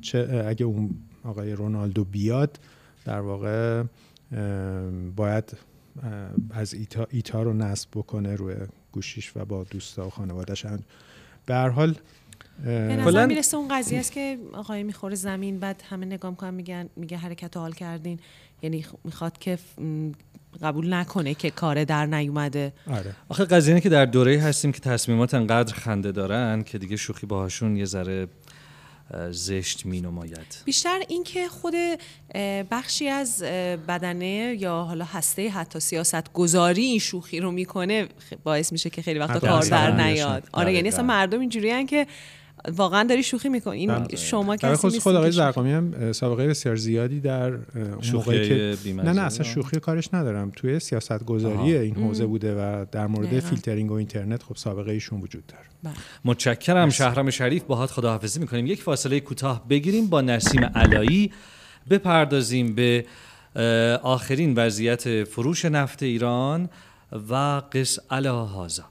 چه 0.00 0.44
اگه 0.48 0.66
اون 0.66 0.90
آقای 1.24 1.52
رونالدو 1.52 2.04
بیاد 2.04 2.58
در 3.04 3.20
واقع 3.20 3.82
باید 5.16 5.56
از 6.50 6.74
ایتا, 6.74 7.06
ایتا 7.10 7.42
رو 7.42 7.52
نصب 7.52 7.88
بکنه 7.94 8.36
روی 8.36 8.54
گوشیش 8.92 9.32
و 9.36 9.44
با 9.44 9.64
دوستا 9.64 10.06
و 10.06 10.10
خانوادش 10.10 10.66
به 11.46 11.54
هر 11.54 11.68
حال 11.68 11.94
به 12.64 12.96
نظر 12.96 13.26
می‌رسه 13.26 13.56
اون 13.56 13.68
قضیه 13.68 13.98
است 13.98 14.12
که 14.12 14.38
آقای 14.52 14.82
می‌خوره 14.82 15.14
زمین 15.14 15.58
بعد 15.58 15.82
همه 15.90 16.06
نگاه 16.06 16.30
می‌کنن 16.30 16.54
میگن 16.54 16.88
میگه 16.96 17.16
حرکت 17.16 17.56
حال 17.56 17.72
کردین. 17.72 18.20
یعنی 18.62 18.86
می‌خواد 19.04 19.38
که 19.38 19.58
قبول 20.62 20.94
نکنه 20.94 21.34
که 21.34 21.50
کار 21.50 21.84
در 21.84 22.06
نیومده. 22.06 22.72
آره. 22.90 23.14
آخه 23.28 23.44
قضیه 23.44 23.80
که 23.80 23.88
در 23.88 24.06
دوره 24.06 24.40
هستیم 24.40 24.72
که 24.72 24.80
تصمیمات 24.80 25.34
انقدر 25.34 25.74
خنده 25.74 26.12
دارن 26.12 26.62
که 26.62 26.78
دیگه 26.78 26.96
شوخی 26.96 27.26
باهاشون 27.26 27.76
یه 27.76 27.84
ذره 27.84 28.28
زشت 29.30 29.86
می 29.86 30.00
نماید 30.00 30.56
بیشتر 30.64 31.00
اینکه 31.08 31.48
خود 31.48 31.74
بخشی 32.70 33.08
از 33.08 33.42
بدنه 33.88 34.56
یا 34.58 34.82
حالا 34.82 35.04
هسته 35.04 35.48
حتی 35.48 35.80
سیاست 35.80 36.32
گذاری 36.32 36.82
این 36.82 36.98
شوخی 36.98 37.40
رو 37.40 37.50
می‌کنه 37.50 38.08
باعث 38.44 38.72
میشه 38.72 38.90
که 38.90 39.02
خیلی 39.02 39.18
وقتا 39.18 39.40
کار 39.40 39.62
در 39.62 39.90
نیاد. 39.90 40.48
آره 40.52 40.74
یعنی 40.74 40.88
اصلا 40.88 41.04
مردم 41.04 41.40
اینجوری 41.40 41.84
که 41.84 42.06
واقعا 42.68 43.04
داری 43.04 43.22
شوخی 43.22 43.48
می‌کنی. 43.48 43.78
این 43.78 43.88
بله. 43.94 44.16
شما 44.16 44.56
کسی 44.56 44.86
نیست 44.86 45.02
خود 45.02 45.16
آقای 45.16 45.30
زرقامی 45.30 45.72
هم 45.72 46.12
سابقه 46.12 46.46
بسیار 46.46 46.76
زیادی 46.76 47.20
در 47.20 47.52
موقعی 48.12 48.48
که 48.48 48.76
نه 48.92 49.12
نه 49.12 49.20
اصلا 49.20 49.44
شوخی 49.44 49.80
کارش 49.80 50.14
ندارم. 50.14 50.52
توی 50.56 50.80
سیاست 50.80 51.24
گذاری 51.24 51.76
این 51.76 51.94
حوزه 51.94 52.26
بوده 52.26 52.54
و 52.54 52.86
در 52.92 53.06
مورد 53.06 53.40
فیلترینگ 53.40 53.90
و 53.90 53.94
اینترنت 53.94 54.42
خب 54.42 54.56
سابقه 54.56 54.92
ایشون 54.92 55.20
وجود 55.20 55.46
داره. 55.46 55.64
بله. 55.82 55.92
متشکرم 56.24 56.90
شهرام 56.90 57.30
شریف 57.30 57.62
باهات 57.62 57.90
خداحافظی 57.90 58.40
می‌کنیم. 58.40 58.66
یک 58.66 58.82
فاصله 58.82 59.20
کوتاه 59.20 59.68
بگیریم 59.68 60.06
با 60.06 60.20
نسیم 60.20 60.64
علایی 60.64 61.32
بپردازیم 61.90 62.74
به 62.74 63.04
آخرین 64.02 64.54
وضعیت 64.56 65.24
فروش 65.24 65.64
نفت 65.64 66.02
ایران 66.02 66.68
و 67.30 67.62
قص 67.72 67.98
علا 68.10 68.44
هازا 68.44 68.84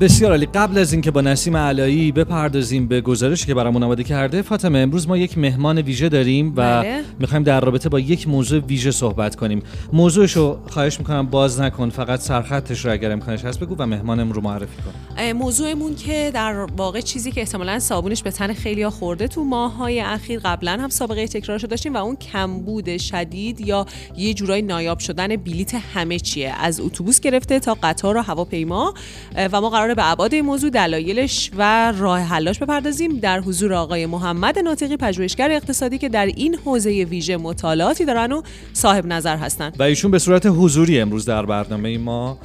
بسیار 0.00 0.30
عالی. 0.30 0.46
قبل 0.46 0.78
از 0.78 0.92
اینکه 0.92 1.10
با 1.10 1.20
نسیم 1.20 1.56
علایی 1.56 2.12
بپردازیم 2.12 2.88
به 2.88 3.00
گزارشی 3.00 3.46
که 3.46 3.54
برامون 3.54 3.82
آماده 3.82 4.04
کرده 4.04 4.42
فاطمه 4.42 4.78
امروز 4.78 5.08
ما 5.08 5.16
یک 5.16 5.38
مهمان 5.38 5.78
ویژه 5.78 6.08
داریم 6.08 6.48
و 6.48 6.52
بله. 6.52 7.02
می‌خوایم 7.18 7.42
در 7.42 7.60
رابطه 7.60 7.88
با 7.88 8.00
یک 8.00 8.28
موضوع 8.28 8.60
ویژه 8.60 8.90
صحبت 8.90 9.36
کنیم. 9.36 9.62
موضوعشو 9.92 10.58
خواهش 10.68 10.98
می‌کنم 10.98 11.26
باز 11.26 11.60
نکن 11.60 11.90
فقط 11.90 12.20
سرخطش 12.20 12.84
رو 12.84 12.92
اگر 12.92 13.12
امکانش 13.12 13.44
هست 13.44 13.60
بگو 13.60 13.76
و 13.78 13.86
مهمانم 13.86 14.32
رو 14.32 14.40
معرفی 14.40 14.76
کن. 14.82 15.05
موضوعمون 15.18 15.94
که 15.94 16.30
در 16.34 16.66
واقع 16.76 17.00
چیزی 17.00 17.32
که 17.32 17.40
احتمالا 17.40 17.78
صابونش 17.78 18.22
به 18.22 18.30
تن 18.30 18.52
خیلی 18.52 18.88
خورده 18.88 19.28
تو 19.28 19.44
ماهای 19.44 20.00
اخیر 20.00 20.40
قبلا 20.44 20.72
هم 20.72 20.88
سابقه 20.88 21.26
تکرارش 21.26 21.64
داشتیم 21.64 21.94
و 21.94 21.96
اون 21.96 22.16
کمبود 22.16 22.96
شدید 22.96 23.60
یا 23.60 23.86
یه 24.16 24.34
جورای 24.34 24.62
نایاب 24.62 24.98
شدن 24.98 25.36
بلیت 25.36 25.74
همه 25.74 26.18
چیه. 26.18 26.54
از 26.58 26.80
اتوبوس 26.80 27.20
گرفته 27.20 27.60
تا 27.60 27.76
قطار 27.82 28.16
و 28.16 28.22
هواپیما 28.22 28.94
و 29.36 29.60
ما 29.60 29.70
قرار 29.70 29.94
به 29.94 30.10
ابعاد 30.10 30.34
موضوع 30.34 30.70
دلایلش 30.70 31.50
و 31.56 31.92
راه 31.92 32.20
حلاش 32.20 32.58
بپردازیم. 32.58 33.18
در 33.18 33.40
حضور 33.40 33.74
آقای 33.74 34.06
محمد 34.06 34.58
ناطقی 34.58 34.96
پژوهشگر 34.96 35.50
اقتصادی 35.50 35.98
که 35.98 36.08
در 36.08 36.26
این 36.26 36.54
حوزه 36.54 36.90
ویژه 36.90 37.36
مطالعاتی 37.36 38.04
دارن 38.04 38.32
و 38.32 38.42
صاحب 38.72 39.06
نظر 39.06 39.36
هستند 39.36 39.76
و 39.78 39.82
ایشون 39.82 40.10
به 40.10 40.18
صورت 40.18 40.46
حضوری 40.46 41.00
امروز 41.00 41.24
در 41.24 41.46
برنامه 41.46 41.98
ما 41.98 42.38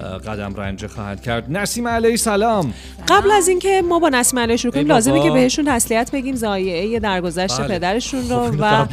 قدم 0.00 0.54
رنجه 0.54 0.88
خواهد 0.88 1.22
کرد. 1.22 1.56
نسیم 1.56 1.88
علیه 1.88 2.16
سلام. 2.16 2.74
قبل 3.08 3.30
از 3.30 3.48
اینکه 3.48 3.82
ما 3.88 3.98
با 3.98 4.08
نسیم 4.08 4.38
علیه 4.38 4.56
شروع 4.56 4.72
کنیم 4.72 4.86
لازمه 4.86 5.22
که 5.22 5.30
بهشون 5.30 5.64
تسلیت 5.68 6.10
بگیم 6.10 6.34
زایعه 6.34 7.00
درگذشت 7.00 7.60
بله. 7.60 7.68
پدرشون 7.78 8.28
رو 8.30 8.50
خب، 8.50 8.56
و 8.58 8.86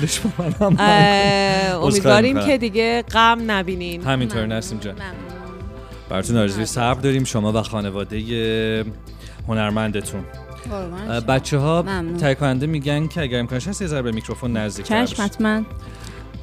امیدواریم 1.81 2.39
که 2.39 2.57
دیگه 2.57 3.01
غم 3.01 3.51
نبینین. 3.51 4.03
همینطور 4.03 4.45
نسیم 4.45 4.79
جان. 4.79 4.95
براتون 6.09 6.37
آرزوی 6.37 6.65
صبر 6.65 7.01
داریم 7.01 7.23
شما 7.23 7.53
و 7.53 7.61
خانواده 7.61 8.85
هنرمندتون. 9.47 10.23
بچه 11.27 11.57
ها 11.57 11.85
تایکانده 12.19 12.67
میگن 12.67 13.07
که 13.07 13.21
اگر 13.21 13.39
امکانش 13.39 13.67
هست 13.67 13.81
یه 13.81 14.01
به 14.01 14.11
میکروفون 14.11 14.57
نزدیک 14.57 14.85
چشم 14.85 15.23
حتما. 15.23 15.61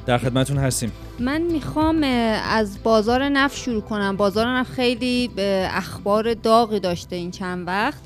در 0.05 0.17
خدمتون 0.17 0.57
هستیم. 0.57 0.91
من 1.19 1.41
می‌خوام 1.41 2.03
از 2.49 2.83
بازار 2.83 3.29
نفت 3.29 3.57
شروع 3.57 3.81
کنم. 3.81 4.17
بازار 4.17 4.47
نفت 4.47 4.71
خیلی 4.71 5.29
اخبار 5.71 6.33
داغی 6.33 6.79
داشته 6.79 7.15
این 7.15 7.31
چند 7.31 7.67
وقت. 7.67 7.99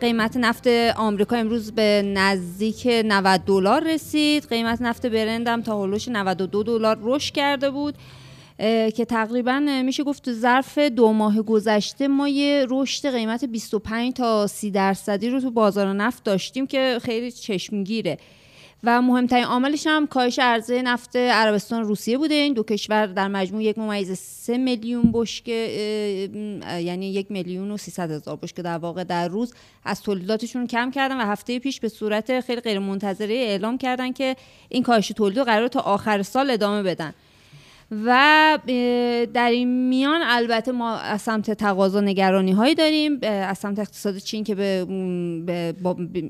قیمت 0.00 0.36
نفت 0.36 0.66
آمریکا 0.96 1.36
امروز 1.36 1.72
به 1.72 2.12
نزدیک 2.14 2.88
90 3.04 3.40
دلار 3.40 3.94
رسید. 3.94 4.48
قیمت 4.48 4.82
نفت 4.82 5.06
برند 5.06 5.48
هم 5.48 5.62
تا 5.62 5.82
هلوش 5.82 6.08
92 6.08 6.62
دلار 6.62 6.98
رشد 7.02 7.34
کرده 7.34 7.70
بود 7.70 7.94
که 8.94 9.04
تقریبا 9.08 9.82
میشه 9.84 10.04
گفت 10.04 10.32
ظرف 10.32 10.78
دو 10.78 11.12
ماه 11.12 11.42
گذشته 11.42 12.08
ما 12.08 12.28
یه 12.28 12.66
رشد 12.70 13.10
قیمت 13.10 13.44
25 13.44 14.12
تا 14.12 14.46
30 14.46 14.70
درصدی 14.70 15.30
رو 15.30 15.40
تو 15.40 15.50
بازار 15.50 15.92
نفت 15.92 16.24
داشتیم 16.24 16.66
که 16.66 16.98
خیلی 17.02 17.32
چشمگیره. 17.32 18.18
و 18.86 19.02
مهمترین 19.02 19.44
عاملش 19.44 19.86
هم 19.86 20.06
کاهش 20.06 20.38
عرضه 20.38 20.82
نفت 20.82 21.16
عربستان 21.16 21.84
روسیه 21.84 22.18
بوده. 22.18 22.34
این 22.34 22.52
دو 22.52 22.62
کشور 22.62 23.06
در 23.06 23.28
مجموع 23.28 23.62
یک 23.62 23.78
ممیز 23.78 24.18
سه 24.18 24.58
میلیون 24.58 25.10
بشکه 25.12 25.52
یعنی 26.80 27.06
یک 27.12 27.30
میلیون 27.30 27.70
و 27.70 27.76
سیصد 27.76 28.10
هزار 28.10 28.36
بشکه 28.36 28.62
در 28.62 28.78
واقع 28.78 29.04
در 29.04 29.28
روز 29.28 29.54
از 29.84 30.02
تولیداتشون 30.02 30.66
کم 30.66 30.90
کردن 30.90 31.20
و 31.20 31.24
هفته 31.24 31.58
پیش 31.58 31.80
به 31.80 31.88
صورت 31.88 32.40
خیلی 32.40 32.60
غیر 32.60 32.78
منتظره 32.78 33.34
اعلام 33.34 33.78
کردن 33.78 34.12
که 34.12 34.36
این 34.68 34.82
کاهش 34.82 35.08
تولید 35.08 35.38
قرار 35.38 35.68
تا 35.68 35.80
آخر 35.80 36.22
سال 36.22 36.50
ادامه 36.50 36.82
بدن. 36.82 37.14
و 38.06 38.58
در 39.34 39.50
این 39.50 39.88
میان 39.88 40.20
البته 40.24 40.72
ما 40.72 40.96
از 40.96 41.22
سمت 41.22 41.50
تقاضا 41.50 42.00
نگرانی 42.00 42.52
هایی 42.52 42.74
داریم 42.74 43.18
از 43.22 43.58
سمت 43.58 43.78
اقتصاد 43.78 44.16
چین 44.16 44.44
که 44.44 44.54
به, 44.54 44.86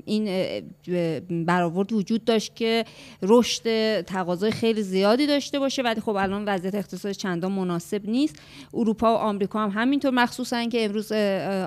این 0.05 1.45
برآورد 1.45 1.93
وجود 1.93 2.25
داشت 2.25 2.55
که 2.55 2.85
رشد 3.21 4.01
تقاضای 4.01 4.51
خیلی 4.51 4.81
زیادی 4.81 5.27
داشته 5.27 5.59
باشه 5.59 5.81
ولی 5.81 6.01
خب 6.01 6.15
الان 6.15 6.45
وضعیت 6.45 6.75
اقتصاد 6.75 7.11
چندان 7.11 7.51
مناسب 7.51 8.09
نیست. 8.09 8.35
اروپا 8.73 9.13
و 9.13 9.17
آمریکا 9.17 9.59
هم 9.59 9.81
همینطور 9.81 10.11
مخصوصا 10.11 10.65
که 10.65 10.85
امروز 10.85 11.11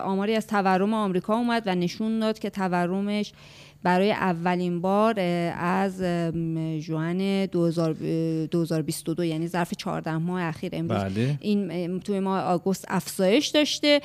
آماری 0.05 0.35
از 0.35 0.47
تورم 0.47 0.95
آمریکا 0.95 1.37
اومد 1.37 1.63
و 1.67 1.75
نشون 1.75 2.19
داد 2.19 2.39
که 2.39 2.51
تورمش 2.51 3.33
برای 3.83 4.13
اولین 4.13 4.81
بار 4.81 5.21
از 5.59 6.03
جوان 6.81 7.47
2022 7.47 9.25
یعنی 9.25 9.49
ظرف 9.49 9.75
14 9.75 10.17
ماه 10.17 10.43
اخیر 10.43 10.71
امروز 10.73 10.99
بله. 10.99 11.39
این 11.41 12.01
توی 12.01 12.21
ماه 12.21 12.41
آگوست 12.41 12.85
افزایش 12.89 13.47
داشته 13.47 14.01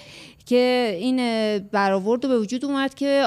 که 0.46 0.96
این 1.00 1.18
برآورد 1.60 2.22
به 2.22 2.40
وجود 2.40 2.66
اومد 2.66 2.94
که 2.94 3.26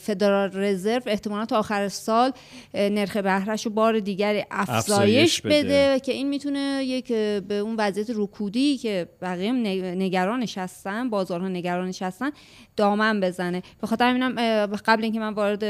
فدرال 0.00 0.50
رزرو 0.54 1.02
احتمالا 1.06 1.46
تا 1.46 1.58
آخر 1.58 1.88
سال 1.88 2.32
نرخ 2.74 3.16
بهرهش 3.16 3.66
رو 3.66 3.72
بار 3.72 4.00
دیگری 4.00 4.44
افزایش 4.50 5.40
بده. 5.40 5.62
بده. 5.62 6.00
که 6.00 6.12
این 6.12 6.28
می‌تونه 6.28 6.84
یک 6.84 7.12
به 7.48 7.54
اون 7.54 7.76
وضعیت 7.78 8.10
رکودی 8.14 8.76
که 8.76 9.08
بقیه 9.22 9.52
نگرانش 9.94 10.58
هستن 10.58 11.10
بازارها 11.10 11.48
نگرانش 11.48 12.02
هستن 12.02 12.30
دامن 12.76 13.20
بزنه 13.20 13.62
به 13.80 13.86
خاطر 13.86 14.08
همینم 14.08 14.66
قبل 14.66 15.04
اینکه 15.04 15.20
من 15.20 15.34
وارد 15.34 15.64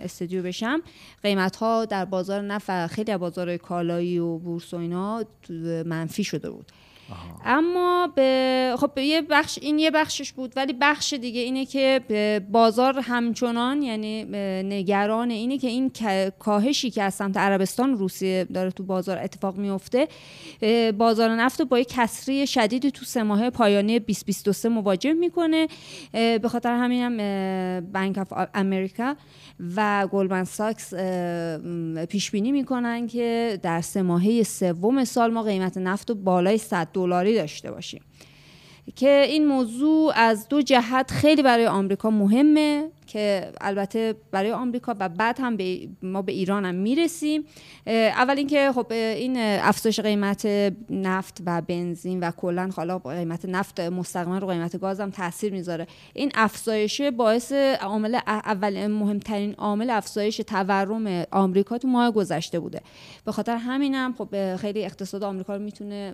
استودیو 0.00 0.42
بشم 0.42 0.82
قیمت 1.22 1.56
ها 1.56 1.84
در 1.84 2.04
بازار 2.04 2.42
نفت 2.42 2.86
خیلی 2.86 3.12
از 3.12 3.20
بازار 3.20 3.56
کالایی 3.56 4.18
و 4.18 4.38
بورس 4.38 4.74
و 4.74 4.76
اینا 4.76 5.24
منفی 5.84 6.24
شده 6.24 6.50
بود 6.50 6.72
اما 7.44 8.12
به 8.14 8.74
خب 8.78 8.98
یه 8.98 9.22
بخش 9.22 9.58
این 9.62 9.78
یه 9.78 9.90
بخشش 9.90 10.32
بود 10.32 10.52
ولی 10.56 10.72
بخش 10.72 11.12
دیگه 11.12 11.40
اینه 11.40 11.66
که 11.66 12.00
بازار 12.50 12.98
همچنان 12.98 13.82
یعنی 13.82 14.24
نگران 14.62 15.30
اینه 15.30 15.58
که 15.58 15.68
این 15.68 15.90
کاهشی 16.38 16.90
که 16.90 17.02
از 17.02 17.14
سمت 17.14 17.36
عربستان 17.36 17.98
روسیه 17.98 18.44
داره 18.44 18.70
تو 18.70 18.82
بازار 18.82 19.18
اتفاق 19.18 19.56
میفته 19.56 20.08
بازار 20.98 21.30
نفت 21.30 21.62
با 21.62 21.78
یک 21.78 21.88
کسری 21.88 22.46
شدیدی 22.46 22.90
تو 22.90 23.04
سه 23.04 23.22
ماه 23.22 23.50
پایانی 23.50 23.98
2023 23.98 24.68
مواجه 24.68 25.12
می‌کنه. 25.12 25.68
به 26.12 26.48
خاطر 26.48 26.72
همین 26.72 27.02
هم 27.02 27.16
بانک 27.92 28.18
اف 28.18 28.48
امریکا. 28.54 29.16
و 29.76 30.08
گلدمن 30.12 30.44
ساکس 30.44 30.94
پیش 32.08 32.30
بینی 32.30 32.52
می‌کنن 32.52 33.06
که 33.06 33.60
در 33.62 33.80
سه 33.80 34.02
ماهه 34.02 34.42
سوم 34.42 35.04
سال 35.04 35.32
ما 35.32 35.42
قیمت 35.42 35.78
نفت 35.78 36.10
بالای 36.12 36.58
100 36.58 36.88
دلاری 36.92 37.34
داشته 37.34 37.70
باشیم. 37.70 38.02
که 38.96 39.24
این 39.28 39.46
موضوع 39.46 40.12
از 40.16 40.48
دو 40.48 40.62
جهت 40.62 41.10
خیلی 41.10 41.42
برای 41.42 41.66
آمریکا 41.66 42.10
مهمه. 42.10 42.88
که 43.06 43.52
البته 43.60 44.14
برای 44.30 44.52
آمریکا 44.52 44.94
و 45.00 45.08
بعد 45.08 45.40
هم 45.40 45.56
به 45.56 45.88
ما 46.02 46.22
به 46.22 46.32
ایران 46.32 46.64
هم 46.64 46.74
می‌رسیم. 46.74 47.44
اول 47.86 48.38
اینکه 48.38 48.72
خب 48.74 48.92
این 48.92 49.36
افزایش 49.38 50.00
قیمت 50.00 50.46
نفت 50.90 51.42
و 51.46 51.62
بنزین 51.62 52.20
و 52.20 52.30
کلا 52.30 52.70
حالا 52.76 52.98
قیمت 52.98 53.44
نفت 53.44 53.80
مستقیما 53.80 54.38
رو 54.38 54.46
قیمت 54.46 54.80
گاز 54.80 55.00
هم 55.00 55.10
تاثیر 55.10 55.52
می‌ذاره. 55.52 55.86
این 56.14 56.32
افزایش 56.34 57.00
باعث 57.00 57.52
عامل 57.82 58.18
اول 58.26 58.86
مهمترین 58.86 59.54
عامل 59.54 59.90
افزایش 59.90 60.36
تورم 60.36 61.24
آمریکا 61.30 61.78
تو 61.78 61.88
ماه 61.88 62.10
گذشته 62.10 62.60
بوده. 62.60 62.80
به 63.24 63.32
خاطر 63.32 63.56
همینم 63.56 64.14
خب 64.18 64.56
خیلی 64.56 64.84
اقتصاد 64.84 65.22
آمریکا 65.22 65.56
رو 65.56 65.62
می‌تونه 65.62 66.12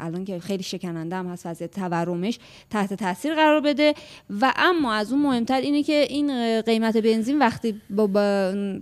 الان 0.00 0.24
که 0.24 0.40
خیلی 0.40 0.62
شکننده 0.62 1.16
هم 1.16 1.26
هست 1.26 1.46
وضعیت 1.46 1.70
تورمش 1.70 2.38
تحت 2.70 2.94
تاثیر 2.94 3.34
قرار 3.34 3.60
بده. 3.60 3.94
و 4.40 4.52
اما 4.56 4.92
از 4.92 5.12
اون 5.12 5.22
مهمتر 5.22 5.60
اینه 5.60 5.82
که 5.82 6.06
این 6.10 6.21
قیمت 6.66 6.96
بنزین 6.96 7.38
وقتی 7.38 7.80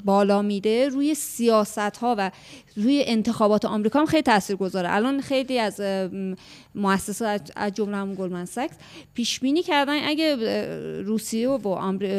بالا 0.04 0.42
میره 0.42 0.88
روی 0.88 1.14
سیاست 1.14 1.78
ها 1.78 2.14
و 2.18 2.30
روی 2.76 3.04
انتخابات 3.06 3.64
آمریکا 3.64 4.00
هم 4.00 4.06
خیلی 4.06 4.22
تاثیر 4.22 4.56
گذاره 4.56 4.94
الان 4.94 5.20
خیلی 5.20 5.58
از 5.58 5.80
مؤسسات 6.74 7.52
از 7.56 7.72
جمله 7.72 7.96
هم 7.96 8.14
گلدمن 8.14 8.44
ساکس 8.44 8.74
پیش 9.14 9.40
بینی 9.40 9.62
کردن 9.62 10.04
اگه 10.04 10.36
روسیه 11.02 11.48
و 11.48 11.74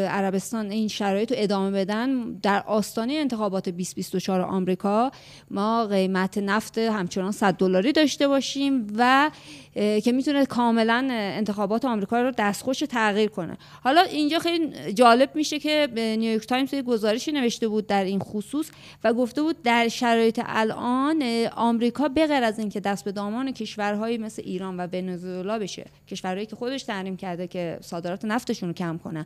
عربستان 0.10 0.72
این 0.72 0.88
شرایط 0.88 1.32
رو 1.32 1.38
ادامه 1.40 1.72
بدن 1.72 2.34
در 2.34 2.64
آستانه 2.68 3.14
انتخابات 3.14 3.70
2024 3.70 4.42
آمریکا 4.42 5.12
ما 5.52 5.86
قیمت 5.86 6.38
نفت 6.38 6.78
همچنان 6.78 7.32
100 7.32 7.54
دلاری 7.54 7.92
داشته 7.92 8.28
باشیم 8.28 8.88
و 8.98 9.32
که 9.74 10.12
می‌تونه 10.12 10.46
کاملا 10.46 11.08
انتخابات 11.12 11.86
آمریکا 11.86 12.22
رو 12.22 12.32
دستخوش 12.38 12.80
تغییر 12.80 13.30
کنه. 13.30 13.58
حالا 13.84 14.02
اینجا 14.02 14.40
خیلی 14.40 14.94
جالب 14.94 15.30
میشه 15.36 15.60
که 15.60 15.88
نیویورک 15.96 16.48
تایمز 16.48 16.76
گزارشی 16.76 17.32
نوشته 17.32 17.68
بود 17.68 17.88
در 17.88 18.04
این 18.04 18.20
خصوص 18.20 18.70
و 19.04 19.14
گفته 19.14 19.42
بود 19.42 19.62
در 19.64 19.88
شرایط 19.88 20.42
الان 20.46 21.24
آمریکا 21.56 22.08
بغیر 22.08 22.44
از 22.44 22.60
اینکه 22.60 22.80
دست 22.80 23.06
به 23.06 23.12
دامان 23.12 23.52
کشورهایی 23.52 24.18
مثل 24.18 24.41
ایران 24.42 24.78
و 24.78 24.88
ونزوئلا 24.88 25.60
بشه. 25.60 25.86
کشورهایی 26.08 26.46
که 26.46 26.56
خودش 26.56 26.84
تحریم 26.84 27.18
کرده 27.18 27.48
که 27.48 27.78
صادرات 27.82 28.26
نفتشون 28.26 28.70
رو 28.70 28.74
کم 28.74 28.98
کنن. 28.98 29.26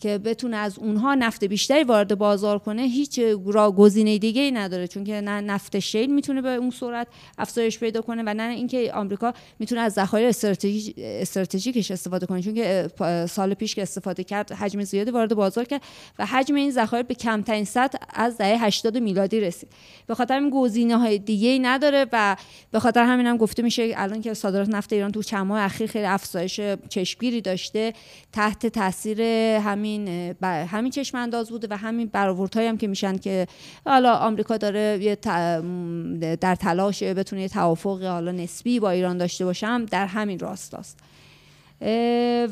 که 0.00 0.18
بتونه 0.18 0.56
از 0.56 0.78
اونها 0.78 1.14
نفت 1.14 1.44
بیشتری 1.44 1.84
وارد 1.84 2.18
بازار 2.18 2.58
کنه 2.58 2.82
هیچ 2.82 3.20
را 3.46 3.72
گزینه 3.72 4.18
دیگه 4.18 4.42
ای 4.42 4.50
نداره. 4.50 4.86
چون 4.86 5.04
که 5.04 5.12
نه 5.12 5.40
نفت 5.40 5.78
شیل 5.78 6.14
می‌تونه 6.14 6.42
به 6.42 6.48
اون 6.48 6.70
صورت 6.70 7.06
افزایش 7.38 7.78
پیدا 7.78 8.00
کنه 8.00 8.22
و 8.26 8.34
نه 8.34 8.54
اینکه 8.54 8.92
آمریکا 8.94 9.32
می‌تونه 9.58 9.80
از 9.80 9.92
ذخایر 9.92 10.28
استراتژی 10.28 10.94
استراتژیکش 10.98 11.90
استفاده 11.90 12.26
کنه. 12.26 12.42
چون 12.42 12.54
که 12.54 12.90
سال 13.28 13.54
پیش 13.54 13.74
که 13.74 13.82
استفاده 13.82 14.24
کرد 14.24 14.52
حجم 14.52 14.82
زیادی 14.82 15.10
وارد 15.10 15.34
بازار 15.34 15.64
کرد 15.64 15.82
و 16.18 16.26
حجم 16.26 16.54
این 16.54 16.70
ذخایر 16.70 17.02
به 17.02 17.14
کمترین 17.14 17.64
سطح 17.64 17.98
از 18.14 18.38
دهه 18.38 18.64
80 18.64 18.98
میلادی 18.98 19.40
رسید. 19.40 19.68
به 20.06 20.14
خاطر 20.14 20.38
این 20.38 20.50
گزینه 20.50 20.96
های 20.96 21.18
دیگه 21.18 21.48
ای 21.48 21.58
نداره 21.58 22.06
و 22.12 22.36
به 22.70 22.80
خاطر 22.80 23.02
همین 23.02 23.26
هم 23.26 23.36
گفته 23.36 23.62
میشه 23.62 23.92
الان 23.96 24.20
که 24.20 24.34
صادرات 24.34 24.68
نفت 24.68 24.92
ایران 24.92 25.12
تو 25.12 25.22
چند 25.22 25.46
ماه 25.46 25.62
اخیر 25.62 25.86
خیلی 25.86 26.04
افزایش 26.04 26.60
چشمگیری 26.88 27.40
داشته 27.40 27.92
تحت 28.32 28.66
تاثیر 28.66 29.22
همین 29.22 29.87
همین 29.88 30.36
همین 30.68 30.90
چشم 30.90 31.18
انداز 31.18 31.50
بوده 31.50 31.68
و 31.70 31.76
همین 31.76 32.10
برآوردهایی 32.12 32.68
هم 32.68 32.76
که 32.76 32.86
میشن 32.86 33.18
که 33.18 33.46
حالا 33.86 34.14
آمریکا 34.14 34.56
داره 34.56 34.98
یه 35.02 35.14
در 36.36 36.54
تلاش 36.54 37.02
بتونه 37.02 37.42
یه 37.42 37.48
توافق 37.48 38.02
حالا 38.02 38.32
نسبی 38.32 38.80
با 38.80 38.90
ایران 38.90 39.18
داشته 39.18 39.44
باشم 39.44 39.84
در 39.84 40.06
همین 40.06 40.38
راستاست. 40.38 40.98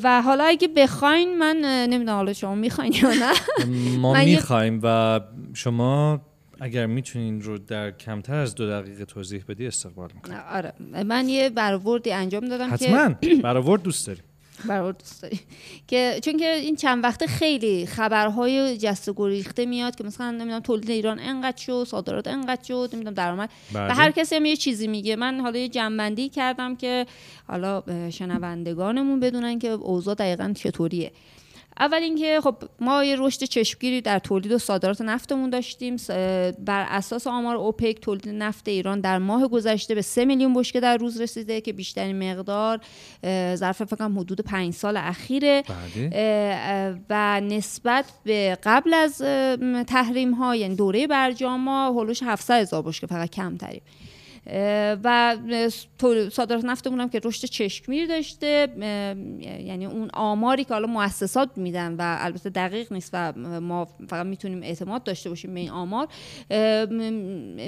و 0.02 0.22
حالا 0.24 0.44
اگه 0.44 0.68
بخواین 0.68 1.38
من 1.38 1.56
نمی‌دونم 1.90 2.16
حالا 2.16 2.32
شما 2.32 2.54
می‌خواین 2.54 2.92
یا 2.92 3.10
نه. 3.10 3.32
ما 4.02 4.24
می‌خوایم 4.24 4.80
و 4.82 5.20
شما 5.54 6.20
اگر 6.60 6.86
می‌تونین 6.86 7.42
رو 7.42 7.58
در 7.58 7.90
کمتر 7.90 8.34
از 8.34 8.54
دو 8.54 8.70
دقیقه 8.70 9.04
توضیح 9.04 9.44
بدی 9.48 9.66
استقبال 9.66 10.10
می‌کنم. 10.14 10.44
آره 10.52 10.72
من 11.04 11.28
یه 11.28 11.50
برآوردی 11.50 12.12
انجام 12.12 12.48
دادم 12.48 12.72
حتما. 12.72 13.14
برآورد 13.42 13.82
دوست 13.82 14.06
داریم. 14.06 14.24
برای 14.64 14.92
دوست 14.92 15.22
داری. 15.22 15.40
که 15.88 16.20
چون 16.24 16.36
که 16.36 16.54
این 16.54 16.76
چند 16.76 17.04
وقته 17.04 17.26
خیلی 17.26 17.86
خبرهای 17.86 18.76
جست 18.76 19.10
گریخته 19.16 19.66
میاد 19.66 19.94
که 19.94 20.04
مثلا 20.04 20.30
نمی‌دونم 20.30 20.60
تولید 20.60 20.90
ایران 20.90 21.18
انقدر 21.18 21.56
شد 21.56 21.86
صادرات 21.88 22.26
انقدر 22.26 22.64
شد 22.64 22.90
نمی‌دونم 22.92 23.14
درآمد 23.14 23.50
و 23.74 23.78
بله. 23.78 23.94
هر 23.94 24.10
کسی 24.10 24.36
هم 24.36 24.44
یه 24.44 24.56
چیزی 24.56 24.88
میگه. 24.88 25.16
من 25.16 25.40
حالا 25.40 25.58
یه 25.58 25.68
جنبندی 25.68 26.28
کردم 26.28 26.76
که 26.76 27.06
حالا 27.48 27.82
شنوندگانمون 28.10 29.20
بدونن 29.20 29.58
که 29.58 29.68
اوضاع 29.68 30.14
دقیقا 30.14 30.52
چطوریه. 30.56 31.12
اول 31.80 32.02
اینکه 32.02 32.40
خب 32.44 32.56
ما 32.80 33.04
یه 33.04 33.16
رشد 33.18 33.44
چشمگیری 33.44 34.00
در 34.00 34.18
تولید 34.18 34.52
و 34.52 34.58
صادرات 34.58 35.00
نفتمون 35.00 35.50
داشتیم. 35.50 35.96
بر 36.58 36.86
اساس 36.88 37.26
آمار 37.26 37.56
اوپک 37.56 38.00
تولید 38.00 38.28
نفت 38.28 38.68
ایران 38.68 39.00
در 39.00 39.18
ماه 39.18 39.48
گذشته 39.48 39.94
به 39.94 40.02
3 40.02 40.24
میلیون 40.24 40.54
بشکه 40.54 40.80
در 40.80 40.96
روز 40.96 41.20
رسیده 41.20 41.60
که 41.60 41.72
بیشترین 41.72 42.32
مقدار 42.32 42.80
ظرف 43.54 43.82
فکر 43.82 44.04
حدود 44.04 44.40
5 44.40 44.74
سال 44.74 44.96
اخیره. 44.96 45.62
بله. 45.68 47.00
و 47.10 47.40
نسبت 47.40 48.04
به 48.24 48.58
قبل 48.62 48.94
از 48.94 49.18
تحریم 49.86 50.34
ها 50.34 50.56
یعنی 50.56 50.76
دوره 50.76 51.06
برجام 51.06 51.60
ما 51.60 51.88
هلوش 52.00 52.22
700 52.22 52.60
هزار 52.60 52.82
بشکه 52.82 53.06
فقط 53.06 53.30
کم 53.30 53.56
تریم 53.56 53.82
و 55.04 55.36
صادرات 56.32 56.64
نفتمون 56.64 57.00
هم 57.00 57.08
که 57.08 57.20
رشد 57.24 57.48
چشمگیر 57.48 58.06
داشته 58.06 58.68
یعنی 59.64 59.86
اون 59.86 60.10
آماری 60.14 60.64
که 60.64 60.74
حالا 60.74 60.86
مؤسسات 60.86 61.50
میدن 61.56 61.92
و 61.98 62.16
البته 62.20 62.50
دقیق 62.50 62.92
نیست 62.92 63.10
و 63.12 63.32
ما 63.60 63.88
فقط 64.08 64.26
می‌تونیم 64.26 64.62
اعتماد 64.62 65.04
داشته 65.04 65.28
باشیم 65.28 65.54
به 65.54 65.60
این 65.60 65.70
آمار 65.70 66.08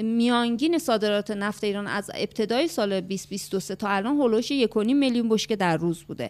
میانگین 0.03 0.77
صادرات 0.77 1.31
نفت 1.31 1.63
ایران 1.63 1.87
از 1.87 2.11
ابتدای 2.13 2.67
سال 2.67 3.01
2023 3.01 3.75
تا 3.75 3.87
الان 3.87 4.15
هولوش 4.15 4.53
1.5 4.53 4.77
میلیون 4.77 5.29
بشکه 5.29 5.55
در 5.55 5.77
روز 5.77 6.03
بوده. 6.03 6.29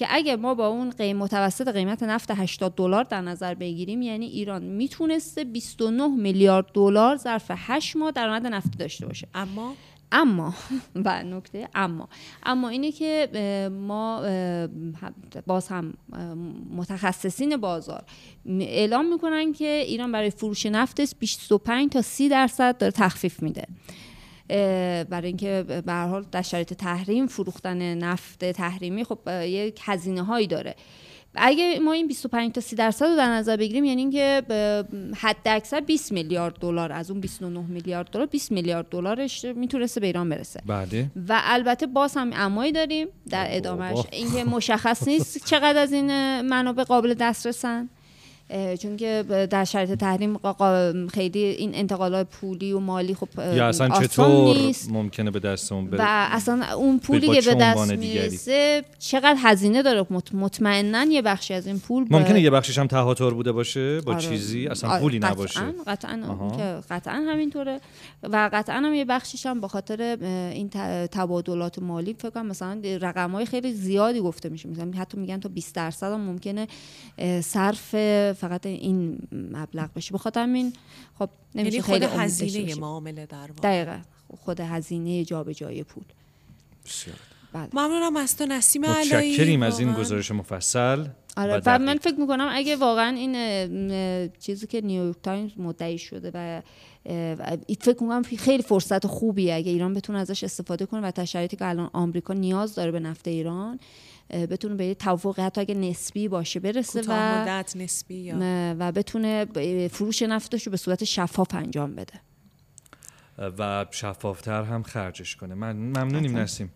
که 0.00 0.06
اگه 0.10 0.36
ما 0.36 0.54
با 0.54 0.66
اون 0.66 0.90
قیم 0.90 1.16
متوسط 1.16 1.68
قیمت 1.68 2.02
نفت 2.02 2.30
80 2.30 2.74
دلار 2.74 3.04
در 3.04 3.20
نظر 3.20 3.54
بگیریم 3.54 4.02
یعنی 4.02 4.26
ایران 4.26 4.62
می‌تونسته 4.62 5.44
29 5.44 6.06
میلیارد 6.06 6.66
دلار 6.74 7.16
ظرف 7.16 7.50
8 7.54 7.96
ماه 7.96 8.10
درآمد 8.10 8.46
نفتی 8.46 8.78
داشته 8.78 9.06
باشه. 9.06 9.28
اما؟ 9.34 9.74
اما 10.12 10.54
و 11.04 11.22
نکته 11.22 11.68
اما. 11.74 12.08
اما 12.42 12.68
اینه 12.68 12.92
که 12.92 13.70
ما 13.72 14.22
باز 15.46 15.68
هم 15.68 15.94
متخصصین 16.76 17.56
بازار 17.56 18.02
اعلام 18.46 19.12
می‌کنن 19.12 19.52
که 19.52 19.84
ایران 19.86 20.12
برای 20.12 20.30
فروش 20.30 20.66
نفت 20.66 21.18
25 21.18 21.90
تا 21.90 22.02
30 22.02 22.28
درصد 22.28 22.78
داره 22.78 22.92
تخفیف 22.92 23.42
میده. 23.42 23.66
برای 25.10 25.26
اینکه 25.26 25.64
به 25.86 25.92
هر 25.92 26.06
حال 26.06 26.24
در 26.32 26.42
شرایط 26.42 26.72
تحریم 26.72 27.26
فروختن 27.26 27.94
نفت 27.94 28.44
تحریمی 28.44 29.04
خب 29.04 29.18
یک 29.42 29.80
هزینه 29.84 30.22
هایی 30.22 30.46
داره. 30.46 30.74
اگه 31.34 31.78
ما 31.78 31.92
این 31.92 32.06
25 32.06 32.52
تا 32.52 32.60
30 32.60 32.76
درصد 32.76 33.04
رو 33.04 33.16
در 33.16 33.28
نظر 33.28 33.56
بگیریم 33.56 33.84
یعنی 33.84 34.00
اینکه 34.00 34.42
حد 35.16 35.36
اکثر 35.46 35.80
20 35.80 36.12
میلیارد 36.12 36.54
دلار 36.60 36.92
از 36.92 37.10
اون 37.10 37.20
29 37.20 37.60
میلیارد 37.60 38.10
دلار 38.10 38.26
20 38.26 38.52
میلیارد 38.52 38.88
دلارش 38.88 39.44
می‌تونسته 39.44 40.00
به 40.00 40.06
ایران 40.06 40.28
برسه. 40.28 40.60
بعده 40.66 41.10
و 41.28 41.40
البته 41.44 41.86
باز 41.86 42.16
هم 42.16 42.30
امایی 42.34 42.72
داریم 42.72 43.08
در 43.28 43.46
ادامهش 43.48 43.98
اینکه 44.12 44.44
مشخص 44.44 45.08
نیست 45.08 45.46
چقدر 45.46 45.78
از 45.78 45.92
این 45.92 46.40
منابع 46.40 46.82
قابل 46.82 47.14
دسترسن. 47.14 47.88
چون 48.82 48.96
که 48.96 49.24
در 49.50 49.64
شرایط 49.64 49.92
تحریم 49.92 50.40
خیلی 51.08 51.38
این 51.38 51.74
انتقالات 51.74 52.26
پولی 52.26 52.72
و 52.72 52.78
مالی 52.78 53.14
خب 53.14 53.28
یا 53.54 53.68
اصلا 53.68 53.88
چطور 53.88 54.56
نیست. 54.56 54.90
ممکنه 54.90 55.30
به 55.30 55.40
دستمون 55.40 55.90
بره؟ 55.90 56.00
و 56.00 56.04
اصلا 56.06 56.74
اون 56.76 56.98
پولی 56.98 57.40
که 57.40 57.40
به 57.40 57.54
دست 57.54 57.92
می‌رسه 57.92 58.84
چقدر 58.98 59.36
هزینه 59.38 59.82
داره؟ 59.82 60.06
مطمئنا 60.32 61.04
یه 61.04 61.22
بخشی 61.22 61.54
از 61.54 61.66
این 61.66 61.78
پول 61.78 62.06
ممکنه 62.10 62.40
یه 62.40 62.50
بخشش 62.50 62.78
هم 62.78 62.86
تهاتر 62.86 63.30
بوده 63.30 63.52
باشه 63.52 64.00
با 64.00 64.12
آره. 64.12 64.22
چیزی؟ 64.22 64.66
اصلا 64.66 64.90
آره. 64.90 65.00
پولی 65.00 65.18
نباشه. 65.18 65.60
قطعا 65.86 66.50
که 66.56 66.94
قطعا 66.94 67.14
همینطوره. 67.14 67.80
و 68.22 68.50
قطعا 68.52 68.76
هم 68.76 68.94
یه 68.94 69.04
بخشش 69.04 69.46
هم 69.46 69.60
به 69.60 69.68
خاطر 69.68 70.16
این 70.52 70.68
تبادلات 71.06 71.78
مالی 71.78 72.14
فکر 72.18 72.30
کنم 72.30 72.46
مثلا 72.46 72.80
رقم 73.00 73.30
های 73.30 73.46
خیلی 73.46 73.72
زیادی 73.72 74.20
گفته 74.20 74.48
میشه. 74.48 74.68
مثلا 74.68 74.90
حتی 74.98 75.18
میگن 75.18 75.40
تا 75.40 75.48
20 75.48 75.74
درصد 75.74 76.12
هم 76.12 76.20
ممکنه 76.20 76.66
صرف 77.40 77.94
فقط 78.40 78.66
این 78.66 79.18
مبلغ 79.32 79.92
بشه. 79.96 80.14
بخاطر 80.14 80.46
این 80.46 80.72
خب 81.18 81.28
نمیشه 81.54 81.76
یعنی 81.76 81.82
خود 81.82 82.02
هزینه 82.02 82.74
معامله 82.74 83.26
در 83.26 83.36
واقع. 83.36 83.52
دقیقا. 83.62 83.98
خود 84.44 84.60
هزینه 84.60 85.24
جابجایی 85.24 85.82
پول. 85.82 86.04
بسیار 86.86 87.16
بله. 87.52 87.68
ممنونم 87.72 88.16
از 88.16 88.36
تو 88.36 88.46
نسیم 88.46 88.84
علایی 88.84 89.30
متشکریم 89.30 89.62
از 89.62 89.80
این 89.80 89.92
گزارش 89.92 90.30
مفصل 90.30 91.06
آره 91.36 91.62
و 91.66 91.78
من 91.78 91.98
فکر 91.98 92.14
می‌کنم 92.14 92.48
اگه 92.52 92.76
واقعا 92.76 93.16
این 93.16 94.30
چیزی 94.40 94.66
که 94.66 94.80
نیویورک 94.80 95.16
تایمز 95.22 95.50
مدعی 95.56 95.98
شده 95.98 96.30
و 96.34 96.62
فکر 97.80 98.02
می‌کنم 98.02 98.22
خیلی 98.22 98.62
فرصت 98.62 99.06
خوبیه 99.06 99.54
اگه 99.54 99.70
ایران 99.70 99.94
بتونه 99.94 100.18
ازش 100.18 100.44
استفاده 100.44 100.86
کنه 100.86 101.12
و 101.16 101.24
شرایطی 101.24 101.56
که 101.56 101.68
الان 101.68 101.90
آمریکا 101.92 102.34
نیاز 102.34 102.74
داره 102.74 102.90
به 102.90 103.00
نفت 103.00 103.28
ایران 103.28 103.80
بتونه 104.32 104.74
به 104.74 104.94
توافق 104.94 105.40
حتی 105.40 105.60
اگه 105.60 105.74
نسبی 105.74 106.28
باشه 106.28 106.60
برسه 106.60 107.02
و 107.08 107.64
نسبی 107.76 108.14
یا. 108.14 108.36
و 108.78 108.92
بتونه 108.92 109.44
فروش 109.88 110.22
نفتش 110.22 110.66
رو 110.66 110.70
به 110.70 110.76
صورت 110.76 111.04
شفاف 111.04 111.54
انجام 111.54 111.94
بده. 111.94 112.20
و 113.58 113.86
شفافتر 113.90 114.62
هم 114.62 114.82
خرجش 114.82 115.36
کنه. 115.36 115.54
من 115.54 115.76
ممنونیم 115.76 116.36
نسیم. 116.36 116.72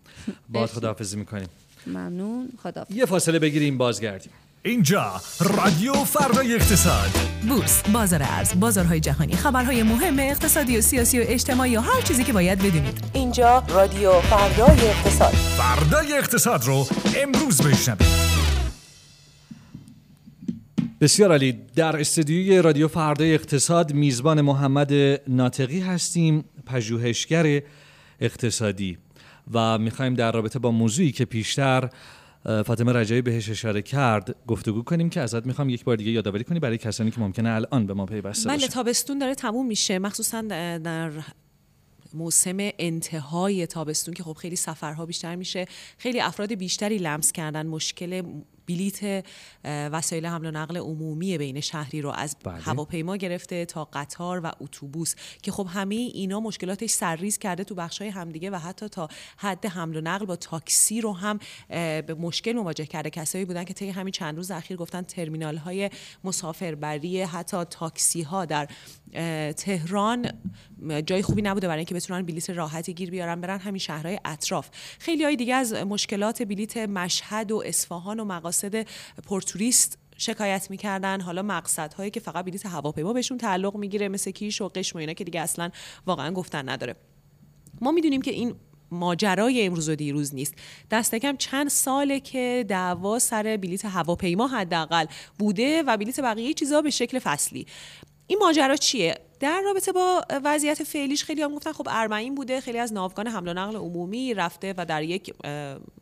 با 0.49 0.67
خداحافظی 0.67 1.17
می‌کنیم. 1.17 1.47
ممنون. 1.87 2.49
خدا 2.63 2.85
یه 2.89 3.05
فاصله 3.05 3.39
بگیریم 3.39 3.77
بازگردیم. 3.77 4.31
اینجا 4.65 5.21
رادیو 5.39 5.93
فردای 5.93 6.55
اقتصاد. 6.55 7.09
بورس 7.49 7.89
بازار 7.89 8.23
ارز 8.23 8.59
بازارهای 8.59 8.99
جهانی 8.99 9.35
خبرهای 9.35 9.83
مهم 9.83 10.19
اقتصادی 10.19 10.77
و 10.77 10.81
سیاسی 10.81 11.19
و 11.19 11.23
اجتماعی 11.27 11.77
و 11.77 11.79
هر 11.79 12.01
چیزی 12.01 12.23
که 12.23 12.33
باید 12.33 12.59
بدونید. 12.59 13.01
اینجا 13.13 13.63
رادیو 13.69 14.11
فردای 14.11 14.89
اقتصاد. 14.89 15.33
فردای 15.33 16.17
اقتصاد 16.17 16.63
رو 16.63 16.87
امروز 17.17 17.61
بشنوید. 17.61 18.07
بسیار 21.01 21.29
عالی. 21.29 21.51
در 21.75 21.99
استودیوی 21.99 22.61
رادیو 22.61 22.87
فردای 22.87 23.33
اقتصاد 23.33 23.93
میزبان 23.93 24.41
محمد 24.41 24.93
ناطقی 25.27 25.79
هستیم 25.79 26.45
پژوهشگر 26.65 27.61
اقتصادی. 28.21 28.97
و 29.53 29.77
می‌خوایم 29.77 30.13
در 30.13 30.31
رابطه 30.31 30.59
با 30.59 30.71
موضوعی 30.71 31.11
که 31.11 31.25
پیشتر 31.25 31.89
فاطمه 32.45 32.93
رجایی 32.93 33.21
بهش 33.21 33.49
اشاره 33.49 33.81
کرد 33.81 34.35
گفتگو 34.47 34.81
کنیم 34.81 35.09
که 35.09 35.21
ازت 35.21 35.45
می‌خوام 35.45 35.69
یک 35.69 35.83
بار 35.83 35.95
دیگه 35.95 36.11
یادآوری 36.11 36.43
کنی 36.43 36.59
برای 36.59 36.77
کسانی 36.77 37.11
که 37.11 37.19
ممکنه 37.19 37.49
الان 37.49 37.85
به 37.85 37.93
ما 37.93 38.05
پیوسته 38.05 38.49
بله 38.49 38.67
تابستون 38.67 39.17
داره 39.17 39.35
تموم 39.35 39.67
میشه. 39.67 39.99
مخصوصا 39.99 40.41
در 40.41 41.11
موسم 42.13 42.57
انتهای 42.59 43.67
تابستون 43.67 44.13
که 44.13 44.23
خب 44.23 44.33
خیلی 44.33 44.55
سفرها 44.55 45.05
بیشتر 45.05 45.35
میشه. 45.35 45.65
خیلی 45.97 46.21
افراد 46.21 46.53
بیشتری 46.53 46.97
لمس 46.97 47.31
کردن 47.31 47.67
مشکل 47.67 48.21
بلیت 48.67 49.25
وسایل 49.65 50.25
حمل 50.25 50.45
و 50.45 50.51
نقل 50.51 50.77
عمومی 50.77 51.37
بین 51.37 51.59
شهری 51.59 52.01
رو 52.01 52.09
از 52.09 52.35
بله. 52.43 52.61
هواپیما 52.61 53.15
گرفته 53.15 53.65
تا 53.65 53.85
قطار 53.93 54.41
و 54.43 54.51
اتوبوس 54.61 55.15
که 55.41 55.51
خب 55.51 55.67
همه 55.69 55.95
اینا 55.95 56.39
مشکلاتش 56.39 56.89
سرریز 56.89 57.37
کرده 57.37 57.63
تو 57.63 57.75
بخشای 57.75 58.07
همدیگه 58.07 58.49
و 58.49 58.55
حتی 58.55 58.87
تا 58.87 59.07
حد 59.37 59.65
حمل 59.65 59.95
و 59.97 60.01
نقل 60.01 60.25
با 60.25 60.35
تاکسی 60.35 61.01
رو 61.01 61.13
هم 61.13 61.39
به 61.69 62.15
مشکل 62.19 62.53
مواجه 62.53 62.85
کرده 62.85 63.09
کسایی 63.09 63.45
بودن 63.45 63.63
که 63.63 63.73
طی 63.73 63.89
همین 63.89 64.11
چند 64.11 64.35
روز 64.35 64.51
اخیر 64.51 64.77
گفتن 64.77 65.01
ترمینال 65.01 65.57
های 65.57 65.89
مسافربری 66.23 67.21
حتی 67.21 67.63
تاکسی 67.63 68.21
ها 68.21 68.45
در 68.45 68.67
تهران 69.57 70.31
جای 71.05 71.21
خوبی 71.21 71.41
نبوده 71.41 71.67
برای 71.67 71.79
اینکه 71.79 71.95
بتونن 71.95 72.21
بلیت 72.21 72.49
راحتی 72.49 72.93
گیر 72.93 73.09
بیارن 73.09 73.41
برن 73.41 73.59
همین 73.59 73.79
شهرهای 73.79 74.19
اطراف. 74.25 74.69
خیلی 74.99 75.23
های 75.23 75.35
دیگه 75.35 75.55
از 75.55 75.73
مشکلات 75.73 76.43
بلیت 76.43 76.77
مشهد 76.77 77.51
و 77.51 77.63
اصفهان 77.65 78.19
و 78.19 78.25
مقاصد 78.25 78.87
پرتوریست 79.27 79.97
شکایت 80.17 80.67
می‌کردن. 80.69 81.21
حالا 81.21 81.41
مقصد 81.41 81.93
هایی 81.93 82.11
که 82.11 82.19
فقط 82.19 82.45
بلیت 82.45 82.65
هواپیما 82.65 83.13
بهشون 83.13 83.37
تعلق 83.37 83.75
می‌گیره 83.75 84.07
مثل 84.07 84.31
کیش 84.31 84.61
و 84.61 84.69
قشم 84.69 84.97
و 84.97 84.99
اینا 84.99 85.13
که 85.13 85.23
دیگه 85.23 85.41
اصلا 85.41 85.69
واقعا 86.05 86.31
گفتن 86.31 86.69
نداره. 86.69 86.95
ما 87.81 87.91
می‌دونیم 87.91 88.21
که 88.21 88.31
این 88.31 88.55
ماجرای 88.91 89.65
امروز 89.65 89.89
و 89.89 89.95
دیروز 89.95 90.35
نیست. 90.35 90.53
دست 90.91 91.15
کم 91.15 91.37
چند 91.37 91.69
ساله 91.69 92.19
که 92.19 92.65
دعوا 92.67 93.19
سر 93.19 93.57
بلیت 93.61 93.85
هواپیما 93.85 94.47
حداقل 94.47 95.05
بوده 95.39 95.83
و 95.83 95.97
بلیت 95.97 96.19
بقیه 96.19 96.53
چیزا 96.53 96.81
به 96.81 96.89
شکل 96.89 97.19
فصلی. 97.19 97.65
این 98.27 98.39
ماجرا 98.39 98.75
چیه 98.75 99.15
در 99.39 99.61
رابطه 99.61 99.91
با 99.91 100.25
وضعیت 100.43 100.83
فعلیش 100.83 101.23
خیلی 101.23 101.41
هم 101.41 101.55
گفتن 101.55 101.71
خب 101.71 101.87
ارمعین 101.91 102.35
بوده 102.35 102.61
خیلی 102.61 102.79
از 102.79 102.93
ناوگان 102.93 103.27
حمل 103.27 103.47
و 103.47 103.53
نقل 103.53 103.75
عمومی 103.75 104.33
رفته 104.33 104.73
و 104.77 104.85
در 104.85 105.03
یک 105.03 105.33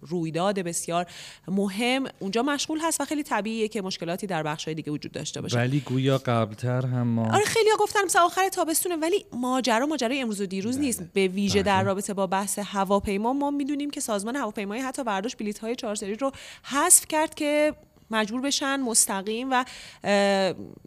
رویداد 0.01 0.59
بسیار 0.59 1.05
مهم 1.47 2.03
اونجا 2.19 2.43
مشغول 2.43 2.79
هست 2.79 3.01
و 3.01 3.05
خیلی 3.05 3.23
طبیعیه 3.23 3.67
که 3.67 3.81
مشکلاتی 3.81 4.27
در 4.27 4.43
بخش‌های 4.43 4.75
دیگه 4.75 4.91
وجود 4.91 5.11
داشته 5.11 5.41
باشه 5.41 5.57
ولی 5.57 5.79
گویا 5.79 6.17
قبلتر 6.17 6.85
هم 6.85 7.07
ما 7.07 7.33
آره 7.33 7.45
خیلی 7.45 7.69
ها 7.69 7.77
گفتن 7.79 8.03
مثلا 8.05 8.21
آخر 8.21 8.49
تابستونه 8.49 8.95
ولی 8.95 9.25
ماجرا 9.33 9.85
ماجرای 9.85 10.21
امروز 10.21 10.41
و 10.41 10.45
دیروز 10.45 10.77
بله. 10.77 10.85
نیست 10.85 11.03
به 11.13 11.27
ویژه 11.27 11.53
بله. 11.53 11.63
در 11.63 11.83
رابطه 11.83 12.13
با 12.13 12.27
بحث 12.27 12.59
هواپیما 12.59 13.33
ما 13.33 13.51
می‌دونیم 13.51 13.89
که 13.89 13.99
سازمان 13.99 14.35
هواپیمایی 14.35 14.81
حتی 14.81 15.03
برداشت 15.03 15.37
بلیط 15.37 15.59
های 15.59 15.75
چهار 15.75 15.97
رو 16.19 16.31
حذف 16.63 17.07
کرد 17.07 17.35
که 17.35 17.73
مجبور 18.13 18.41
بشن 18.41 18.79
مستقیم 18.79 19.47
و 19.51 19.65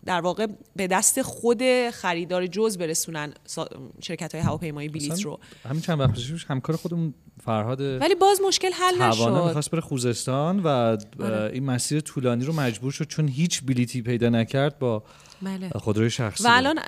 در 0.06 0.20
واقع 0.20 0.46
به 0.76 0.86
دست 0.86 1.22
خود 1.22 1.62
خریدار 1.90 2.46
جز 2.46 2.78
برسونن 2.78 3.34
شرکت 4.02 4.34
های 4.34 4.44
هواپیمایی 4.44 4.88
بلیت 4.88 5.20
رو 5.22 5.40
همین 5.68 5.80
چند 5.80 6.00
وقت 6.00 6.12
پیش 6.12 6.44
همکار 6.48 6.76
خودمون 6.76 7.14
فرهاد 7.44 7.80
ولی 7.80 8.14
باز 8.14 8.40
مشکل 8.46 8.70
حل 8.72 9.02
نشد 9.02 9.28
می‌خواست 9.28 9.70
بره 9.70 9.80
خوزستان 9.80 10.60
و 10.60 10.68
آره. 10.68 11.50
این 11.52 11.64
مسیر 11.64 12.00
طولانی 12.00 12.44
رو 12.44 12.52
مجبور 12.52 12.92
شد 12.92 13.06
چون 13.06 13.28
هیچ 13.28 13.62
بلیتی 13.62 14.02
پیدا 14.02 14.28
نکرد 14.28 14.78
با 14.78 15.02
بله. 15.42 15.68
خودروی 15.68 16.10
شخصی. 16.10 16.44
و 16.44 16.46
الان 16.50 16.78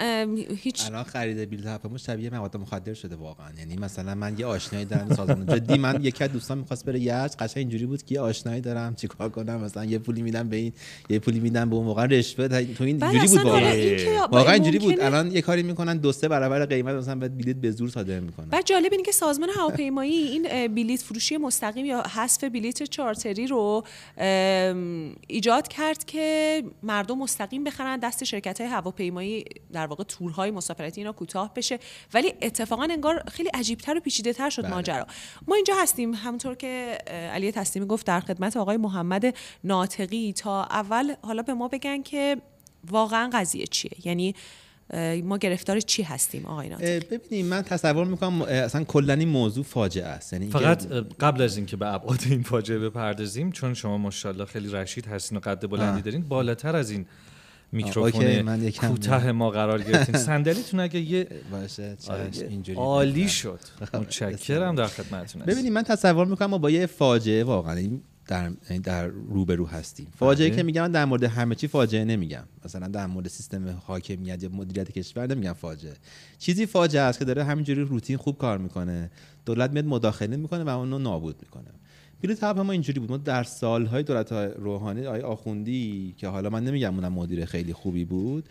هیچ 0.57 0.87
الان 0.87 1.05
خرید 1.05 1.51
بلیط 1.51 1.67
هواپیما 1.67 1.99
شبیه 1.99 2.31
مواد 2.31 2.57
مخدر 2.57 2.95
شده 2.95 3.17
واقعا. 3.17 3.47
یعنی 3.59 3.77
مثلا 3.77 4.15
من 4.15 4.39
یه 4.39 4.47
آشنایی 4.47 4.85
دارم 4.85 5.15
سازمان. 5.15 5.47
جدی 5.47 5.79
من 5.79 6.05
یکی 6.05 6.25
از 6.25 6.33
دوستان 6.33 6.59
می‌خواست 6.59 6.85
بره 6.85 7.01
یزد. 7.01 7.37
قشنگ 7.39 7.59
اینجوری 7.59 7.87
بود 7.87 8.03
که 8.03 8.15
یه 8.15 8.21
آشنایی 8.21 8.61
دارم. 8.61 8.95
چیکار 8.95 9.29
کنم؟ 9.29 9.61
مثلا 9.61 9.85
یه 9.85 9.99
پولی 9.99 10.23
میدم 10.23 10.49
به 10.49 10.57
این 10.57 10.73
یه 11.09 11.19
پولی 11.19 11.41
میدم 11.41 11.71
به 11.71 11.77
اون 11.77 11.85
موقع. 11.85 12.07
رشوه 12.07 12.49
تو 12.49 12.85
این 12.85 12.99
بله، 12.99 13.13
جوری 13.13 13.29
بود 13.29 13.45
واقعا. 13.45 14.27
واقعا 14.27 14.53
اینجوری 14.53 14.79
بود. 14.79 15.01
الان 15.01 15.33
یه 15.33 15.41
کاری 15.41 15.63
می‌کنن 15.63 15.97
دو 15.97 16.13
سه 16.13 16.29
برابر 16.29 16.67
قیمت 16.67 16.95
مثلا 16.95 17.29
بلیط 17.29 17.57
به 17.57 17.71
زور 17.71 17.89
صادر 17.89 18.21
می‌کنن. 18.21 18.49
بعد 18.49 18.67
جالب 18.67 18.93
اینه 18.93 19.03
که 19.03 19.13
سازمان 19.13 19.49
هواپیمایی 19.57 20.13
این 20.13 20.75
بلیط 20.75 21.03
فروشی 21.03 21.37
مستقیم 21.37 21.87
یا 21.87 22.03
حذف 22.03 22.45
بلیط 22.45 22.83
چارتری 22.83 23.47
رو 23.47 23.85
ایجاد 25.27 25.69
کرد 25.69 26.05
که 26.05 26.63
مردم 26.83 27.19
مستقیم 27.19 27.65
بخرن 27.65 27.99
دست 27.99 28.25
شرکت 28.39 28.61
های 28.61 28.71
هواپیمایی 28.71 29.45
در 29.73 29.87
واقع 29.87 30.05
تورهای 30.05 30.51
مسافرتی 30.51 31.01
اینا 31.01 31.13
کوتاه 31.13 31.55
بشه. 31.55 31.79
ولی 32.15 32.33
اتفاقا 32.43 32.83
انگار 32.91 33.23
خیلی 33.33 33.49
عجیبتر 33.55 33.97
و 33.97 34.01
پیچیده 34.01 34.33
تر 34.33 34.51
شد 34.51 34.63
بله. 34.63 34.75
ماجرا. 34.75 35.07
ما 35.49 35.55
اینجا 35.55 35.75
هستیم. 35.83 36.15
همونطور 36.15 36.55
که 36.55 36.99
علی 37.33 37.53
تسلیمی 37.53 37.87
گفت 37.87 38.07
در 38.07 38.21
خدمت 38.21 38.57
آقای 38.57 38.77
محمد 38.77 39.35
ناطقی 39.65 40.33
تا 40.33 40.65
اول 40.65 41.15
حالا 41.23 41.43
به 41.43 41.55
ما 41.55 41.69
بگن 41.69 42.03
که 42.03 42.37
واقعا 42.91 43.31
قضیه 43.33 43.67
چیه؟ 43.67 43.91
یعنی 44.05 44.35
ما 45.25 45.39
گرفتار 45.39 45.81
چی 45.81 46.03
هستیم 46.03 46.47
آقای 46.47 46.69
ناطقی؟ 46.69 47.01
ببینیم 47.01 47.47
من 47.47 47.63
تصور 47.63 48.05
می‌کنم 48.05 48.43
اصلا 48.43 48.85
کلا 48.85 49.13
این 49.13 49.29
موضوع 49.29 49.65
فاجعه 49.65 50.07
است. 50.07 50.33
یعنی 50.33 50.51
فقط 50.51 50.87
قبل 51.21 51.43
از 51.43 51.57
اینکه 51.57 51.77
به 51.77 51.95
ابعاد 51.95 52.21
این 52.31 52.43
فاجعه 52.43 52.79
بپردازیم 52.79 53.53
چون 53.53 53.75
شما 53.75 53.99
ماشاءالله 53.99 54.45
خیلی 54.45 54.69
رشید 54.69 55.07
هستین 55.07 55.39
و 55.39 55.41
قد 55.41 55.71
بلندی 55.71 56.03
دارین 56.03 56.23
بالاتر 56.23 56.77
از 56.77 56.91
این 56.91 57.07
میکروفون 57.73 58.71
کوتاه 58.71 59.33
ما 59.33 59.51
قرار 59.51 59.83
گرفتین 59.83 60.17
صندلیتون 60.31 60.81
اگه 60.81 61.01
یه 61.01 61.29
باشه 61.51 61.97
آره، 62.09 62.31
اینجوری 62.49 62.79
عالی 62.79 63.29
شد. 63.29 63.61
متشکرم 63.95 64.75
در 64.75 64.87
خدمتتون 64.87 65.43
ببینید 65.43 65.73
من 65.73 65.83
تصور 65.83 66.27
می‌کنم 66.27 66.51
ما 66.51 66.59
با 66.59 66.71
یه 66.71 66.87
فاجعه 66.87 67.45
واقعا 67.45 67.89
در 68.27 68.51
در 68.83 69.07
روبرو 69.07 69.67
هستیم. 69.67 70.07
فاجعه 70.19 70.49
بله. 70.49 70.57
که 70.57 70.63
میگم 70.63 70.89
در 70.93 71.05
مورد 71.05 71.25
همه 71.25 71.55
چی 71.55 71.69
فاجعه 71.69 72.05
نمیگم. 72.05 72.45
مثلا 72.65 72.89
در 72.89 73.07
مورد 73.07 73.29
سیستم 73.29 73.83
حاکمیت 73.87 74.43
یا 74.43 74.49
مدیریت 74.49 74.91
کشور 74.91 75.27
نمیگم 75.35 75.53
فاجعه. 75.53 75.95
چیزی 76.39 76.67
فاجعه 76.67 77.03
است 77.03 77.19
که 77.19 77.25
داره 77.25 77.45
همینجوری 77.45 77.81
روتین 77.81 78.17
خوب 78.17 78.39
کار 78.39 78.59
می‌کنه. 78.59 79.11
دولت 79.47 79.71
میاد 79.71 79.85
مداخله 79.85 80.37
می‌کنه 80.37 80.65
و 80.65 80.69
اونو 80.69 80.99
نابود 80.99 81.37
می‌کنه. 81.43 81.71
بلیط 82.23 82.45
ما 82.45 82.73
اینجوری 82.73 83.01
بود. 83.01 83.11
ما 83.11 83.17
در 83.17 83.43
سالهای 83.43 84.03
دولت 84.03 84.33
روحانی 84.33 85.07
آقای 85.07 85.21
آخوندی 85.21 86.15
که 86.17 86.29
حالا 86.29 86.51
من 86.51 86.65
نمیگم 86.65 86.95
اونم 86.95 87.13
مدیر 87.13 87.45
خیلی 87.45 87.73
خوبی 87.73 88.05
بود 88.05 88.49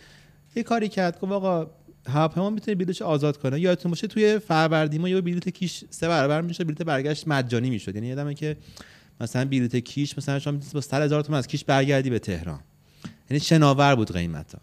یه 0.55 0.63
کاری 0.63 0.89
کرد. 0.89 1.19
گفت 1.19 1.31
آقا 1.31 1.67
هواپیما 2.07 2.49
می‌تونه 2.49 2.75
بلیطش 2.75 3.01
آزاد 3.01 3.37
کنه 3.37 3.59
یادتون 3.59 3.89
باشه 3.89 4.07
توی 4.07 4.39
فروردین 4.39 5.01
ما 5.01 5.09
یه 5.09 5.21
کیش 5.21 5.83
سه 5.89 6.07
برابر 6.07 6.41
میشه 6.41 6.63
بلیط 6.63 6.81
برگشت 6.81 7.27
مجانی 7.27 7.69
می‌شد. 7.69 7.95
یعنی 7.95 8.07
یادمه 8.07 8.33
که 8.33 8.57
مثلا 9.21 9.45
بلیط 9.45 9.75
کیش 9.75 10.17
مثلا 10.17 10.39
شما 10.39 10.59
با 10.73 10.81
100 10.81 11.01
هزار 11.01 11.21
تومان 11.21 11.37
از 11.37 11.47
کیش 11.47 11.63
برگردی 11.63 12.09
به 12.09 12.19
تهران. 12.19 12.59
یعنی 13.29 13.39
شناور 13.39 13.95
بود 13.95 14.11
قیمتا. 14.11 14.59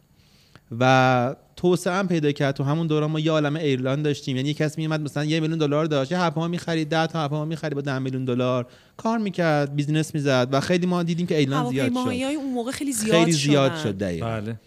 و 0.81 1.37
توسعه 1.57 1.95
هم 1.95 2.09
پیدا 2.09 2.33
کرد. 2.33 2.55
تو 2.55 2.65
همون 2.65 2.87
دوران 2.87 3.11
ما 3.11 3.21
یه 3.21 3.31
عالمه 3.31 3.61
airline 3.61 4.05
داشتیم. 4.05 4.37
یعنی 4.37 4.55
کسی 4.55 4.81
میومد 4.81 5.01
مثلا 5.01 5.25
یه 5.25 5.41
میلیون 5.41 5.59
دلار 5.59 5.85
داشت. 5.85 6.13
یه 6.13 6.19
هواپیما 6.19 6.49
می‌خرید 6.49 6.89
10 6.89 7.07
تا 7.07 7.19
هواپیما 7.19 7.45
می‌خرید 7.45 7.75
با 7.75 7.81
10 7.81 7.99
میلیون 7.99 8.25
دلار. 8.25 8.67
کار 8.97 9.19
می‌کرد 9.19 9.77
business 9.77 10.15
می‌زد 10.15 10.49
و 10.53 10.61
خیلی 10.61 10.87
ما 10.87 11.03
دیدیم 11.03 11.27
که 11.27 11.39
airline 11.39 11.71
زیاد 11.71 11.89
شد. 11.89 11.97
اون 11.97 12.53
موقع 12.55 12.71
خیلی 12.71 12.93
زیاد 12.93 13.19
خیلی 13.19 13.33
زیاد 13.33 13.77
شد 13.77 13.99
دقیقاً. 13.99 14.27
بله. 14.27 14.61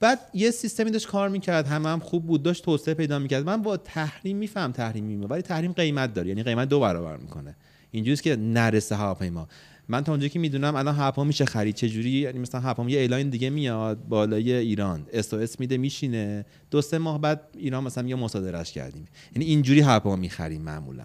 بعد 0.00 0.18
یه 0.34 0.50
سیستمی 0.50 0.90
داشت 0.90 1.06
کار 1.06 1.28
می‌کرد. 1.28 1.66
همه 1.66 1.88
هم 1.88 2.00
خوب 2.00 2.26
بود 2.26 2.42
داشت 2.42 2.64
توسعه 2.64 2.94
پیدا 2.94 3.18
می‌کرد. 3.18 3.46
من 3.46 3.62
با 3.62 3.76
تحریم 3.76 4.36
میفهمم 4.36 4.72
تحریم 4.72 5.04
میمه 5.04 5.26
ولی 5.26 5.42
تحریم 5.42 5.72
قیمت 5.72 6.14
داره. 6.14 6.28
یعنی 6.28 6.42
قیمت 6.42 6.68
دو 6.68 6.80
برابر 6.80 7.16
می‌کنه. 7.16 7.56
اینجوریه 7.90 8.16
که 8.16 8.36
نرسه 8.36 8.96
هواپیما. 8.96 9.48
من 9.90 10.04
تا 10.04 10.12
اونجایی 10.12 10.30
که 10.30 10.38
می‌دونم 10.38 10.76
الان 10.76 10.94
هواپیما 10.94 11.24
میشه 11.24 11.44
خرید. 11.44 11.74
چه 11.74 11.88
جوری 11.88 12.10
یعنی 12.10 12.38
مثلا 12.38 12.60
هواپیما 12.60 12.90
یه 12.90 12.98
اعلان 12.98 13.28
دیگه 13.28 13.50
میاد 13.50 13.98
بالای 14.08 14.52
ایران. 14.52 15.06
SOS 15.12 15.60
میده 15.60 15.76
میشینه. 15.78 16.44
دو 16.70 16.82
سه 16.82 16.98
ماه 16.98 17.20
بعد 17.20 17.40
ایران 17.58 17.84
مثلا 17.84 18.08
یه 18.08 18.14
مصادرهش 18.14 18.72
کردیم. 18.72 19.06
یعنی 19.36 19.44
اینجوری 19.44 19.80
هواپیما 19.80 20.16
می‌خریم 20.16 20.62
معمولا. 20.62 21.04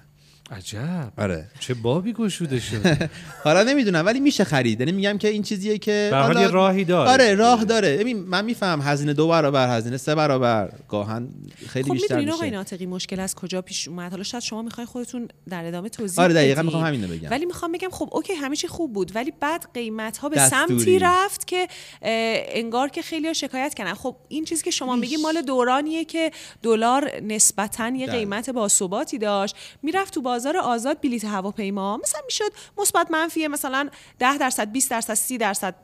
عجب. 0.52 1.12
آره. 1.18 1.48
چه 1.60 1.74
بابی 1.74 2.14
گشوده 2.14 2.60
شد 2.60 3.10
حالا 3.44 3.64
نمی‌دونم 3.64 4.06
ولی 4.06 4.20
میشه 4.20 4.44
خرید. 4.44 4.80
یعنی 4.80 4.92
میگم 4.92 5.18
که 5.18 5.28
این 5.28 5.44
چیزیه 5.44 5.78
که 5.78 6.08
به 6.12 6.18
حال 6.18 6.52
راهی 6.52 6.86
داره. 6.86 7.10
آره 7.10 7.36
راه 7.36 7.66
داره. 7.66 7.98
ببین 7.98 8.20
من 8.20 8.46
میفهم 8.46 8.82
هزینه 8.82 9.14
دو 9.14 9.28
برابر 9.28 9.78
هزینه 9.78 9.98
سه 9.98 10.16
برابر. 10.16 10.72
گاهاً 10.90 11.30
خیلی 11.68 11.88
خب 11.88 11.94
بیشتر 11.94 12.20
میشه 12.20 12.32
آقای 12.32 12.52
ناطقی 12.52 12.86
مشکل 12.86 13.20
از 13.20 13.36
کجا 13.36 13.62
پیش 13.62 13.88
اومد؟ 13.88 14.12
حالا 14.12 14.24
شاید 14.24 14.44
شما 14.44 14.62
می‌خوای 14.62 14.86
خودتون 14.88 15.28
در 15.50 15.66
ادامه 15.66 15.90
توضیح 15.90 16.24
آره 16.24 16.34
دقیقاً 16.34 16.62
می‌خوام 16.62 16.84
همین 16.84 17.02
بگم. 17.02 17.30
ولی 17.32 17.46
می‌خوام 17.46 17.72
بگم 17.72 17.90
خب 17.92 18.10
OK 18.12 18.34
همه 18.34 18.56
چی 18.56 18.68
خوب 18.68 18.94
بود 18.94 19.16
ولی 19.16 19.34
بعد 19.40 19.68
قیمت 19.74 20.18
ها 20.18 20.30
به 20.30 20.50
سمتی 20.50 21.00
رفت 21.00 21.48
که 21.48 21.68
انگار 22.02 22.90
که 22.90 23.02
خیلی 23.02 23.34
شکایت 23.36 23.74
کردن. 23.74 23.94
خب 23.94 24.16
این 24.28 24.46
چیزی 24.46 24.64
که 24.64 24.72
شما 24.72 24.96
میگی 24.96 25.18
مال 25.18 25.42
دورانیه 25.42 26.06
که 26.06 26.32
دلار 26.64 27.12
نسبتا 27.24 27.90
یه 27.90 28.08
قیمت 28.08 28.50
باثباتی 28.50 29.18
داشت. 29.18 29.56
می‌رفت 29.84 30.14
تو 30.14 30.22
بازار 30.36 30.58
آزاد 30.58 31.02
بلیت 31.02 31.26
هواپیما. 31.26 31.98
مثلا 31.98 32.22
می‌شد 32.26 32.54
مثبت 32.78 33.12
منفی 33.12 33.48
مثلا 33.48 33.90
10 34.20 34.38
درصد 34.38 34.72
20 34.72 34.90
درصد 34.90 35.14
30 35.14 35.38
درصد. 35.38 35.76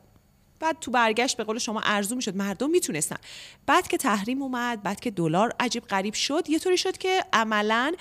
بعد 0.60 0.78
تو 0.82 0.91
برگشت 0.91 1.38
به 1.38 1.43
قول 1.43 1.58
شما 1.58 1.82
ارزو 1.84 2.16
می‌شد. 2.16 2.36
مردم 2.36 2.70
می‌تونستن. 2.70 3.16
بعد 3.66 3.88
که 3.88 3.97
تحریم 3.97 4.41
اومد 4.41 4.84
بعد 4.84 4.99
که 4.99 5.12
دلار 5.12 5.54
عجیب 5.60 5.84
غریب 5.84 6.14
شد 6.14 6.49
یه 6.49 6.60
طوری 6.60 6.78
شد 6.78 6.97
که 6.97 7.24
عملا 7.34 7.93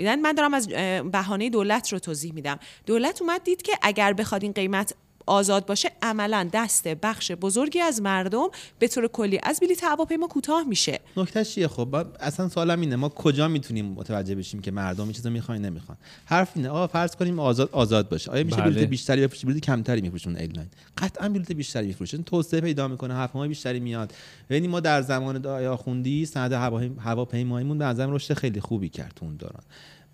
من 0.00 0.32
دارم 0.32 0.54
از 0.54 0.68
بهانه 1.12 1.50
دولت 1.50 1.92
رو 1.92 1.98
توضیح 1.98 2.34
میدم. 2.34 2.58
دولت 2.86 3.22
اومد 3.22 3.44
دید 3.44 3.62
که 3.62 3.72
اگر 3.82 4.12
بخواد 4.12 4.42
این 4.42 4.52
قیمت 4.52 4.94
آزاد 5.26 5.66
باشه 5.66 5.90
عملا 6.02 6.48
دست 6.52 6.88
بخش 6.88 7.32
بزرگی 7.32 7.80
از 7.80 8.02
مردم 8.02 8.48
به 8.78 8.88
طور 8.88 9.08
کلی 9.08 9.40
از 9.42 9.60
بلیط 9.60 9.84
هواپیما 9.84 10.26
کوتاه 10.26 10.62
میشه. 10.68 11.00
نکته 11.16 11.44
چیه؟ 11.44 11.68
خب 11.68 12.06
اصلا 12.20 12.48
سوالم 12.48 12.80
اینه 12.80 12.96
ما 12.96 13.08
کجا 13.08 13.48
می‌تونیم 13.48 13.86
متوجه 13.86 14.34
بشیم 14.34 14.60
که 14.60 14.70
مردم 14.70 15.02
این 15.04 15.12
چیزو 15.12 15.30
می‌خوان 15.30 15.58
نمی‌خوان؟ 15.58 15.98
حرف 16.24 16.50
اینه 16.54 16.68
آقا 16.68 16.86
فرض 16.86 17.16
کنیم 17.16 17.40
آزاد 17.40 17.68
آزاد 17.72 18.08
باشه. 18.08 18.30
آیا 18.30 18.44
میشه 18.44 18.56
بله. 18.56 18.70
بلیط 18.70 18.88
بیشتری 18.88 19.22
بفروشه 19.22 19.46
بلیط 19.46 19.64
کمتری 19.64 20.00
میفروشن 20.00 20.36
ایرلاین 20.36 20.68
قطعا 20.98 21.28
بلیط 21.28 21.52
بیشتری 21.52 21.86
میفروشن 21.86 22.22
توسعه 22.22 22.60
پیدا 22.60 22.88
می‌کنه 22.88 23.14
هواپیما 23.14 23.48
بیشتری 23.48 23.80
میاد. 23.80 24.12
یعنی 24.50 24.68
ما 24.68 24.80
در 24.80 25.02
زمان 25.02 25.38
آقای 25.38 25.76
آخوندی 25.76 26.26
صنعت 26.26 26.52
هواپیماییمون 26.98 27.78
به 27.78 27.84
نظرم 27.84 28.14
رشد 28.14 28.34
خیلی 28.34 28.60
خوبی 28.60 28.88
کرد 28.88 29.18
اون 29.22 29.36
دوران. 29.36 29.62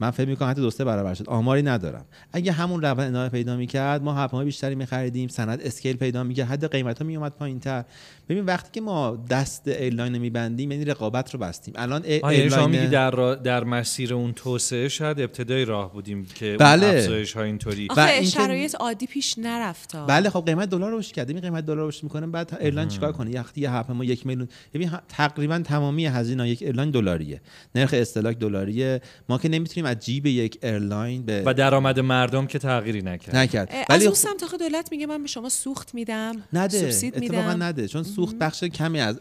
من 0.01 0.11
فکر 0.11 0.29
می‌کنم 0.29 0.51
حتی 0.51 0.61
دو 0.61 0.71
سه 0.71 0.85
برابر 0.85 1.15
شد. 1.15 1.29
آماری 1.29 1.63
ندارم. 1.63 2.05
اگه 2.33 2.53
همون 2.53 2.83
روند 2.83 3.09
ادامه 3.09 3.29
پیدا 3.29 3.57
می‌کرد 3.57 4.03
ما 4.03 4.13
هواپیما 4.13 4.45
بیشتری 4.45 4.75
میخریدیم 4.75 5.29
صنعت 5.29 5.61
scale 5.63 5.97
پیدا 5.97 6.25
می‌کرد 6.25 6.47
حد 6.47 6.73
قیمت 6.73 6.99
ها 6.99 7.05
میومد 7.05 7.33
پایینتر. 7.33 7.85
ببین 8.29 8.45
وقتی 8.45 8.69
که 8.73 8.81
ما 8.81 9.25
دست 9.31 9.69
ایرلاین 9.69 10.19
میبندیم 10.19 10.73
یعنی 10.73 10.85
رقابت 10.85 11.35
رو 11.35 11.41
بستیم. 11.41 11.75
الان 11.77 12.05
ایرلاین 12.05 12.49
شما 12.49 12.67
میگی 12.67 12.87
در 12.87 13.35
در 13.35 13.65
مسیر 13.65 14.15
اون 14.15 14.33
توسعه 14.33 14.89
شاید 14.89 15.21
ابتدای 15.21 15.65
راه 15.65 15.93
بودیم 15.93 16.27
که 16.35 16.57
بله. 16.61 16.87
افزایش 16.87 17.33
ها 17.33 17.43
اینطوری؟ 17.43 17.89
آخه 17.91 18.25
شرایط 18.25 18.75
عادی 18.75 19.07
پیش 19.07 19.39
نرفت 19.39 19.97
بله 19.97 20.31
خب 20.31 20.43
قیمت 20.47 20.71
دلار 20.71 20.99
رشد 20.99 21.13
کرد 21.13 21.31
این 21.31 21.41
قیمت 21.41 21.67
دلار 21.67 21.89
رشد 21.89 22.03
می‌کنه 22.03 22.27
بعد 22.27 22.59
ایرلاین 22.61 22.89
چیکار 22.89 23.13
کنه؟ 23.13 23.41
وقتی 23.41 23.61
یه 23.61 23.71
هواپیما 23.71 24.05
یک 24.05 24.27
میلیون 24.27 24.49
ببین 24.75 24.91
تقریبا 25.09 25.59
تمامی 25.59 26.07
هزینه 26.07 26.49
یک 26.49 26.63
ایرلاین 26.63 26.91
دلاریه. 26.91 27.41
نرخ 27.75 27.91
استهلاک 27.93 28.39
دلاریه. 28.39 29.01
ما 29.29 29.39
که 29.39 29.49
نمی‌تونیم 29.49 29.88
از 29.89 29.99
جیب 29.99 30.27
یک 30.27 30.59
ایرلاین 30.63 31.23
به 31.23 31.43
و 31.47 31.55
درآمد 31.55 32.01
مردم 32.01 32.47
که 32.47 32.59
تغییری 32.59 33.03
نکرد. 33.03 33.37
نکرد. 33.37 33.69
ولی 33.69 33.85
از 33.89 34.03
اون 34.03 34.15
سمت 34.15 34.45
دولت 34.59 34.89
میگه 34.93 35.07
من 35.07 35.23
به 35.23 35.29
شما 35.29 35.49
سوخت 35.49 35.95
میدم. 35.95 36.33
نده 36.53 36.79
سوبسید 36.81 37.19
میدم. 37.19 37.63
نده. 37.63 37.89
چون 37.89 38.03
سوخت 38.03 38.37
بخش 38.39 38.65
کمی 38.65 39.01
از 39.01 39.21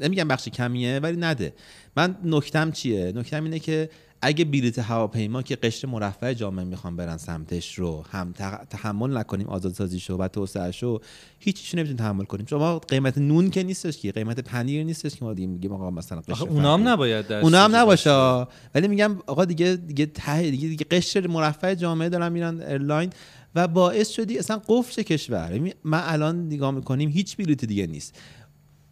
نمیگم 0.00 0.28
بخش 0.28 0.48
کمیه 0.48 0.98
ولی 0.98 1.16
نده. 1.16 1.52
من 1.96 2.16
نکتم 2.24 2.70
چیه؟ 2.70 3.12
نکتم 3.16 3.44
اینه 3.44 3.58
که 3.58 3.90
اگه 4.22 4.44
بلیت 4.44 4.78
هواپیما 4.78 5.42
که 5.42 5.56
قشر 5.56 5.88
مرفه 5.88 6.32
جامعه 6.32 6.64
می‌خوان 6.64 6.96
برن 6.96 7.16
سمتش 7.16 7.78
رو 7.78 8.04
هم 8.10 8.32
تحمل 8.70 9.16
نکنیم 9.16 9.46
آزادسازیشو 9.46 10.16
و 10.16 10.28
توسعهشو 10.28 11.00
هیچیشو 11.38 11.76
نمی‌تونیم 11.76 11.98
تحمل 11.98 12.24
کنیم. 12.24 12.46
شما 12.46 12.78
قیمت 12.78 13.18
نون 13.18 13.50
که 13.50 13.62
نیستش 13.62 13.98
که 13.98 14.12
قیمت 14.12 14.40
پنیر 14.40 14.84
نیستش 14.84 15.14
که 15.14 15.24
ما 15.24 15.34
دیگه 15.34 15.48
میگیم 15.48 15.72
آقا 15.72 15.90
مثلا 15.90 16.20
قشر 16.20 16.44
اونام 16.44 16.88
نباید 16.88 17.32
اونا 17.32 17.64
هم 17.64 17.76
نباشه. 17.76 18.46
ولی 18.74 18.88
میگم 18.88 19.18
آقا 19.26 19.44
دیگه 19.44 19.76
دیگه 19.76 20.06
ته 20.06 20.50
دیگه, 20.50 20.68
دیگه 20.68 20.86
قشر 20.90 21.26
مرفه 21.26 21.74
جامعه 21.74 22.08
دارن 22.08 22.32
میرن 22.32 22.60
ایرلاین 22.60 23.10
و 23.54 23.68
باعث 23.68 24.08
شدی 24.08 24.38
اصلا 24.38 24.62
قفل 24.68 25.02
کشور. 25.02 25.72
من 25.84 26.02
الان 26.04 26.46
نگاه 26.46 26.70
می‌کنیم 26.70 27.10
هیچ 27.10 27.36
بلیت 27.36 27.64
دیگه 27.64 27.86
نیست. 27.86 28.18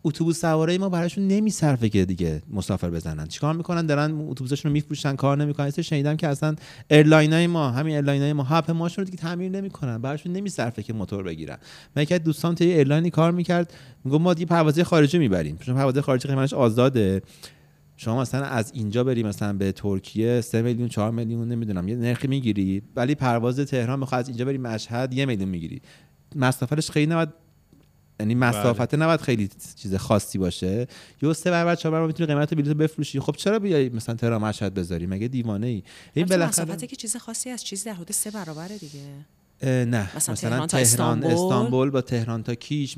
اتوبوس 0.04 0.40
سواره 0.40 0.78
ما 0.78 0.88
براشون 0.88 1.28
نمیصرفه 1.28 1.88
که 1.88 2.04
دیگه 2.04 2.42
مسافر 2.50 2.90
بزنن. 2.90 3.26
چیکار 3.26 3.54
می‌کنن؟ 3.54 3.86
دارن 3.86 4.20
اتوبوسشون 4.28 4.68
رو 4.68 4.72
میفروشن 4.72 5.16
کار 5.16 5.36
نمی‌کنن. 5.36 5.70
شنیدم 5.70 6.16
که 6.16 6.28
اصلا 6.28 6.56
ایرلاینای 6.90 7.46
ما 7.46 7.70
همین 7.70 7.94
ایرلاینای 7.94 8.32
ما 8.32 8.42
هواپیماشون 8.42 9.04
رو 9.04 9.10
دیگه 9.10 9.22
تعمیر 9.22 9.50
نمی‌کنن. 9.50 9.98
براشون 9.98 10.32
نمیصرفه 10.32 10.82
که 10.82 10.92
موتور 10.92 11.22
بگیرن. 11.22 11.58
من 11.96 12.02
یک 12.02 12.12
دوستان 12.12 12.54
توی 12.54 12.72
ایرلاینی 12.72 13.10
کار 13.10 13.32
می‌کرد. 13.32 13.74
میگم 14.04 14.22
ما 14.22 14.34
دیگه 14.34 14.46
پروازهای 14.46 14.84
خارجی 14.84 15.18
می‌بریم. 15.18 15.56
چون 15.56 15.74
پروازهای 15.74 16.02
خارجی 16.02 16.28
قیمتش 16.28 16.54
آزاده. 16.54 17.22
شما 17.96 18.20
مثلا 18.20 18.44
از 18.44 18.72
اینجا 18.74 19.04
بری 19.04 19.22
مثلا 19.22 19.52
به 19.52 19.72
ترکیه 19.72 20.40
3 20.40 20.62
میلیون 20.62 20.88
4 20.88 21.10
میلیون 21.10 21.48
نمی‌دونم 21.48 21.88
یه 21.88 21.96
نرخی 21.96 22.28
می‌گیری. 22.28 22.82
ولی 22.96 23.14
پرواز 23.14 23.60
تهران 23.60 23.98
می‌خواد 23.98 24.20
از 24.20 24.28
اینجا 24.28 24.44
بری 24.44 24.58
مشهد 24.58 25.14
یه 25.14 25.26
میلیون 25.26 25.48
می‌گیری. 25.48 25.80
مسافرش 26.36 26.90
خیلی 26.90 27.06
نباید 27.06 27.28
یعنی 28.20 28.34
مسافت 28.34 28.94
بله. 28.94 29.02
نباید 29.02 29.20
خیلی 29.20 29.50
چیز 29.76 29.94
خاصی 29.94 30.38
باشه. 30.38 30.86
یه 31.22 31.32
سه 31.32 31.50
برابر 31.50 31.74
چهار 31.74 31.92
برابر 31.92 32.06
می‌تونی 32.06 32.26
قیمت 32.26 32.54
بلیط 32.54 32.68
بفروشی. 32.76 33.20
خب 33.20 33.34
چرا 33.36 33.58
بیای 33.58 33.88
مثلا 33.88 34.14
تهران 34.14 34.42
مشهد 34.42 34.74
بذاری؟ 34.74 35.06
مگه 35.06 35.28
دیوانه 35.28 35.66
ای 35.66 35.82
این 36.14 36.26
بالاخره 36.26 36.76
که 36.76 36.96
چیز 36.96 37.16
خاصی 37.16 37.50
از 37.50 37.64
چیز 37.64 37.84
در 37.84 37.92
حدود 37.92 38.12
سه 38.12 38.30
برابره 38.30 38.78
دیگه. 38.78 39.00
نه. 39.62 40.10
مثلا, 40.16 40.32
مثلا 40.32 40.66
تهران, 40.66 40.82
استانبول. 40.82 41.32
استانبول 41.32 41.90
با 41.90 42.00
تهران 42.00 42.42
تا 42.42 42.54
کیش. 42.54 42.96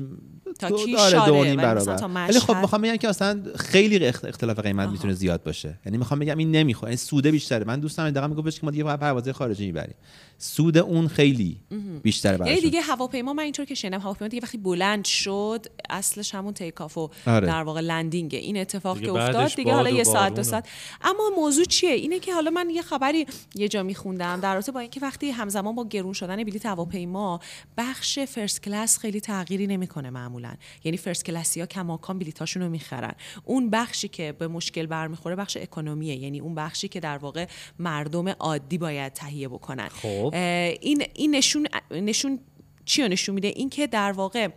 تا 0.59 0.71
کیش 0.71 0.99
داره 0.99 1.25
دو 1.25 1.43
نیم 1.43 1.55
برابر. 1.55 2.27
ولی 2.27 2.39
خب 2.39 2.55
می‌خوام 2.55 2.81
بگم 2.81 2.95
که 2.95 3.09
اصلا 3.09 3.43
خیلی 3.55 4.05
اختلاف 4.05 4.59
قیمت 4.59 4.89
می‌تونه 4.89 5.13
زیاد 5.13 5.43
باشه. 5.43 5.79
یعنی 5.85 5.97
می‌خوام 5.97 6.19
بگم 6.19 6.37
این 6.37 6.51
نمی‌خواد. 6.51 6.89
این 6.89 6.97
سوده 6.97 7.31
بیشتره. 7.31 7.65
من 7.65 7.79
دوستم 7.79 8.09
دقیقاً 8.09 8.27
میگه 8.27 8.51
که 8.51 8.59
ما 8.63 8.71
دیگه 8.71 8.83
پرواز 8.83 9.29
خارجی 9.29 9.65
می‌بریم. 9.65 9.95
سود 10.43 10.77
اون 10.77 11.07
خیلی 11.07 11.57
بیشتره 12.03 12.37
براشون. 12.37 12.47
یعنی 12.47 12.61
دیگه 12.61 12.81
هواپیما 12.81 13.33
من 13.33 13.43
اینطور 13.43 13.65
که 13.65 13.75
شنیدم 13.75 13.99
هواپیما 13.99 14.27
دیگه 14.27 14.43
وقتی 14.43 14.57
بلند 14.57 15.05
شد 15.05 15.65
اصلش 15.89 16.35
همون 16.35 16.53
تیک 16.53 16.81
و 16.81 17.07
آره. 17.27 17.47
در 17.47 17.63
واقع 17.63 17.81
لندینگه 17.81 18.39
این 18.39 18.57
اتفاق 18.57 19.01
که 19.01 19.11
افتاد 19.11 19.55
دیگه 19.55 19.73
حالا 19.73 19.89
یه 19.89 20.03
ساعت 20.03 20.33
دو 20.33 20.43
ساعت. 20.43 20.69
اما 21.01 21.31
موضوع 21.37 21.65
چیه؟ 21.65 21.91
اینه 21.91 22.19
که 22.19 22.33
حالا 22.33 22.51
من 22.51 22.69
یه 22.69 22.81
خبری 22.81 23.25
یه 23.55 23.67
جا 23.67 23.83
میخوندم 23.83 24.39
در 24.39 24.53
رابطه 24.53 24.71
با 24.71 24.79
اینکه 24.79 24.99
وقتی 24.99 25.29
همزمان 25.29 25.75
با 25.75 25.87
گرون 25.87 26.13
شدن 26.13 26.43
بلیط 26.43 26.65
هواپیما 26.65 27.39
بخش 27.77 28.19
first 28.19 28.63
class 28.63 28.97
خیلی 28.97 29.21
تغییری 29.21 29.67
نمی‌کنه 29.67 30.09
معمولا. 30.09 30.53
یعنی 30.83 30.97
first 30.97 31.25
class 31.25 31.58
یا 31.58 31.65
کماکان 31.65 32.19
بلیطاشون 32.19 32.63
رو 32.63 32.69
می‌خرن. 32.69 33.13
اون 33.45 33.69
بخشی 33.69 34.07
که 34.07 34.31
به 34.31 34.47
مشکل 34.47 34.85
برمیخوره 34.85 35.35
بخش 35.35 35.57
economy 35.57 36.02
ه. 36.02 36.15
یعنی 36.15 36.39
اون 36.39 36.55
بخشی 36.55 36.87
که 36.87 36.99
در 36.99 37.17
واقع 37.17 37.45
مردم 37.79 38.29
عادی 38.29 38.77
باید 38.77 39.13
تهیه 39.13 39.47
بکنن. 39.47 39.87
خب. 39.87 40.30
این 40.33 41.03
این 41.13 41.35
نشون 41.35 41.67
نشون 41.91 42.39
چی 42.85 43.07
نشون 43.07 43.35
میده؟ 43.35 43.47
اینکه 43.47 43.87
در 43.87 44.11
واقع 44.11 44.47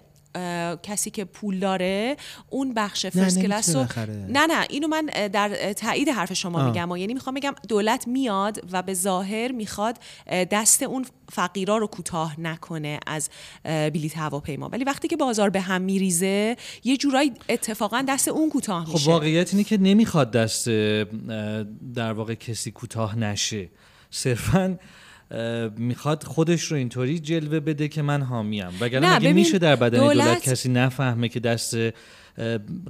کسی 0.83 1.11
که 1.11 1.25
پول 1.25 1.59
داره 1.59 2.17
اون 2.51 2.75
بخش 2.75 3.07
first 3.07 3.39
class 3.43 3.77
رو 3.77 3.87
نه 4.29 4.47
نه 4.47 4.67
اینو 4.71 4.89
من 4.89 5.07
در 5.33 5.73
تایید 5.73 6.09
حرف 6.09 6.33
شما 6.33 6.61
آه. 6.61 6.67
میگم 6.67 6.97
یعنی 6.97 7.15
می‌خوام 7.15 7.35
بگم 7.35 7.55
دولت 7.69 8.09
میاد 8.09 8.61
و 8.73 8.83
به 8.83 8.95
ظاهر 8.95 9.53
می‌خواد 9.53 9.99
دست 10.51 10.83
اون 10.83 11.07
فقیرا 11.33 11.77
رو 11.77 11.87
کوتاه 11.87 12.41
نکنه 12.41 13.01
از 13.07 13.31
بلیت 13.65 14.19
هواپیما. 14.19 14.69
ولی 14.69 14.85
وقتی 14.85 15.09
که 15.09 15.17
بازار 15.17 15.51
به 15.51 15.61
هم 15.61 15.83
میریزه 15.83 16.57
یه 16.85 16.97
جورایی 16.97 17.33
اتفاقا 17.49 18.05
دست 18.09 18.29
اون 18.29 18.51
کوتاه 18.51 18.89
میشه. 18.89 18.99
خب 18.99 19.09
واقعیت 19.09 19.55
اینه 19.55 19.65
که 19.65 19.77
نمی‌خواد 19.77 20.31
دست 20.31 20.69
در 21.95 22.13
واقع 22.13 22.35
کسی 22.35 22.71
کوتاه 22.71 23.19
نشه. 23.19 23.69
صرفا 24.11 24.79
می‌خواد 25.79 26.23
خودش 26.25 26.65
رو 26.65 26.77
اینطوری 26.77 27.19
جلوه 27.19 27.61
بده 27.61 27.89
که 27.89 28.03
من 28.03 28.23
حامیم 28.23 28.69
وگرنه 28.81 29.17
مگه 29.17 29.33
میشه 29.33 29.59
در 29.59 29.77
بدن 29.77 29.99
دولت... 29.99 30.27
دولت 30.27 30.43
کسی 30.43 30.69
نفهمه 30.69 31.29
که 31.29 31.41
دست 31.41 31.77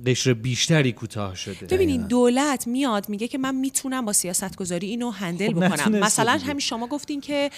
قشر 0.06 0.34
بیشتری 0.34 0.92
کوتاه 0.92 1.34
شده. 1.34 1.66
ببینید 1.66 2.06
دولت 2.06 2.66
میاد 2.66 3.08
میگه 3.08 3.28
که 3.28 3.38
من 3.38 3.54
می‌تونم 3.54 4.04
با 4.04 4.12
سیاست 4.12 4.56
گذاری 4.56 4.86
اینو 4.86 5.10
هندل 5.10 5.48
خب 5.48 5.68
بکنم. 5.68 5.98
مثلا 5.98 6.32
همین 6.32 6.58
شما 6.58 6.86
گفتین 6.86 7.20
که 7.20 7.50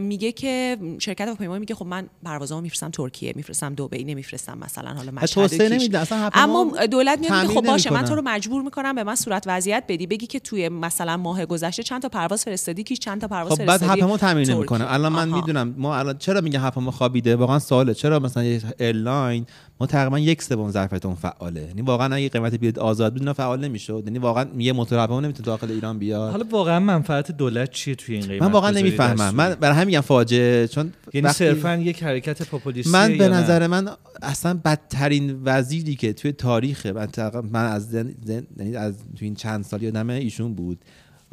میگه 0.00 0.32
که 0.32 0.76
شرکت 0.98 1.26
هواپیمایی 1.26 1.60
میگه 1.60 1.74
خب 1.74 1.86
من 1.86 2.08
پروازامو 2.24 2.62
میفرستم 2.62 2.90
ترکیه 2.90 3.32
میفرستم 3.36 3.74
دبی 3.74 4.04
نمیفرستم 4.04 4.58
مثلا 4.58 4.94
حالا 4.94 5.12
مشهد 5.12 6.30
اما 6.32 6.86
دولت 6.90 7.18
میاد 7.18 7.46
خب 7.46 7.60
باشه 7.60 7.92
من 7.92 8.04
تو 8.04 8.14
رو 8.14 8.22
مجبور 8.24 8.62
می‌کنم 8.62 8.94
به 8.94 9.04
من 9.04 9.14
صورت 9.14 9.44
وضعیت 9.46 9.84
بدی. 9.88 10.06
بگی 10.06 10.26
که 10.26 10.40
توی 10.40 10.68
مثلا 10.68 11.16
ماه 11.16 11.46
گذشته 11.46 11.82
چند 11.82 12.02
تا 12.02 12.08
پرواز 12.08 12.44
فرستادی 12.44 12.82
کی 12.82 12.96
چند 12.96 13.20
تا 13.20 13.28
پرواز 13.28 13.52
خب 13.52 13.64
بعد 13.64 13.82
هواپیما 13.82 14.16
تامین 14.16 14.50
نمی‌کنه. 14.50 14.92
الان 14.92 15.12
من 15.12 15.28
می‌دونم 15.28 15.74
ما 15.78 15.96
الان 15.96 16.18
چرا 16.18 16.40
میگه 16.40 16.58
هواپیما 16.58 16.90
خوابیده؟ 16.90 17.36
واقعا 17.36 17.58
سواله. 17.58 17.94
چرا 17.94 18.18
مثلا 18.18 18.42
ایرلاین 18.78 19.46
ما 19.80 19.86
تقریبا 19.86 20.18
یک 20.18 20.42
سوم 20.42 20.70
ظرفیت 20.70 21.06
فعاله. 21.22 21.60
یعنی 21.60 21.82
واقعا 21.82 22.14
اگه 22.14 22.28
قیمت 22.28 22.54
بلیط 22.60 22.78
آزاد 22.78 23.14
بود 23.14 23.32
فعال 23.32 23.60
نمی‌شد. 23.60 24.02
یعنی 24.06 24.18
واقعا 24.18 24.46
یه 24.58 24.72
موتور 24.72 24.98
هواپیما 24.98 25.20
نمی‌تونه 25.20 25.46
داخل 25.46 25.70
ایران 25.70 25.98
بیاد. 25.98 26.30
حالا 26.30 26.44
واقعا 26.50 26.80
منفعت 26.80 27.30
دولت 27.30 27.70
چیه 27.70 27.94
توی 27.94 28.14
این 28.14 28.26
قیمت 28.26 28.42
من 28.42 28.52
واقعا 28.52 28.70
نمی‌فهمم. 28.70 29.34
من 29.34 29.54
برای 29.54 29.74
همین 29.74 29.86
میگم 29.86 30.00
فاجعه 30.00 30.68
چون 30.68 30.92
یعنی 31.12 31.26
وقتی... 31.26 31.38
صرفا 31.38 31.76
یک 31.76 32.02
حرکت 32.02 32.42
پاپولیستی 32.42 32.90
من 32.90 33.18
به 33.18 33.28
نظر 33.28 33.66
من 33.66 33.88
اصلا 34.22 34.60
بدترین 34.64 35.40
وزیری 35.44 35.96
که 35.96 36.12
توی 36.12 36.32
تاریخ 36.32 36.86
من, 36.86 37.08
من 37.52 37.64
از 37.64 37.94
یعنی 37.94 38.76
از 38.76 38.94
توی 39.18 39.26
این 39.26 39.34
چند 39.34 39.64
سال 39.64 39.82
یادم 39.82 40.10
ایشون 40.10 40.54
بود. 40.54 40.78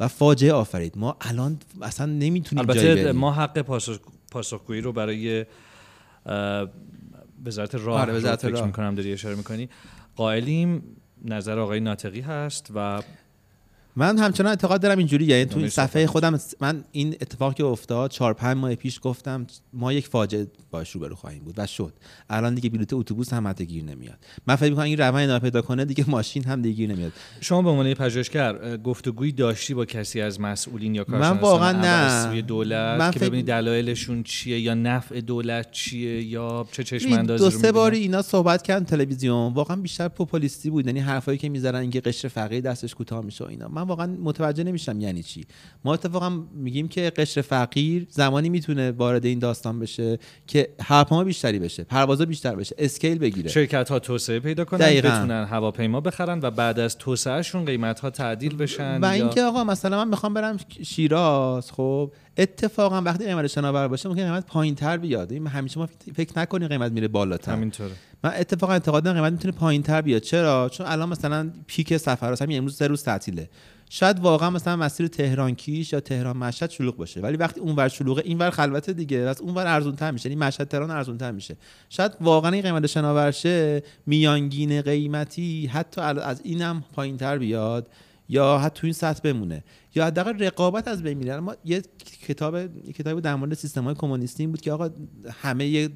و 0.00 0.08
فاجعه 0.08 0.52
آفرید. 0.52 0.98
ما 0.98 1.16
الان 1.20 1.58
اصلا 1.82 2.06
نمی‌تونیم 2.06 2.64
جایی 2.64 2.94
بریم. 2.94 3.16
ما 3.16 3.32
حق 3.32 3.80
پاسخگویی 4.30 4.80
رو 4.80 4.92
برای 4.92 5.44
وزارت 7.44 7.74
راه 7.74 8.00
آره 8.00 8.12
وزارت 8.12 8.46
فکر 8.46 8.64
می‌کنم 8.64 8.94
داری 8.94 9.12
اشاره 9.12 9.34
می‌کنی. 9.34 9.68
قائلیم 10.16 10.82
نظر 11.24 11.58
آقای 11.58 11.80
ناطقی 11.80 12.20
هست 12.20 12.70
و 12.74 13.02
من 13.98 14.18
همچنان 14.18 14.50
اعتقاد 14.50 14.80
دارم 14.80 14.98
اینجوری 14.98 15.24
یعنی 15.24 15.44
تو 15.44 15.58
این 15.58 15.68
صفحه 15.68 16.06
خودم 16.06 16.40
من 16.60 16.84
این 16.92 17.16
اتفاقی 17.20 17.54
که 17.54 17.64
افتاد 17.64 18.10
چهار 18.10 18.34
پنج 18.34 18.56
ماه 18.56 18.74
پیش 18.74 19.00
گفتم 19.02 19.46
ما 19.72 19.92
یک 19.92 20.08
فاجعه 20.08 20.46
باش 20.70 20.90
روبرو 20.90 21.14
خواهیم 21.14 21.44
بود 21.44 21.54
و 21.58 21.66
شد. 21.66 21.92
الان 22.30 22.54
دیگه 22.54 22.70
بلیط 22.70 22.92
اتوبوس 22.92 23.32
هم 23.32 23.48
حتی 23.48 23.66
گیر 23.66 23.84
نمیاد. 23.84 24.18
من 24.46 24.56
فکر 24.56 24.70
می‌کنم 24.70 24.84
این 24.84 24.98
روند 24.98 25.30
ناپیدا 25.30 25.62
کنه 25.62 25.84
دیگه 25.84 26.04
ماشین 26.10 26.44
هم 26.44 26.62
دیگه 26.62 26.76
گیر 26.76 26.90
نمیاد. 26.92 27.12
شما 27.40 27.62
به 27.62 27.68
عنوان 27.68 27.94
پژوهشگر 27.94 28.76
گفتگویی 28.76 29.32
داشتی 29.32 29.74
با 29.74 29.84
کسی 29.84 30.20
از 30.20 30.40
مسئولین 30.40 30.94
یا 30.94 31.04
کارشناسان 31.04 31.36
من 31.36 31.42
واقعا 31.42 31.72
نه. 32.32 32.42
دولت 32.42 33.00
من 33.00 33.10
که 33.10 33.18
ببینید 33.18 33.46
دلایلشون 33.46 34.22
چیه 34.22 34.60
یا 34.60 34.74
نفع 34.74 35.20
دولت 35.20 35.70
چیه 35.70 36.22
یا 36.22 36.66
چه 36.72 36.84
چشم 36.84 37.12
اندازی 37.12 37.44
دو 37.44 37.50
سه 37.50 37.72
باری 37.72 37.98
اینا 37.98 38.22
صحبت 38.22 38.62
کردن 38.62 38.84
تلویزیون 38.84 39.52
واقعا 39.54 39.76
بیشتر 39.76 40.08
پوپولیستی 40.08 40.70
بود 40.70 40.86
یعنی 40.86 41.00
حرفایی 41.00 41.38
که 41.38 41.48
می‌ذارن 41.48 41.80
اینکه 41.80 42.00
قشر 42.00 42.28
فقیر 42.28 42.60
دستش 42.60 42.94
کوتاه 42.94 43.24
میشه 43.24 43.46
اینا. 43.46 43.68
من 43.68 43.87
واقعا 43.88 44.06
متوجه 44.06 44.64
نمیشم 44.64 45.00
یعنی 45.00 45.22
چی. 45.22 45.44
ما 45.84 45.94
اتفاقا 45.94 46.28
میگیم 46.54 46.88
که 46.88 47.12
قشر 47.16 47.40
فقیر 47.40 48.06
زمانی 48.10 48.48
می‌تونه 48.48 48.90
وارد 48.90 49.24
این 49.26 49.38
داستان 49.38 49.78
بشه 49.78 50.18
که 50.46 50.68
هواپیما 50.80 51.24
بیشتری 51.24 51.58
بشه 51.58 51.84
پروازا 51.84 52.24
بیشتر 52.24 52.54
بشه 52.54 52.74
اسکیل 52.78 53.18
بگیره. 53.18 53.50
شرکت 53.50 53.88
ها 53.88 53.98
توسعه 53.98 54.40
پیدا 54.40 54.64
کنن 54.64 54.78
دقیقا. 54.78 55.08
بتونن 55.08 55.44
هواپیما 55.44 56.00
بخرن 56.00 56.40
و 56.42 56.50
بعد 56.50 56.78
از 56.78 56.98
توسعهشون 56.98 57.64
قیمت 57.64 58.00
ها 58.00 58.10
تعدیل 58.10 58.56
بشن 58.56 59.00
و 59.00 59.04
اینکه 59.04 59.42
آقا 59.42 59.64
مثلا 59.64 60.04
من 60.04 60.10
می‌خوام 60.10 60.34
برم 60.34 60.56
شیراز 60.82 61.72
خب 61.72 62.12
اتفاقا 62.36 63.02
وقتی 63.02 63.24
قیمت 63.24 63.46
شناور 63.46 63.88
باشه 63.88 64.08
ممکن 64.08 64.24
قیمت 64.24 64.46
پایین 64.46 64.74
تر 64.74 64.96
بیاد. 64.96 65.32
این 65.32 65.46
همیشه 65.46 65.80
ما 65.80 65.88
فکر 66.14 66.38
نکنیم 66.38 66.68
قیمت 66.68 66.92
میره 66.92 67.08
بالاتر. 67.08 67.52
همینطوره. 67.52 67.90
من 68.24 68.32
اتفاقا 68.36 68.72
اعتقاد 68.72 69.02
دارم 69.02 69.16
قیمت 69.16 69.32
می‌تونه 69.32 69.54
پایین 69.54 69.82
تر 69.82 70.02
بیاد. 70.02 70.22
چرا؟ 70.22 70.68
چون 70.68 70.86
الان 70.86 71.08
مثلا 71.08 71.50
پیک 71.66 71.96
سفر 71.96 72.36
همین 72.40 72.58
امروز 72.58 72.76
سه 72.76 72.86
روز 72.86 73.02
تعطیله. 73.02 73.48
شاید 73.90 74.20
واقعا 74.20 74.50
مثلا 74.50 74.76
مسیر 74.76 75.06
تهران 75.06 75.54
کیش 75.54 75.92
یا 75.92 76.00
تهران 76.00 76.36
مشهد 76.36 76.70
شلوغ 76.70 76.96
باشه. 76.96 77.20
ولی 77.20 77.36
وقتی 77.36 77.60
اونور 77.60 77.88
شلوغه 77.88 78.22
اینور 78.24 78.50
خلوت 78.50 78.90
دیگه. 78.90 79.18
از 79.18 79.40
اونور 79.40 79.66
ارزون 79.66 79.96
تر 79.96 80.10
میشه. 80.10 80.28
یعنی 80.30 80.40
مشهد 80.40 80.68
تهران 80.68 80.90
ارزون 80.90 81.18
تر 81.18 81.30
میشه. 81.30 81.56
شاید 81.88 82.12
واقعا 82.20 82.50
این 82.50 82.62
قیمت 82.62 82.86
شناورشه 82.86 83.82
میانگین 84.06 84.82
قیمتی 84.82 85.66
حتی 85.66 86.00
از 86.00 86.40
اینم 86.44 86.84
پایین 86.92 87.16
تر 87.16 87.38
بیاد 87.38 87.88
یا 88.28 88.58
حتی 88.58 88.80
تو 88.80 88.86
این 88.86 88.94
سطح 88.94 89.20
بمونه. 89.20 89.64
یا 89.94 90.06
حداقل 90.06 90.38
رقابت 90.38 90.88
از 90.88 91.02
بین 91.02 91.18
میره. 91.18 91.40
ما 91.40 91.56
یه 91.64 91.82
کتاب 92.28 92.56
یه 92.56 92.92
کتابی 92.92 93.20
در 93.20 93.34
مورد 93.34 93.54
سیستم 93.54 93.84
های 93.84 93.94
کمونیستی 93.94 94.46
بود 94.46 94.60
که 94.60 94.72
آقا 94.72 94.90
همه 95.42 95.88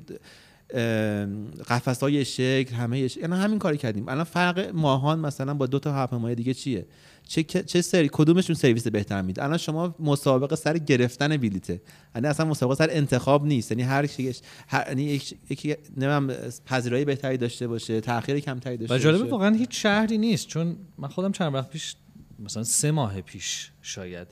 قفس 1.68 2.02
های 2.02 2.24
شکل 2.24 2.74
همه 2.74 2.98
یعنی 2.98 3.36
همین 3.36 3.58
کاری 3.58 3.76
کردیم. 3.76 4.08
الان 4.08 4.24
فرق 4.24 4.70
ماهان 4.74 5.18
مثلا 5.18 5.54
با 5.54 5.66
دو 5.66 5.78
تا 5.78 5.92
هواپیمای 5.92 6.34
دیگه 6.34 6.54
چیه؟ 6.54 6.86
چه 7.28 7.42
چه 7.42 7.82
سری 7.82 8.08
کدومشون 8.12 8.56
سرویس 8.56 8.86
بهتر 8.86 9.22
میده؟ 9.22 9.44
الان 9.44 9.58
شما 9.58 9.94
مسابقه 9.98 10.56
سر 10.56 10.78
گرفتن 10.78 11.36
بلیته 11.36 11.82
یعنی 12.14 12.26
اصلا 12.26 12.46
مسابقه 12.46 12.74
سر 12.74 12.88
انتخاب 12.90 13.46
نیست. 13.46 13.70
یعنی 13.70 13.82
هر 13.82 14.06
کی 14.06 14.32
هر 14.68 14.84
یعنی 14.88 15.20
یکی 15.50 15.76
نمی‌دونم 15.90 16.34
پذیرایی 16.66 17.04
بهتری 17.04 17.36
داشته 17.36 17.68
باشه 17.68 18.00
تاخیر 18.00 18.40
کمتری 18.40 18.76
داشته 18.76 18.94
باشه 18.94 19.08
و 19.08 19.12
جالب 19.12 19.32
واقعا 19.32 19.54
هیچ 19.54 19.82
شهری 19.82 20.18
نیست. 20.18 20.46
چون 20.46 20.76
من 20.98 21.08
خودم 21.08 21.32
چند 21.32 21.54
وقت 21.54 21.70
پیش 21.70 21.96
مثلا 22.38 22.62
سه 22.64 22.90
ماه 22.90 23.20
پیش 23.20 23.70
شاید 23.82 24.28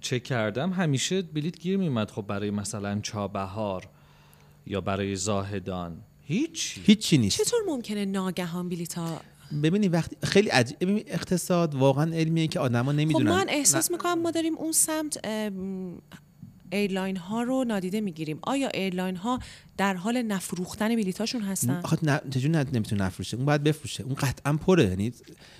چک 0.00 0.22
کردم. 0.22 0.72
همیشه 0.72 1.22
بلیت 1.22 1.58
گیر 1.58 1.76
میومد 1.76 2.10
خب 2.10 2.22
برای 2.22 2.50
مثلا 2.50 3.00
چابهار 3.00 3.88
یا 4.66 4.80
برای 4.80 5.16
زاهدان. 5.16 5.96
هیچ 6.22 6.78
هیچی 6.84 7.18
نیست. 7.18 7.42
چطور 7.42 7.60
ممکنه 7.66 8.04
ناگهان 8.04 8.68
بلیط 8.68 8.94
ها 8.94 9.20
ببینی 9.62 9.88
وقتی 9.88 10.16
خیلی 10.22 10.48
عجیب 10.48 11.04
اقتصاد 11.06 11.74
واقعا 11.74 12.14
علمیه 12.14 12.46
که 12.46 12.60
آدما 12.60 12.92
خب 12.92 12.98
نمی‌دونن. 12.98 13.30
من 13.30 13.46
احساس 13.48 13.90
می‌کنم 13.90 14.22
ما 14.22 14.30
داریم 14.30 14.54
اون 14.56 14.72
سمت 14.72 15.20
ایرلاین 16.72 17.16
ها 17.16 17.42
رو 17.42 17.64
نادیده 17.64 18.00
می‌گیریم. 18.00 18.38
آیا 18.42 18.68
ایرلاین 18.68 19.16
ها 19.16 19.38
در 19.76 19.94
حال 19.94 20.22
نفروختن 20.22 20.88
بلیط 20.88 21.20
هاشون 21.20 21.42
هستن؟ 21.42 21.80
آخه 21.84 21.98
نه 22.02 22.20
چجوری 22.30 22.48
نه- 22.48 22.66
نمی‌تونه 22.72 23.04
نفروشه؟ 23.04 23.36
اون 23.36 23.46
باید 23.46 23.62
بفروشه. 23.62 24.02
اون 24.04 24.14
قطعا 24.14 24.52
پره. 24.52 24.84
یعنی 24.84 25.12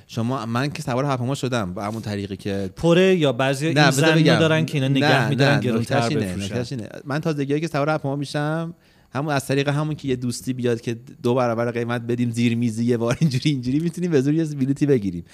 شما 0.07 0.47
من 0.47 0.71
که 0.71 0.83
سوار 0.83 1.05
هواپیما 1.05 1.35
شدم 1.35 1.75
با 1.75 1.85
همون 1.85 2.03
طریقی 2.03 2.37
که 2.37 2.71
پره 2.77 3.17
یا 3.17 3.33
بعضی 3.33 3.67
این 3.67 3.91
بگم. 4.15 4.39
دارن 4.39 4.67
که 4.67 4.75
اینا 4.75 4.89
نگه 4.89 5.21
نه، 5.21 5.29
میدارن 5.29 5.55
نه، 5.55 5.61
گرونتر 5.61 6.09
بفروشن. 6.09 6.77
اینه. 6.77 6.89
من 7.05 7.21
تازگی 7.21 7.61
که 7.61 7.67
سوار 7.67 7.89
هواپیما 7.89 8.17
میشم 8.17 8.75
همون 9.13 9.35
از 9.35 9.47
طریق 9.47 9.69
همون 9.69 9.95
که 9.95 10.09
یه 10.09 10.17
دوستی 10.17 10.53
بیاد 10.53 10.81
که 10.81 10.97
دو 11.23 11.35
برابر 11.35 11.71
قیمت 11.71 12.03
بدیم 12.03 12.31
زیر 12.31 12.57
میزی 12.57 12.85
یه 12.85 12.97
بار 12.97 13.17
اینجوری 13.21 13.51
اینجوری 13.51 13.79
می‌تونیم 13.79 14.11
به 14.11 14.21
زور 14.21 14.35
یه 14.35 14.45
بلیتی 14.45 14.87
بگیریم. 14.87 15.25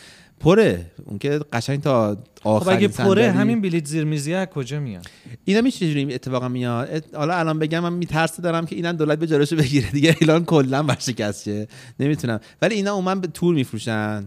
پره. 0.40 0.90
اون 1.04 1.18
که 1.18 1.40
قشنگ 1.52 1.80
تا 1.80 2.14
خب 2.42 2.48
آخرین 2.48 2.76
اگه 2.76 2.88
پره 2.88 3.32
همین 3.32 3.60
بلیت 3.60 3.86
زیر 3.86 4.04
میزی 4.04 4.34
از 4.34 4.46
کجا 4.46 4.80
میاد؟ 4.80 5.06
اینا 5.44 5.60
میشه 5.60 5.78
چجوری 5.78 6.14
اتفاقا 6.14 6.48
میاد؟ 6.48 7.04
حالا 7.14 7.34
الان 7.34 7.58
بگم 7.58 7.80
من 7.80 7.92
میترس 7.92 8.40
دارم 8.40 8.66
که 8.66 8.76
اینا 8.76 8.92
دولت 8.92 9.18
به 9.18 9.26
جلوشو 9.26 9.56
بگیره. 9.56 9.90
دیگه 9.90 10.16
اعلان 10.20 10.44
کلا 10.44 10.82
ورشکست 10.82 11.44
شه 11.44 11.68
نمی‌تونم. 12.00 12.40
ولی 12.62 12.74
اینا 12.74 12.90
عموما 12.90 13.14
به 13.14 13.26
تور 13.26 13.54
میفروشن. 13.54 14.26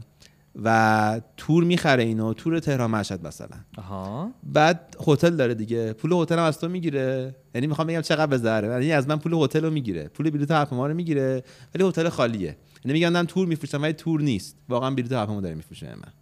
و 0.64 1.22
تور 1.38 1.64
می‌خره 1.64 2.04
اینو 2.04 2.34
تور 2.34 2.60
تهران 2.60 2.92
مشهد 2.92 3.28
مثلا. 3.28 3.58
آها. 3.78 4.32
بعد 4.44 4.96
هتل 5.08 5.36
داره 5.36 5.54
دیگه. 5.54 5.94
پول 5.94 6.14
هتل 6.14 6.38
هم 6.38 6.44
از 6.44 6.60
تو 6.60 6.70
می‌گیره. 6.70 7.36
یعنی 7.56 7.68
می‌خوام 7.68 7.88
بگم 7.88 8.02
چقدر 8.02 8.26
بذاره 8.26 8.68
یعنی 8.68 8.92
از 8.92 9.08
من 9.08 9.16
پول 9.16 9.34
هتل 9.34 9.66
رو 9.66 9.72
می‌گیره. 9.72 10.08
پول 10.08 10.30
بلیط 10.30 10.52
هواپیما 10.52 10.88
رو 10.88 10.94
می‌گیره. 10.94 11.44
ولی 11.76 11.88
هتل 11.88 12.10
خالیه. 12.10 12.58
یعنی 12.86 12.94
میگم 12.94 13.10
من 13.10 13.28
تور 13.28 13.48
میفروشم 13.48 13.82
ولی 13.82 13.94
تور 13.94 14.22
نیست. 14.22 14.58
واقعا 14.70 14.92
بلیط 14.92 15.12
هواپیما 15.12 15.42
داره 15.42 15.56
میفروشه 15.56 15.88
من. 15.88 16.14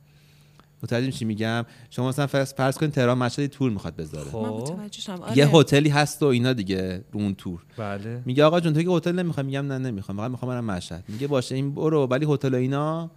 متوجه 0.84 1.12
چی 1.12 1.26
میگم؟ 1.26 1.66
شما 1.90 2.10
مثلا 2.10 2.28
فرض, 2.28 2.54
فرض 2.54 2.78
کنید 2.78 2.92
تهران 2.92 3.18
مشهد 3.18 3.48
تور 3.48 3.72
می‌خواد 3.72 3.96
بذاره. 3.96 4.26
من 4.26 4.32
خب. 4.32 4.80
آره. 5.22 5.38
یه 5.38 5.48
هتلی 5.48 5.90
هست 5.90 6.24
و 6.24 6.26
اینا 6.26 6.54
دیگه 6.54 7.04
رو 7.12 7.20
اون 7.20 7.36
تور. 7.36 7.64
بله. 7.78 8.22
میگه 8.26 8.44
آقا 8.44 8.60
جون 8.60 8.74
تو 8.74 8.84
که 8.84 8.90
هتل 8.90 9.12
نمی‌خوای؟ 9.12 9.46
میگم 9.46 9.68
نه 9.68 9.78
نمی‌خوام. 9.78 10.18
فقط 10.18 10.32
می‌خوام 10.32 10.52
برم 10.52 10.66
مشهد. 10.66 11.04
میگه 11.08 11.28
باشه 11.28 11.56
این 11.56 11.76
برو. 11.76 12.08
ولی 12.08 12.34
هتل 12.34 12.54
و 12.54 12.58
اینا 12.58 13.12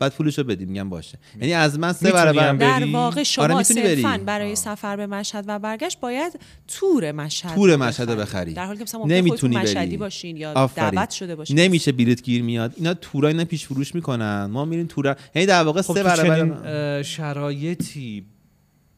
بعد 0.00 0.12
پولشو 0.12 0.44
بدی 0.44 0.64
میگم 0.64 0.88
باشه 0.88 1.18
یعنی 1.40 1.52
از 1.52 1.78
من 1.78 1.92
سه 1.92 2.12
برابر 2.12 2.48
هم 2.48 2.56
در؟ 2.58 2.84
واقع 2.92 3.22
شما 3.22 3.44
آره،. 3.44 3.62
صرفاً 3.62 4.20
برای 4.26 4.56
سفر 4.56 4.96
به 4.96 5.06
مشهد 5.06 5.44
و 5.48 5.58
برگشت 5.58 6.00
باید 6.00 6.40
تور 6.68 7.12
مشهد 7.12 7.54
تور 7.54 7.70
رو 7.70 7.82
مشهد 7.82 8.10
رو 8.10 8.16
بخرید. 8.16 8.28
بخری. 8.28 8.54
در 8.54 8.64
حالی 8.64 8.78
که 8.78 8.84
مثلا 8.84 9.04
نمی‌تونی. 9.04 9.56
مشهدی 9.56 9.96
باشین 9.96 10.36
یا 10.36 10.52
آفرین. 10.52 10.90
دعوت 10.90 11.10
شده 11.10 11.36
باشین 11.36 11.58
نمیشه 11.58 11.92
بلیت 11.92 12.22
گیر 12.22 12.42
میاد 12.42 12.72
اینا 12.76 12.94
تورا 12.94 13.28
اینا 13.28 13.44
پیش 13.44 13.66
فروش 13.66 13.94
می‌کنن 13.94 14.44
ما 14.44 14.64
میریم 14.64 14.86
تورا 14.86 15.16
یعنی 15.34 15.46
در 15.46 15.62
واقع 15.62 15.82
خب 15.82 15.94
سه 15.94 16.02
برابر 16.02 17.02
شرایطی 17.02 18.26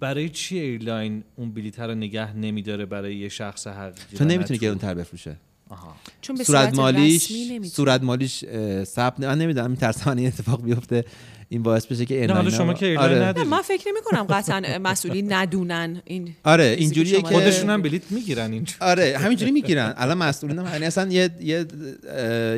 برای 0.00 0.28
چی 0.28 0.58
ایرلاین 0.58 1.24
اون 1.36 1.52
بلیت 1.52 1.80
رو 1.80 1.94
نگه 1.94 2.36
نمیداره 2.36 2.86
برای 2.86 3.16
یه 3.16 3.28
شخص 3.28 3.66
حقیقی 3.66 4.16
تو 4.16 4.24
نمی‌تونی 4.24 4.58
تو؟ 4.58 4.64
گرونتر 4.64 4.94
بفروشه 4.94 5.36
آها. 5.72 5.94
چون 6.20 6.36
به 6.36 6.44
صورت 6.44 6.64
صورت 6.64 6.74
مالیش 6.74 7.32
صورت 7.72 8.02
مالیش 8.02 8.44
ثبت 8.84 9.20
من 9.20 9.38
نمی‌دونم 9.38 9.70
میترسم 9.70 10.16
این 10.16 10.26
اتفاق 10.26 10.62
بیفته 10.62 11.04
این 11.52 11.62
باعث 11.62 11.86
بشه 11.86 12.06
که 12.06 12.26
نه 12.26 12.32
حالا 12.32 12.50
شما 12.50 12.74
که 12.74 12.86
ایرلاین 12.86 13.12
آره. 13.12 13.24
نداری. 13.24 13.48
نه، 13.48 13.56
من 13.56 13.62
فکر 13.62 13.88
نمی 13.88 14.00
کنم 14.04 14.22
قطعا 14.22 14.78
مسئولین 14.78 15.32
ندونن 15.32 16.02
این 16.04 16.34
آره 16.44 16.76
اینجوریه 16.78 17.22
که. 17.22 17.26
خودشون 17.26 17.70
هم 17.70 17.82
بلیت 17.82 18.02
می‌گیرن 18.10 18.52
اینجا 18.52 18.74
آره 18.80 19.18
همینجوری 19.18 19.52
می‌گیرن 19.52 19.94
الان 19.96 20.18
مسئولین 20.18 20.58
هم 20.58 20.66
یعنی 20.72 20.84
اصلا 20.84 21.12
یه 21.12 21.30
یه 21.40 21.66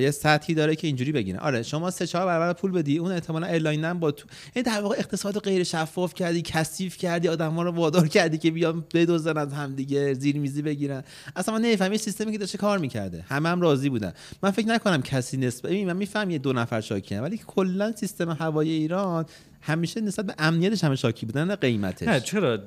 یه 0.00 0.10
سطحی 0.10 0.54
داره 0.54 0.76
که 0.76 0.86
اینجوری 0.86 1.12
بگیرن 1.12 1.38
آره 1.38 1.62
شما 1.62 1.90
سه 1.90 2.06
چهار 2.06 2.26
برابر 2.26 2.52
پول 2.52 2.72
بدی 2.72 2.98
اون 2.98 3.12
احتمالاً 3.12 3.46
ایرلاین 3.46 3.84
هم 3.84 4.00
با 4.00 4.10
تو 4.10 4.26
یعنی 4.56 4.64
در 4.64 4.80
واقع 4.80 4.96
اقتصاد 4.98 5.38
غیر 5.38 5.64
شفاف 5.64 6.14
کردی 6.14 6.42
کثیف 6.42 6.96
کردی 6.96 7.28
آدم‌ها 7.28 7.62
رو 7.62 7.70
وادار 7.70 8.08
کردی 8.08 8.38
که 8.38 8.50
بیان 8.50 8.84
بدزدن 8.94 9.40
از 9.40 9.52
همدیگه 9.52 10.14
زیر 10.14 10.36
میزی 10.36 10.62
بگیرن 10.62 11.02
اصلا 11.36 11.54
من 11.54 11.60
نمی‌فهمم 11.60 11.96
سیستمی 11.96 12.32
که 12.32 12.38
داشته 12.38 12.58
کار 12.58 12.78
می‌کرده 12.78 13.24
همه 13.28 13.48
هم 13.48 13.60
راضی 13.60 13.88
بودن 13.88 14.12
من 14.42 14.50
فکر 14.50 14.68
نکنم 14.68 15.02
کسی 15.02 15.36
نسبت 15.36 15.70
ببین 15.70 15.86
من 15.86 15.96
میفهم 15.96 16.30
یه 16.30 16.38
دو 16.38 16.52
نفر 16.52 16.80
شاکیه 16.80 17.20
ولی 17.20 17.40
کلا 17.46 17.92
سیستم 17.92 18.30
هوایی 18.30 18.83
ایران 18.84 19.24
همیشه 19.60 20.00
نسبت 20.00 20.26
به 20.26 20.34
امنیتش 20.38 20.84
همه 20.84 20.96
شاکی 20.96 21.26
بودن 21.26 21.44
نه 21.44 21.56
قیمتش. 21.56 22.08
نه 22.08 22.20
چرا؟ 22.20 22.58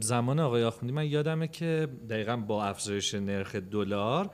زمان 0.00 0.40
آقای 0.40 0.64
آخوندی 0.64 0.94
من 0.94 1.06
یادمه 1.06 1.48
که 1.48 1.88
دقیقا 2.10 2.36
با 2.36 2.64
افزایش 2.64 3.14
نرخ 3.14 3.56
دلار 3.56 4.30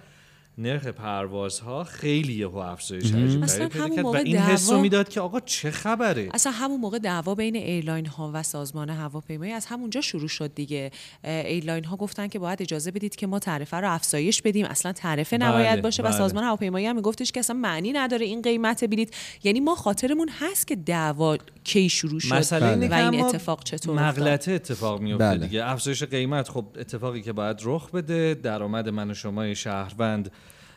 نرخ 0.59 0.86
پروازها 0.86 1.84
خیلی 1.84 2.32
یهو 2.32 2.57
افزایش 2.57 3.14
عجیب 3.14 3.42
اصلا 3.42 3.68
همون 3.74 4.03
و 4.03 4.07
این 4.07 4.36
حس 4.36 4.68
رو 4.68 4.70
دعوا- 4.70 4.82
می‌داد 4.82 5.09
که 5.09 5.20
آقا 5.20 5.40
چه 5.40 5.70
خبره؟ 5.70 6.28
اصلا 6.34 6.53
همون 6.53 6.80
موقع 6.80 6.98
دعوا 6.98 7.34
بین 7.34 7.57
ایرلاین 7.57 8.07
ها 8.07 8.30
و 8.34 8.42
سازمان 8.42 8.90
هواپیمایی 8.90 9.53
از 9.53 9.66
همونجا 9.66 10.01
شروع 10.01 10.28
شد 10.28 10.55
دیگه. 10.55 10.90
ایرلاین 11.24 11.84
ها 11.84 11.96
گفتن 11.96 12.28
که 12.28 12.38
باید 12.38 12.62
اجازه 12.62 12.90
بدید 12.90 13.16
که 13.16 13.26
ما 13.26 13.38
تعرفه 13.38 13.76
رو 13.76 13.92
افزایش 13.92 14.42
بدیم. 14.42 14.66
اصلا 14.66 14.92
تعرفه 14.92 15.38
بله، 15.38 15.48
نباید 15.48 15.82
باشه 15.82 16.03
و 16.03 16.07
بله. 16.07 16.16
سازمان 16.16 16.44
هواپیمایی 16.44 16.86
هم 16.86 16.96
میگفتش 16.96 17.32
که 17.32 17.40
اصلا 17.40 17.57
معنی 17.57 17.92
نداره 17.92 18.26
این 18.26 18.42
قیمت 18.42 18.84
بلیت 18.84 19.09
یعنی 19.44 19.61
ما 19.61 19.74
خاطرمون 19.74 20.30
هست 20.40 20.66
که 20.66 20.76
دعوا 20.76 21.36
کی 21.64 21.88
شروع 21.88 22.20
شد 22.20 22.34
مسئله 22.34 22.66
اینه 22.68 22.88
و 22.88 23.11
این 23.11 23.24
اتفاق 23.24 23.64
چطور 23.64 24.01
افتاد. 24.01 24.22
مغلطه 24.24 24.53
اتفاق 24.53 25.01
میفته 25.01 25.24
بله. 25.24 25.46
دیگه. 25.46 25.64
افزایش 25.66 26.03
قیمت 26.03 26.48
خب 26.48 26.64
اتفاقی 26.78 27.22
که 27.22 27.32
باید 27.32 27.57
رخ 27.64 27.90
بده. 27.90 28.34
درآمد 28.34 28.88
من 28.88 29.11
و 29.11 29.14
شما 29.14 29.55
شهروند. 29.55 30.30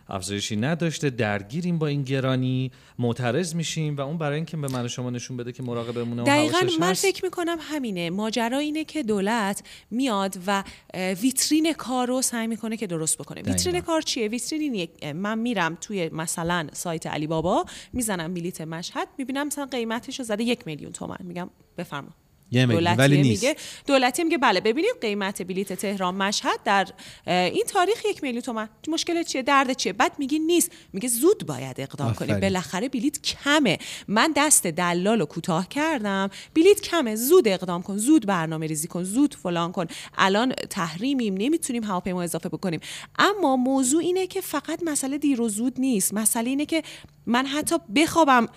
افزایشی 0.10 0.56
نداشته. 0.56 1.10
درگیریم 1.10 1.78
با 1.78 1.88
این 1.88 2.04
گرانی 2.04 2.72
معترض 3.00 3.56
میشیم 3.56 3.96
و 3.96 4.02
اون 4.02 4.18
برای 4.18 4.36
اینکه 4.36 4.58
به 4.58 4.68
من 4.68 4.88
شما 4.88 5.10
نشون 5.10 5.38
بده 5.38 5.52
که 5.52 5.64
مراقبمونه 5.64 6.22
و 6.22 6.26
دقیقا 6.26 6.60
من 6.80 6.90
هست. 6.90 7.06
فکر 7.06 7.26
می‌کنم 7.26 7.58
همینه. 7.62 8.10
ماجرا 8.10 8.58
اینه 8.58 8.84
که 8.84 9.04
دولت 9.04 9.64
میاد 9.92 10.38
و 10.48 10.64
ویترین 10.94 11.74
کار 11.74 12.08
رو 12.08 12.22
سعی 12.22 12.48
می‌کنه 12.48 12.78
که 12.78 12.88
درست 12.88 13.18
بکنه. 13.18 13.42
ویترین 13.42 13.82
کار 13.82 14.02
چیه؟ 14.02 14.28
ویترین 14.28 14.88
من 15.16 15.40
میرم 15.40 15.78
توی 15.82 16.10
مثلا 16.10 16.68
سایت 16.74 17.08
علی 17.08 17.28
بابا 17.28 17.66
می‌زنم 17.94 18.34
بلیت 18.34 18.62
مشهد 18.62 19.08
می‌بینم 19.18 19.48
مثلا 19.48 19.66
قیمتش 19.66 20.20
رو 20.20 20.26
زده 20.26 20.44
یک 20.44 20.68
میلیون 20.68 20.92
تومن. 20.92 21.18
میگم 21.20 21.50
بفرما. 21.78 22.10
یه 22.52 22.66
میلیون، 22.66 22.96
ولی 22.96 23.22
نیست. 23.22 23.44
میگه 23.44 23.56
دولتی 23.88 24.24
میگه 24.24 24.38
بله 24.38 24.60
ببینید 24.60 24.96
قیمت 25.02 25.42
بلیت 25.42 25.74
تهران 25.74 26.16
مشهد 26.16 26.64
در 26.66 26.88
این 27.28 27.64
تاریخ 27.68 28.06
یک 28.06 28.24
میلیون 28.24 28.42
تومن. 28.42 28.70
مشکل 28.88 29.24
چیه؟ 29.24 29.42
درد 29.42 29.74
چیه؟ 29.74 29.94
بعد 29.94 30.12
میگی 30.20 30.40
نیست. 30.40 30.72
میگه 30.94 31.10
زود 31.10 31.46
باید 31.46 31.82
اقدام 31.82 32.14
کنیم. 32.14 32.30
آفرین. 32.30 32.40
بالاخره 32.40 32.90
بلیت 32.90 33.22
کمه. 33.22 33.78
من 34.08 34.34
دست 34.36 34.68
دلال 34.68 35.20
رو 35.20 35.26
کوتاه 35.26 35.68
کردم. 35.70 36.30
بلیت 36.56 36.82
کمه. 36.82 37.16
زود 37.16 37.48
اقدام 37.48 37.82
کن. 37.82 37.98
زود 37.98 38.26
برنامه 38.26 38.68
ریزی 38.68 38.88
کن. 38.88 39.04
زود 39.04 39.36
فلان 39.36 39.72
کن. 39.72 39.88
الان 40.18 40.54
تحریمیم. 40.70 41.34
نمی‌تونیم 41.38 41.84
هواپیما 41.84 42.24
اضافه 42.24 42.50
بکنیم. 42.50 42.80
اما 43.20 43.56
موضوع 43.56 44.02
اینه 44.02 44.28
که 44.28 44.42
فقط 44.42 44.80
مسئله 44.86 45.18
دیر 45.18 45.42
و 45.42 45.50
زود 45.50 45.80
نیست. 45.80 46.14
مسئله 46.14 46.50
اینه 46.50 46.66
که 46.66 46.84
من 47.26 47.46
حتی 47.46 47.76
بخوابم 47.96 48.48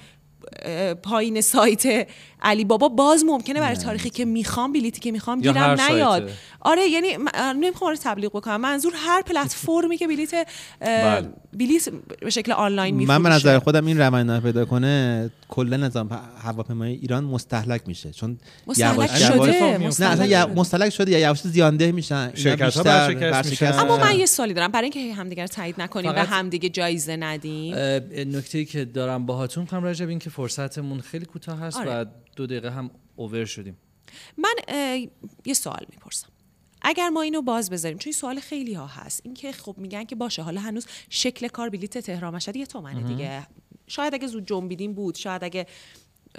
پایین 1.03 1.41
سایت 1.41 2.09
علی 2.47 2.65
بابا 2.65 2.89
باز 2.89 3.25
ممکنه 3.25 3.61
برای 3.61 3.77
تاریخی 3.77 4.11
که 4.11 4.25
می‌خوام 4.25 4.73
بلیتی 4.73 5.01
که 5.01 5.13
می‌خوام 5.13 5.41
گیرم 5.41 5.81
نیاد. 5.81 6.31
آره 6.61 6.89
یعنی 6.89 7.17
من- 7.17 7.57
نمی‌خوام 7.61 7.91
رو 7.91 7.97
تبلیغ 8.03 8.31
بکنم 8.31 8.61
منظور 8.61 8.93
هر 8.97 9.23
پلتفرمی 9.23 9.97
که 9.97 10.07
بلیت 10.07 10.47
بله. 10.81 11.29
بلیت 11.53 11.89
به 12.21 12.31
شکل 12.31 12.53
آنلاین 12.53 12.95
من 12.95 13.01
میفروشه 13.01 13.23
به 13.23 13.29
نظر 13.29 13.59
خودم 13.59 13.87
این 13.87 13.99
روند 13.99 14.43
پیدا 14.43 14.65
کنه 14.65 15.31
کلا 15.49 15.77
نظام 15.77 16.21
هواپیمایی 16.43 16.95
ایران 16.95 17.25
مستهلک 17.25 17.83
میشه 17.87 18.11
چون 18.11 18.39
مستهلک 18.67 19.17
شده، 19.17 19.61
نه 19.61 19.79
مستهلک 19.79 20.33
اصلا. 20.33 20.55
مستهلک 20.55 20.91
شده 20.91 21.11
یا 21.11 21.19
یواش 21.19 21.41
زیانده 21.41 21.93
میشن 21.93 22.35
شرکت‌ها 22.35 22.67
بیشتر 22.67 23.15
برشکست 23.15 23.51
میشن. 23.51 23.79
اما. 23.79 23.97
من 23.97 24.19
یه 24.19 24.27
سوالی 24.27 24.55
دارم 24.55 24.73
برای 24.73 24.91
اینکه 24.93 25.15
همدیگه 25.15 25.43
رو 25.43 25.49
تایید 25.49 25.75
نکنیم 25.79 26.11
و 26.11 26.19
همدیگه 26.19 26.69
جایزه 26.69 27.17
ندیم 27.17 27.75
نکته 28.37 28.65
که 28.65 28.85
دارم 28.85 29.27
باهاتون 29.27 29.67
کنم 29.67 29.85
راجع 29.85 30.05
به 30.05 30.11
این 30.11 30.19
که 30.19 30.31
فرصتمون 30.31 31.01
خیلی 31.01 31.25
کوتاه 31.25 31.59
هست 31.59 31.77
آره. 31.77 31.91
و 31.91 32.05
دو 32.37 32.47
دقیقه 32.47 32.71
هم 32.71 32.91
اوور 33.17 33.45
شدیم. 33.45 33.77
من 34.39 34.55
یه 35.45 35.55
سوال 35.55 35.87
می‌پرسم. 35.91 36.29
اگر 36.83 37.09
ما 37.09 37.23
اینو 37.23 37.43
باز 37.43 37.71
بذاریم 37.71 37.99
چون 37.99 38.11
این 38.11 38.19
سوال 38.19 38.41
خیلی 38.41 38.75
ها 38.75 38.87
هست 38.87 39.21
اینکه 39.25 39.53
خب 39.53 39.75
میگن 39.79 40.05
که 40.05 40.17
باشه 40.17 40.43
حالا 40.43 40.61
هنوز 40.61 40.87
شکل 41.11 41.49
کار 41.49 41.69
بلیت 41.69 41.99
تهران 41.99 42.35
مشهد 42.35 42.57
یه 42.57 42.67
تومنه 42.67 43.03
دیگه. 43.03 43.47
شاید 43.87 44.15
اگه 44.15 44.27
زود 44.27 44.47
جنبیدیم 44.47 44.95
بود 44.95 45.15
شاید 45.15 45.45
اگه 45.45 45.67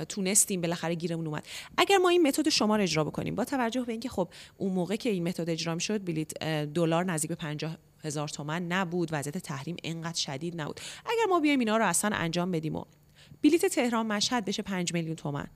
تونستیم 0.10 0.62
بالاخره 0.62 0.96
گیرمون 0.96 1.28
اومد. 1.28 1.48
اگر 1.78 1.98
ما 1.98 2.10
این 2.10 2.28
متد 2.28 2.50
شما 2.50 2.76
رو 2.76 2.84
اجرا 2.84 3.04
بکنیم 3.04 3.36
با 3.36 3.46
توجه 3.46 3.82
به 3.82 3.92
اینکه 3.92 4.10
خب 4.10 4.30
اون 4.58 4.74
موقع 4.74 4.96
که 4.96 5.10
این 5.10 5.28
متد 5.28 5.50
اجرا 5.50 5.76
می‌شد 5.76 6.06
بلیت 6.06 6.44
دلار 6.74 7.06
نزدیک 7.06 7.30
به 7.30 7.36
50 7.36 7.78
هزار 8.04 8.28
تومن 8.28 8.68
نبود 8.68 9.10
وضعیت 9.12 9.38
تحریم 9.38 9.76
انقدر 9.84 10.20
شدید 10.20 10.62
نبود. 10.62 10.80
اگر 11.06 11.26
ما 11.30 11.40
بیایم 11.40 11.60
اینا 11.60 11.78
رو 11.78 11.86
اصلا 11.86 12.16
انجام 12.16 12.52
بدیم 12.52 12.76
و 12.76 12.84
بلیت 13.44 13.66
تهران 13.66 14.08
مشهد 14.08 14.46
بشه 14.46 14.64
5 14.64 14.94
میلیون 14.94 15.16
تومن 15.16 15.48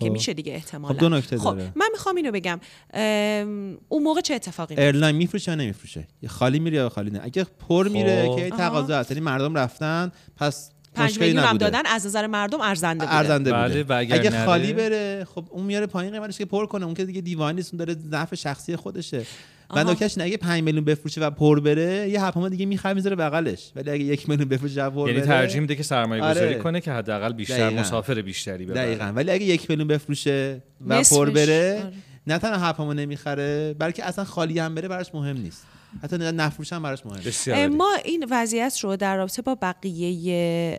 که 0.00 0.06
خب. 0.06 0.12
میشه 0.12 0.34
دیگه 0.34 0.52
احتمالا 0.52 0.94
خب 0.94 1.00
دو 1.00 1.08
نکته 1.08 1.38
خب 1.38 1.44
داره. 1.44 1.72
من 1.76 1.88
می‌خوام 1.92 2.16
اینو 2.16 2.32
بگم 2.32 2.60
ام، 2.94 3.78
اون 3.88 4.02
موقع 4.02 4.20
چه 4.20 4.34
اتفاقی 4.34 4.74
میفته؟ 4.74 4.86
ایرلاین 4.86 5.16
میفروشه 5.16 5.50
یا 5.50 5.54
نمیفروشه 5.54 6.08
یا 6.22 6.28
خالی 6.28 6.58
میره 6.58 6.76
یا 6.76 6.88
خالی 6.88 7.10
نه 7.10 7.20
اگه 7.22 7.46
پر 7.68 7.88
میره 7.88 8.28
خب. 8.28 8.36
که 8.36 8.44
این 8.44 8.56
تقاضا 8.56 8.98
هست 8.98 9.10
یعنی 9.10 9.20
مردم 9.20 9.54
رفتن 9.54 10.12
پس 10.36 10.70
پنج 10.94 11.20
میلیون 11.20 11.38
هم 11.38 11.48
نبوده 11.48 11.70
دادن 11.70 11.86
از 11.86 12.06
نظر 12.06 12.26
مردم 12.26 12.60
ارزنده 12.60 13.04
بوده 13.04 13.16
ارزنده 13.16 13.52
بله، 13.52 13.82
بوده 13.82 13.96
اگه 13.96 14.30
نره؟ 14.30 14.46
خالی 14.46 14.72
بره 14.72 15.26
خب 15.34 15.44
اون 15.50 15.64
میاره 15.64 15.86
پایین 15.86 16.12
قیمتش 16.12 16.38
که 16.38 16.44
پر 16.44 16.66
کنه 16.66 16.84
اون 16.84 16.94
که 16.94 17.04
دیگه 17.04 17.20
دیوانه 17.20 17.56
نیست 17.56 17.74
اون 17.74 17.78
داره 17.78 17.96
ضعف 18.10 18.34
شخصی 18.34 18.76
خودشه 18.76 19.26
و 19.74 19.78
اینه 19.78 19.96
اگه 20.20 20.36
5 20.36 20.62
میلیون 20.62 20.84
بفروشه 20.84 21.20
و 21.20 21.30
پر 21.30 21.60
بره 21.60 22.08
یه 22.08 22.20
هواپیما 22.20 22.48
دیگه 22.48 22.66
می‌خره 22.66 22.94
می‌ذاره 22.94 23.16
بغلش 23.16 23.72
ولی 23.76 23.90
اگه 23.90 24.04
یک 24.04 24.28
میلیون 24.28 24.48
بفروشه 24.48 24.84
و 24.84 24.90
پر 24.90 25.08
یعنی 25.08 25.20
بره 25.20 25.26
ترجیح 25.26 25.60
میده 25.60 25.76
که 25.76 25.82
سرمایه 25.82 26.22
گذاری 26.22 26.46
آره. 26.46 26.58
کنه 26.58 26.80
که 26.80 26.92
حداقل 26.92 27.32
بیشتر 27.32 27.66
دقیقاً. 27.66 27.80
مسافر 27.80 28.22
بیشتری 28.22 28.64
ببره 28.66 28.82
دقیقا 28.82 29.12
ولی 29.16 29.30
اگه 29.30 29.44
یک 29.44 29.70
میلیون 29.70 29.88
بفروشه 29.88 30.62
و. 30.86 31.02
پر 31.02 31.30
بره 31.30 31.82
آره. 31.84 31.92
نه 32.26 32.38
تنها 32.38 32.58
هواپیما 32.58 32.92
نمی‌خره 32.92 33.74
بلکه 33.78 34.04
اصلا 34.04 34.24
خالی 34.24 34.58
هم 34.58 34.74
بره 34.74 34.88
براش 34.88 35.14
مهم 35.14 35.36
نیست 35.36 35.66
حتی 36.02 36.16
نفروش 36.16 36.72
هم 36.72 36.82
براش 36.82 37.06
مهم 37.06 37.20
نیست. 37.24 37.48
ما 37.48 37.96
این 38.04 38.26
وضعیت 38.30 38.78
رو 38.82 38.96
در 38.96 39.16
رابطه 39.16 39.42
با 39.42 39.54
بقیه 39.54 40.78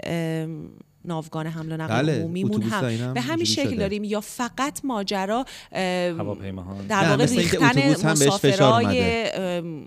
ناوگان 1.06 1.48
حمل 1.48 1.72
و 1.72 1.78
نقل 1.78 2.02
بله، 2.02 2.20
عمومیمون 2.20 2.62
هم. 2.62 3.14
به 3.14 3.22
همین 3.22 3.46
شکل 3.46 3.70
شده. 3.70 3.76
داریم 3.76 4.04
یا 4.04 4.22
فقط 4.22 4.86
ماجرا 4.86 5.46
هواپیماها. 6.18 6.78
در 6.90 7.10
واقع 7.10 7.26
ریختن 7.26 7.68
اتوبوس 7.68 8.06
هم 8.06 8.14
بهش 8.20 8.30
فشار 8.30 8.84
مسافرای 8.84 9.86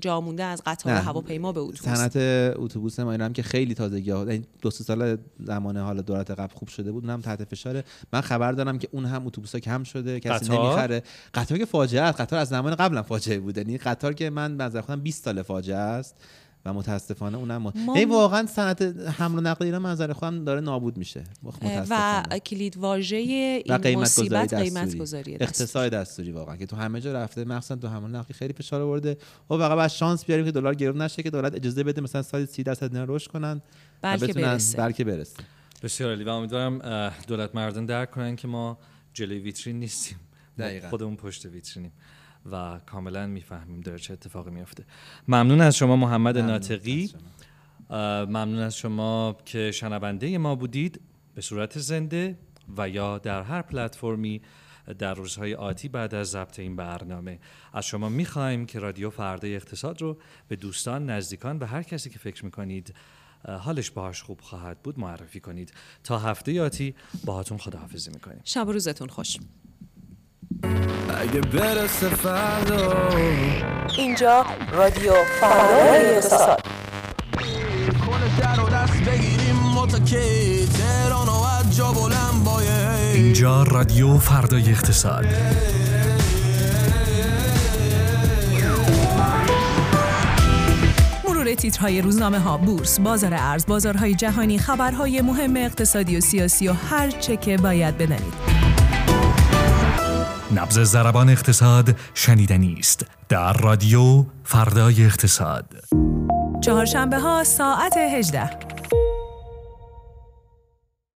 جا 0.00 0.20
مونده 0.20 0.44
از 0.44 0.62
قطار 0.66 0.92
نه. 0.92 1.00
هواپیما 1.00 1.52
به 1.52 1.60
اتوبوس. 1.60 1.82
صنعت 1.82 2.16
اتوبوس 2.56 3.00
ما 3.00 3.12
ایران 3.12 3.26
هم 3.26 3.32
که 3.32 3.42
خیلی 3.42 3.74
تازگی 3.74 4.10
ها 4.10 4.22
این 4.22 4.44
دو 4.62 4.70
سه 4.70 4.84
سال 4.84 5.16
زمان 5.40 5.76
حالا 5.76 6.02
دولت 6.02 6.30
قبل 6.30 6.54
خوب 6.54 6.68
شده 6.68 6.92
بود 6.92 7.04
اونم 7.04 7.20
تحت 7.20 7.44
فشاره. 7.44 7.84
من 8.12 8.20
خبر 8.20 8.52
دارم 8.52 8.78
که 8.78 8.88
اون 8.92 9.04
هم 9.04 9.26
اتوبوس 9.26 9.54
ها 9.54 9.58
کم 9.58 9.82
شده 9.82 10.20
کسی 10.20 10.46
قطار؟ 10.46 10.66
نمی‌خره. 10.66 11.02
قطار 11.34 11.58
که 11.58 11.64
فاجعه 11.64 12.02
است 12.02 12.20
قطار 12.20 12.38
از 12.38 12.48
زمان 12.48 12.74
قبلا 12.74 13.02
فاجعه 13.02 13.38
بوده 13.38 13.60
یعنی 13.60 13.78
قطار 13.78 14.12
که 14.12 14.30
من 14.30 14.56
به 14.56 14.64
نظر 14.64 14.80
خودم 14.80 15.00
20 15.00 15.24
سال 15.24 15.42
فاجعه 15.42 15.76
است. 15.76 16.16
و 16.66 16.72
متاسفانه 16.72 17.38
اونم 17.38 17.56
ما... 17.56 17.72
ما- 17.76 17.98
یعنی 17.98 18.10
واقعا 18.10 18.46
صنعت 18.46 18.82
حمل 19.18 19.38
و 19.38 19.40
نقل 19.40 19.64
ایران 19.64 19.82
منظر 19.82 20.12
خودم 20.12 20.44
داره 20.44 20.60
نابود 20.60 20.96
میشه. 20.96 21.24
و 21.90 22.38
کلید 22.46 22.76
واژه 22.76 23.16
این 23.16 23.62
و 23.68 23.78
قیمت 23.78 23.84
گذاری 23.84 24.28
مصیبت 24.28 24.54
قیمت 24.54 24.82
دستوری. 24.84 24.98
گذاری 24.98 25.34
اقتصاد 25.40 25.92
دستوری 25.92 26.32
واقعا 26.32 26.56
که 26.56 26.66
تو 26.66 26.76
همه 26.76 27.00
جا 27.00 27.12
رفته 27.12 27.44
مخصوصا 27.44 27.76
تو 27.76 27.88
حمل 27.88 28.04
و 28.04 28.08
نقل 28.08 28.34
خیلی 28.34 28.52
فشار 28.52 28.80
آورده. 28.80 29.16
و 29.50 29.58
فقط 29.58 29.76
بعد 29.78 29.90
شانس 29.90 30.24
بیاریم 30.24 30.44
که 30.44 30.52
دلار 30.52 30.74
گرون 30.74 31.02
نشه 31.02 31.22
که 31.22 31.30
دولت 31.30 31.54
اجازه 31.54 31.84
بده 31.84 32.00
مثلا 32.00 32.22
سال 32.22 32.46
30 32.46 32.62
درصد 32.62 32.94
اینا 32.94 33.04
رشد 33.08 33.30
کنن 33.30 33.62
بلکه 34.02 34.26
بتونن 34.26 34.44
برسه. 34.46 34.78
بلکه 34.78 35.04
برسه. 35.04 35.36
بسیار 35.82 36.10
عالی 36.10 36.24
و 36.24 36.28
امیدوارم 36.28 36.78
دولت 37.28 37.54
مردم 37.54 37.86
درک 37.86 38.10
کنن 38.10 38.36
که 38.36 38.48
ما 38.48 38.78
جلوی 39.14 39.38
ویترین 39.38 39.80
نیستیم. 39.80 40.18
دقیقاً. 40.58 40.90
خودمون 40.90 41.16
پشت 41.16 41.46
ویترینیم. 41.46 41.92
و 42.52 42.80
کاملا 42.86 43.26
می‌فهمیم 43.26 43.80
داره 43.80 43.98
چه 43.98 44.12
اتفاقی 44.12 44.50
میافته. 44.50 44.84
ممنون 45.28 45.60
از 45.60 45.76
شما 45.76 45.96
محمد 45.96 46.38
ممنون. 46.38 46.50
ناطقی. 46.50 47.02
از 47.02 47.10
شما. 47.10 47.20
اه، 47.90 48.24
ممنون 48.24 48.58
از 48.58 48.76
شما 48.76 49.36
که 49.44 49.70
شنونده 49.70 50.38
ما 50.38 50.54
بودید. 50.54 51.00
به 51.34 51.40
صورت 51.40 51.78
زنده 51.78 52.38
و 52.76 52.88
یا 52.88 53.18
در 53.18 53.42
هر 53.42 53.62
پلتفرمی 53.62 54.42
در 54.98 55.14
روزهای 55.14 55.54
آتی 55.54 55.88
بعد 55.88 56.14
از 56.14 56.30
ضبط 56.30 56.58
این 56.58 56.76
برنامه. 56.76 57.38
از 57.72 57.86
شما 57.86 58.08
می‌خواهیم 58.08 58.66
که 58.66 58.78
رادیو 58.78 59.10
فردای 59.10 59.56
اقتصاد 59.56 60.02
رو 60.02 60.18
به 60.48 60.56
دوستان 60.56 61.10
نزدیکان 61.10 61.58
و 61.58 61.66
هر 61.66 61.82
کسی 61.82 62.10
که 62.10 62.18
فکر 62.18 62.44
می‌کنید 62.44 62.94
حالش 63.48 63.90
باهاش 63.90 64.22
خوب 64.22 64.40
خواهد 64.40 64.82
بود 64.82 64.98
معرفی 64.98 65.40
کنید. 65.40 65.72
تا 66.04 66.18
هفته 66.18 66.62
آتی 66.62 66.94
باهاتون 67.24 67.58
خداحافظی 67.58 68.10
می‌کنیم. 68.10 68.40
شب 68.44 68.68
و 68.68 68.72
روزتون 68.72 69.08
خوش. 69.08 69.36
اگه 71.20 71.40
برسه 71.40 72.08
فردا 72.08 73.08
اینجا 73.98 74.46
رادیو 74.72 75.12
فردای 75.40 76.14
اقتصاد. 76.14 76.60
کنه 78.06 78.40
در 78.40 78.60
و 78.60 78.68
دست 78.68 79.02
بگیریم 79.04 79.56
متکی 79.74 80.66
تهران 80.66 81.28
و 81.28 81.42
از 81.58 81.76
جا 81.76 81.92
بلند 81.92 82.44
باید 82.44 83.14
اینجا 83.14 83.62
رادیو 83.62 84.18
فردای 84.18 84.70
اقتصاد. 84.70 85.24
مرور 91.28 91.54
تیترهای 91.54 92.02
روزنامه 92.02 92.38
ها 92.38 92.56
بورس 92.58 93.00
بازار 93.00 93.34
ارز 93.34 93.66
بازارهای 93.66 94.14
جهانی 94.14 94.58
خبرهای 94.58 95.20
مهم 95.20 95.56
اقتصادی 95.56 96.16
و 96.16 96.20
سیاسی 96.20 96.68
و 96.68 96.72
هر 96.72 97.10
چه 97.10 97.36
که 97.36 97.56
باید 97.56 97.98
بدانید 97.98 98.63
نبض 100.50 100.78
زربان 100.78 101.28
اقتصاد 101.28 101.96
شنیدنی 102.14 102.76
است 102.78 103.06
در 103.28 103.52
رادیو 103.52 104.24
فردای 104.44 105.04
اقتصاد. 105.04 105.64
چهارشنبه 106.60 107.18
ها 107.18 107.44
ساعت 107.44 107.96
18 107.96 108.50